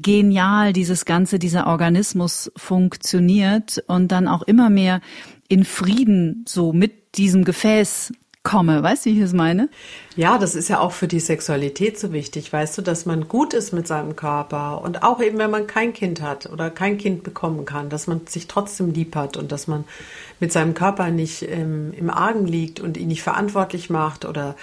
genial 0.00 0.74
dieses 0.74 1.06
ganze, 1.06 1.38
dieser 1.38 1.66
Organismus 1.66 2.52
funktioniert 2.56 3.82
und 3.86 4.12
dann 4.12 4.28
auch 4.28 4.42
immer 4.42 4.68
mehr 4.68 5.00
in 5.48 5.64
Frieden 5.64 6.44
so 6.46 6.74
mit 6.74 6.97
diesem 7.14 7.44
Gefäß 7.44 8.12
komme. 8.42 8.82
Weißt 8.82 9.04
du, 9.04 9.10
wie 9.10 9.18
ich 9.18 9.24
es 9.24 9.32
meine? 9.34 9.68
Ja, 10.16 10.38
das 10.38 10.54
ist 10.54 10.68
ja 10.68 10.80
auch 10.80 10.92
für 10.92 11.06
die 11.06 11.20
Sexualität 11.20 11.98
so 11.98 12.12
wichtig, 12.12 12.52
weißt 12.52 12.78
du, 12.78 12.82
dass 12.82 13.04
man 13.04 13.28
gut 13.28 13.52
ist 13.52 13.72
mit 13.72 13.86
seinem 13.86 14.16
Körper 14.16 14.80
und 14.82 15.02
auch 15.02 15.20
eben, 15.20 15.38
wenn 15.38 15.50
man 15.50 15.66
kein 15.66 15.92
Kind 15.92 16.22
hat 16.22 16.46
oder 16.46 16.70
kein 16.70 16.96
Kind 16.98 17.24
bekommen 17.24 17.66
kann, 17.66 17.90
dass 17.90 18.06
man 18.06 18.26
sich 18.26 18.46
trotzdem 18.46 18.92
lieb 18.92 19.14
hat 19.16 19.36
und 19.36 19.52
dass 19.52 19.66
man 19.66 19.84
mit 20.40 20.52
seinem 20.52 20.74
Körper 20.74 21.10
nicht 21.10 21.42
ähm, 21.42 21.92
im 21.96 22.10
Argen 22.10 22.46
liegt 22.46 22.80
und 22.80 22.96
ihn 22.96 23.08
nicht 23.08 23.22
verantwortlich 23.22 23.90
macht 23.90 24.24
oder 24.24 24.56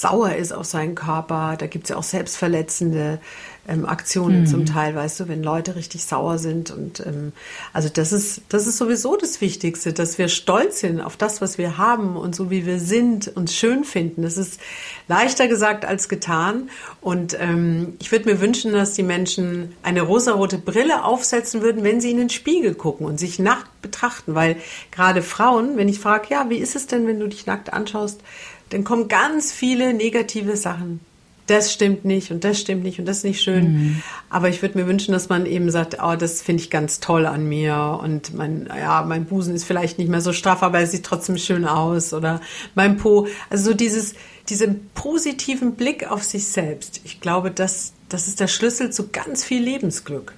sauer 0.00 0.34
ist 0.34 0.52
auf 0.52 0.66
seinen 0.66 0.94
Körper. 0.94 1.56
Da 1.58 1.66
gibt 1.66 1.84
es 1.84 1.90
ja 1.90 1.96
auch 1.96 2.02
selbstverletzende 2.02 3.20
ähm, 3.68 3.84
Aktionen 3.84 4.40
mhm. 4.40 4.46
zum 4.46 4.66
Teil, 4.66 4.94
weißt 4.94 5.20
du, 5.20 5.28
wenn 5.28 5.42
Leute 5.42 5.76
richtig 5.76 6.04
sauer 6.04 6.38
sind. 6.38 6.70
Und 6.70 7.04
ähm, 7.06 7.32
also 7.72 7.88
das 7.88 8.12
ist, 8.12 8.40
das 8.48 8.66
ist 8.66 8.78
sowieso 8.78 9.16
das 9.16 9.40
Wichtigste, 9.40 9.92
dass 9.92 10.16
wir 10.16 10.28
stolz 10.28 10.80
sind 10.80 11.00
auf 11.00 11.16
das, 11.16 11.40
was 11.40 11.58
wir 11.58 11.76
haben 11.76 12.16
und 12.16 12.34
so 12.34 12.50
wie 12.50 12.64
wir 12.64 12.80
sind, 12.80 13.28
uns 13.36 13.54
schön 13.54 13.84
finden. 13.84 14.22
Das 14.22 14.38
ist 14.38 14.58
leichter 15.06 15.48
gesagt 15.48 15.84
als 15.84 16.08
getan. 16.08 16.70
Und 17.00 17.36
ähm, 17.38 17.94
ich 18.00 18.10
würde 18.10 18.32
mir 18.32 18.40
wünschen, 18.40 18.72
dass 18.72 18.94
die 18.94 19.02
Menschen 19.02 19.74
eine 19.82 20.02
rosarote 20.02 20.58
Brille 20.58 21.04
aufsetzen 21.04 21.60
würden, 21.60 21.84
wenn 21.84 22.00
sie 22.00 22.10
in 22.10 22.16
den 22.16 22.30
Spiegel 22.30 22.74
gucken 22.74 23.06
und 23.06 23.20
sich 23.20 23.38
nackt 23.38 23.82
betrachten. 23.82 24.34
Weil 24.34 24.56
gerade 24.90 25.22
Frauen, 25.22 25.76
wenn 25.76 25.88
ich 25.88 26.00
frage, 26.00 26.28
ja, 26.30 26.48
wie 26.48 26.58
ist 26.58 26.74
es 26.74 26.86
denn, 26.86 27.06
wenn 27.06 27.20
du 27.20 27.28
dich 27.28 27.44
nackt 27.44 27.72
anschaust, 27.72 28.22
dann 28.70 28.84
kommen 28.84 29.08
ganz 29.08 29.52
viele 29.52 29.94
negative 29.94 30.56
Sachen 30.56 31.00
das 31.48 31.72
stimmt 31.72 32.04
nicht 32.04 32.30
und 32.30 32.44
das 32.44 32.60
stimmt 32.60 32.84
nicht 32.84 32.98
und 32.98 33.06
das 33.06 33.18
ist 33.18 33.24
nicht 33.24 33.40
schön. 33.40 33.72
Mhm. 33.72 34.02
Aber 34.28 34.48
ich 34.48 34.60
würde 34.62 34.78
mir 34.78 34.86
wünschen, 34.86 35.12
dass 35.12 35.28
man 35.28 35.46
eben 35.46 35.70
sagt, 35.70 35.96
oh, 36.02 36.14
das 36.14 36.42
finde 36.42 36.62
ich 36.62 36.70
ganz 36.70 37.00
toll 37.00 37.26
an 37.26 37.48
mir 37.48 37.98
und 38.02 38.34
mein, 38.34 38.68
ja, 38.68 39.02
mein 39.02 39.24
Busen 39.24 39.54
ist 39.54 39.64
vielleicht 39.64 39.98
nicht 39.98 40.08
mehr 40.08 40.20
so 40.20 40.32
straff, 40.32 40.62
aber 40.62 40.78
er 40.78 40.86
sieht 40.86 41.04
trotzdem 41.04 41.38
schön 41.38 41.64
aus 41.64 42.12
oder 42.12 42.40
mein 42.74 42.98
Po. 42.98 43.26
Also 43.50 43.70
so 43.70 43.74
dieses, 43.76 44.14
diesen 44.48 44.90
positiven 44.94 45.74
Blick 45.74 46.10
auf 46.10 46.22
sich 46.22 46.46
selbst. 46.46 47.00
Ich 47.04 47.20
glaube, 47.20 47.50
das, 47.50 47.92
das 48.08 48.28
ist 48.28 48.40
der 48.40 48.48
Schlüssel 48.48 48.90
zu 48.90 49.08
ganz 49.08 49.42
viel 49.42 49.62
Lebensglück. 49.62 50.34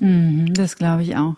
Mhm, 0.00 0.52
das 0.52 0.76
glaube 0.76 1.04
ich 1.04 1.16
auch. 1.16 1.36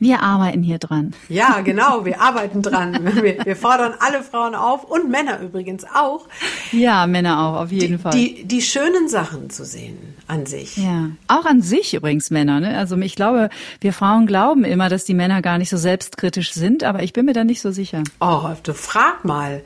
Wir 0.00 0.22
arbeiten 0.22 0.62
hier 0.62 0.78
dran. 0.78 1.12
Ja, 1.28 1.60
genau, 1.60 2.06
wir 2.06 2.22
arbeiten 2.22 2.62
dran. 2.62 2.98
Wir, 3.22 3.44
wir, 3.44 3.56
fordern 3.56 3.92
alle 4.00 4.22
Frauen 4.22 4.54
auf 4.54 4.84
und 4.84 5.10
Männer 5.10 5.40
übrigens 5.40 5.84
auch. 5.94 6.26
Ja, 6.72 7.06
Männer 7.06 7.38
auch, 7.44 7.60
auf 7.60 7.70
jeden 7.70 7.98
die, 7.98 8.02
Fall. 8.02 8.12
Die, 8.12 8.44
die 8.44 8.62
schönen 8.62 9.10
Sachen 9.10 9.50
zu 9.50 9.64
sehen 9.64 9.98
an 10.26 10.46
sich. 10.46 10.78
Ja, 10.78 11.10
auch 11.28 11.44
an 11.44 11.60
sich 11.60 11.92
übrigens 11.92 12.30
Männer. 12.30 12.60
Ne? 12.60 12.78
Also 12.78 12.96
ich 12.96 13.14
glaube, 13.14 13.50
wir 13.82 13.92
Frauen 13.92 14.26
glauben 14.26 14.64
immer, 14.64 14.88
dass 14.88 15.04
die 15.04 15.12
Männer 15.12 15.42
gar 15.42 15.58
nicht 15.58 15.68
so 15.68 15.76
selbstkritisch 15.76 16.52
sind, 16.52 16.82
aber 16.82 17.02
ich 17.02 17.12
bin 17.12 17.26
mir 17.26 17.34
da 17.34 17.44
nicht 17.44 17.60
so 17.60 17.70
sicher. 17.70 18.02
Oh, 18.20 18.48
du 18.62 18.72
frag 18.72 19.24
mal. 19.26 19.62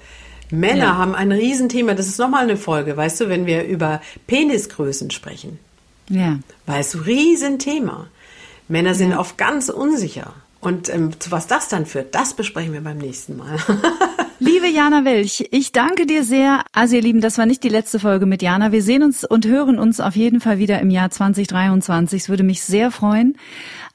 Männer 0.50 0.84
ja. 0.84 0.96
haben 0.96 1.14
ein 1.14 1.30
Riesenthema. 1.30 1.94
Das 1.94 2.08
ist 2.08 2.18
nochmal 2.18 2.42
eine 2.42 2.56
Folge, 2.56 2.96
weißt 2.96 3.20
du, 3.20 3.28
wenn 3.28 3.46
wir 3.46 3.64
über 3.64 4.00
Penisgrößen 4.26 5.12
sprechen. 5.12 5.60
Ja. 6.08 6.38
Weißt 6.66 6.94
du, 6.94 6.98
Riesenthema. 6.98 8.08
Männer 8.68 8.94
sind 8.94 9.14
oft 9.14 9.38
ganz 9.38 9.68
unsicher. 9.68 10.32
Und 10.64 10.88
ähm, 10.88 11.20
zu 11.20 11.30
was 11.30 11.46
das 11.46 11.68
dann 11.68 11.84
führt, 11.84 12.14
das 12.14 12.32
besprechen 12.32 12.72
wir 12.72 12.80
beim 12.80 12.96
nächsten 12.96 13.36
Mal. 13.36 13.58
Liebe 14.38 14.66
Jana 14.66 15.04
Welch, 15.04 15.46
ich 15.50 15.72
danke 15.72 16.06
dir 16.06 16.24
sehr. 16.24 16.62
Also 16.72 16.96
ihr 16.96 17.02
Lieben, 17.02 17.20
das 17.20 17.36
war 17.36 17.44
nicht 17.44 17.62
die 17.62 17.68
letzte 17.68 17.98
Folge 17.98 18.24
mit 18.24 18.40
Jana. 18.40 18.72
Wir 18.72 18.82
sehen 18.82 19.02
uns 19.02 19.24
und 19.24 19.46
hören 19.46 19.78
uns 19.78 20.00
auf 20.00 20.16
jeden 20.16 20.40
Fall 20.40 20.58
wieder 20.58 20.80
im 20.80 20.88
Jahr 20.88 21.10
2023. 21.10 22.22
Es 22.22 22.28
würde 22.30 22.44
mich 22.44 22.62
sehr 22.62 22.90
freuen. 22.90 23.36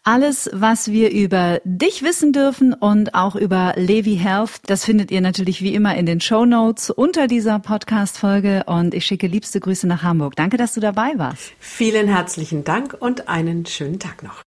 Alles, 0.03 0.49
was 0.53 0.91
wir 0.91 1.11
über 1.11 1.59
dich 1.65 2.03
wissen 2.03 2.33
dürfen 2.33 2.73
und 2.73 3.15
auch 3.15 3.35
über 3.35 3.73
Levi 3.75 4.17
Health, 4.17 4.61
das 4.67 4.85
findet 4.85 5.11
ihr 5.11 5.21
natürlich 5.21 5.61
wie 5.61 5.73
immer 5.73 5.95
in 5.95 6.05
den 6.05 6.21
Show 6.21 6.45
Notes 6.45 6.89
unter 6.89 7.27
dieser 7.27 7.59
Podcast-Folge. 7.59 8.63
Und 8.67 8.93
ich 8.93 9.05
schicke 9.05 9.27
liebste 9.27 9.59
Grüße 9.59 9.87
nach 9.87 10.03
Hamburg. 10.03 10.35
Danke, 10.35 10.57
dass 10.57 10.73
du 10.75 10.79
dabei 10.79 11.13
warst. 11.17 11.51
Vielen 11.59 12.07
herzlichen 12.07 12.63
Dank 12.63 12.95
und 12.99 13.27
einen 13.27 13.65
schönen 13.65 13.99
Tag 13.99 14.23
noch. 14.23 14.43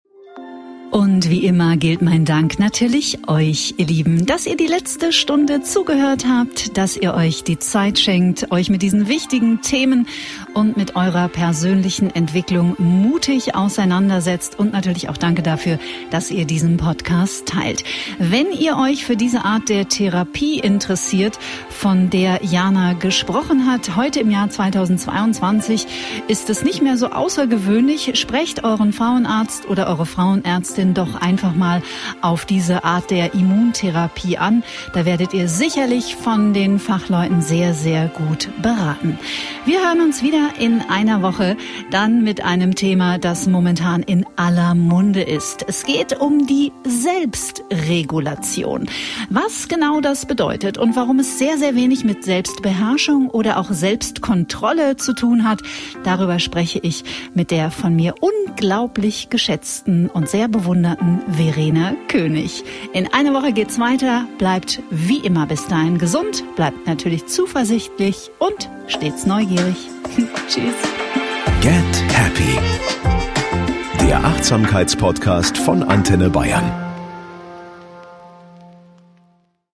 Und 0.92 1.30
wie 1.30 1.46
immer 1.46 1.78
gilt 1.78 2.02
mein 2.02 2.26
Dank 2.26 2.58
natürlich 2.58 3.26
euch, 3.26 3.76
ihr 3.78 3.86
Lieben, 3.86 4.26
dass 4.26 4.44
ihr 4.44 4.58
die 4.58 4.66
letzte 4.66 5.10
Stunde 5.10 5.62
zugehört 5.62 6.26
habt, 6.28 6.76
dass 6.76 6.98
ihr 6.98 7.14
euch 7.14 7.44
die 7.44 7.58
Zeit 7.58 7.98
schenkt, 7.98 8.52
euch 8.52 8.68
mit 8.68 8.82
diesen 8.82 9.08
wichtigen 9.08 9.62
Themen 9.62 10.06
und 10.52 10.76
mit 10.76 10.94
eurer 10.94 11.28
persönlichen 11.28 12.14
Entwicklung 12.14 12.76
mutig 12.76 13.54
auseinandersetzt 13.54 14.58
und 14.58 14.74
natürlich 14.74 15.08
auch 15.08 15.16
danke 15.16 15.42
dafür, 15.42 15.78
dass 16.10 16.30
ihr 16.30 16.44
diesen 16.44 16.76
Podcast 16.76 17.46
teilt. 17.46 17.84
Wenn 18.18 18.52
ihr 18.52 18.76
euch 18.76 19.06
für 19.06 19.16
diese 19.16 19.46
Art 19.46 19.70
der 19.70 19.88
Therapie 19.88 20.58
interessiert, 20.58 21.38
von 21.70 22.10
der 22.10 22.44
Jana 22.44 22.92
gesprochen 22.92 23.66
hat, 23.66 23.96
heute 23.96 24.20
im 24.20 24.30
Jahr 24.30 24.50
2022 24.50 25.86
ist 26.28 26.50
es 26.50 26.62
nicht 26.62 26.82
mehr 26.82 26.98
so 26.98 27.06
außergewöhnlich. 27.06 28.12
Sprecht 28.20 28.62
euren 28.62 28.92
Frauenarzt 28.92 29.70
oder 29.70 29.86
eure 29.86 30.04
Frauenärztin 30.04 30.81
doch 30.90 31.14
einfach 31.14 31.54
mal 31.54 31.82
auf 32.20 32.44
diese 32.44 32.84
Art 32.84 33.10
der 33.10 33.34
Immuntherapie 33.34 34.36
an. 34.36 34.62
Da 34.92 35.04
werdet 35.04 35.32
ihr 35.32 35.48
sicherlich 35.48 36.16
von 36.16 36.52
den 36.52 36.78
Fachleuten 36.78 37.40
sehr, 37.40 37.74
sehr 37.74 38.08
gut 38.08 38.48
beraten. 38.60 39.18
Wir 39.64 39.80
hören 39.80 40.00
uns 40.00 40.22
wieder 40.22 40.50
in 40.58 40.82
einer 40.88 41.22
Woche, 41.22 41.56
dann 41.90 42.24
mit 42.24 42.44
einem 42.44 42.74
Thema, 42.74 43.18
das 43.18 43.46
momentan 43.46 44.02
in 44.02 44.26
aller 44.36 44.74
Munde 44.74 45.22
ist. 45.22 45.64
Es 45.68 45.84
geht 45.84 46.20
um 46.20 46.46
die 46.46 46.72
Selbstregulation. 46.84 48.86
Was 49.30 49.68
genau 49.68 50.00
das 50.00 50.26
bedeutet 50.26 50.78
und 50.78 50.96
warum 50.96 51.20
es 51.20 51.38
sehr, 51.38 51.58
sehr 51.58 51.76
wenig 51.76 52.04
mit 52.04 52.24
Selbstbeherrschung 52.24 53.30
oder 53.30 53.58
auch 53.58 53.70
Selbstkontrolle 53.70 54.96
zu 54.96 55.14
tun 55.14 55.48
hat, 55.48 55.62
darüber 56.02 56.38
spreche 56.38 56.80
ich 56.82 57.04
mit 57.34 57.50
der 57.50 57.70
von 57.70 57.94
mir 57.94 58.14
unglaublich 58.20 59.30
geschätzten 59.30 60.08
und 60.08 60.28
sehr 60.28 60.48
bewunderten 60.72 61.20
Verena 61.30 61.94
König. 62.08 62.64
In 62.94 63.12
einer 63.12 63.34
Woche 63.34 63.52
geht's 63.52 63.78
weiter. 63.78 64.26
Bleibt 64.38 64.82
wie 64.90 65.18
immer 65.18 65.46
bis 65.46 65.66
dahin 65.66 65.98
gesund, 65.98 66.44
bleibt 66.56 66.86
natürlich 66.86 67.26
zuversichtlich 67.26 68.30
und 68.38 68.70
stets 68.86 69.26
neugierig. 69.26 69.76
Tschüss. 70.48 70.74
Get 71.60 71.72
Happy. 72.08 72.58
Der 74.00 74.24
Achtsamkeitspodcast 74.24 75.58
von 75.58 75.82
Antenne 75.82 76.30
Bayern. 76.30 76.91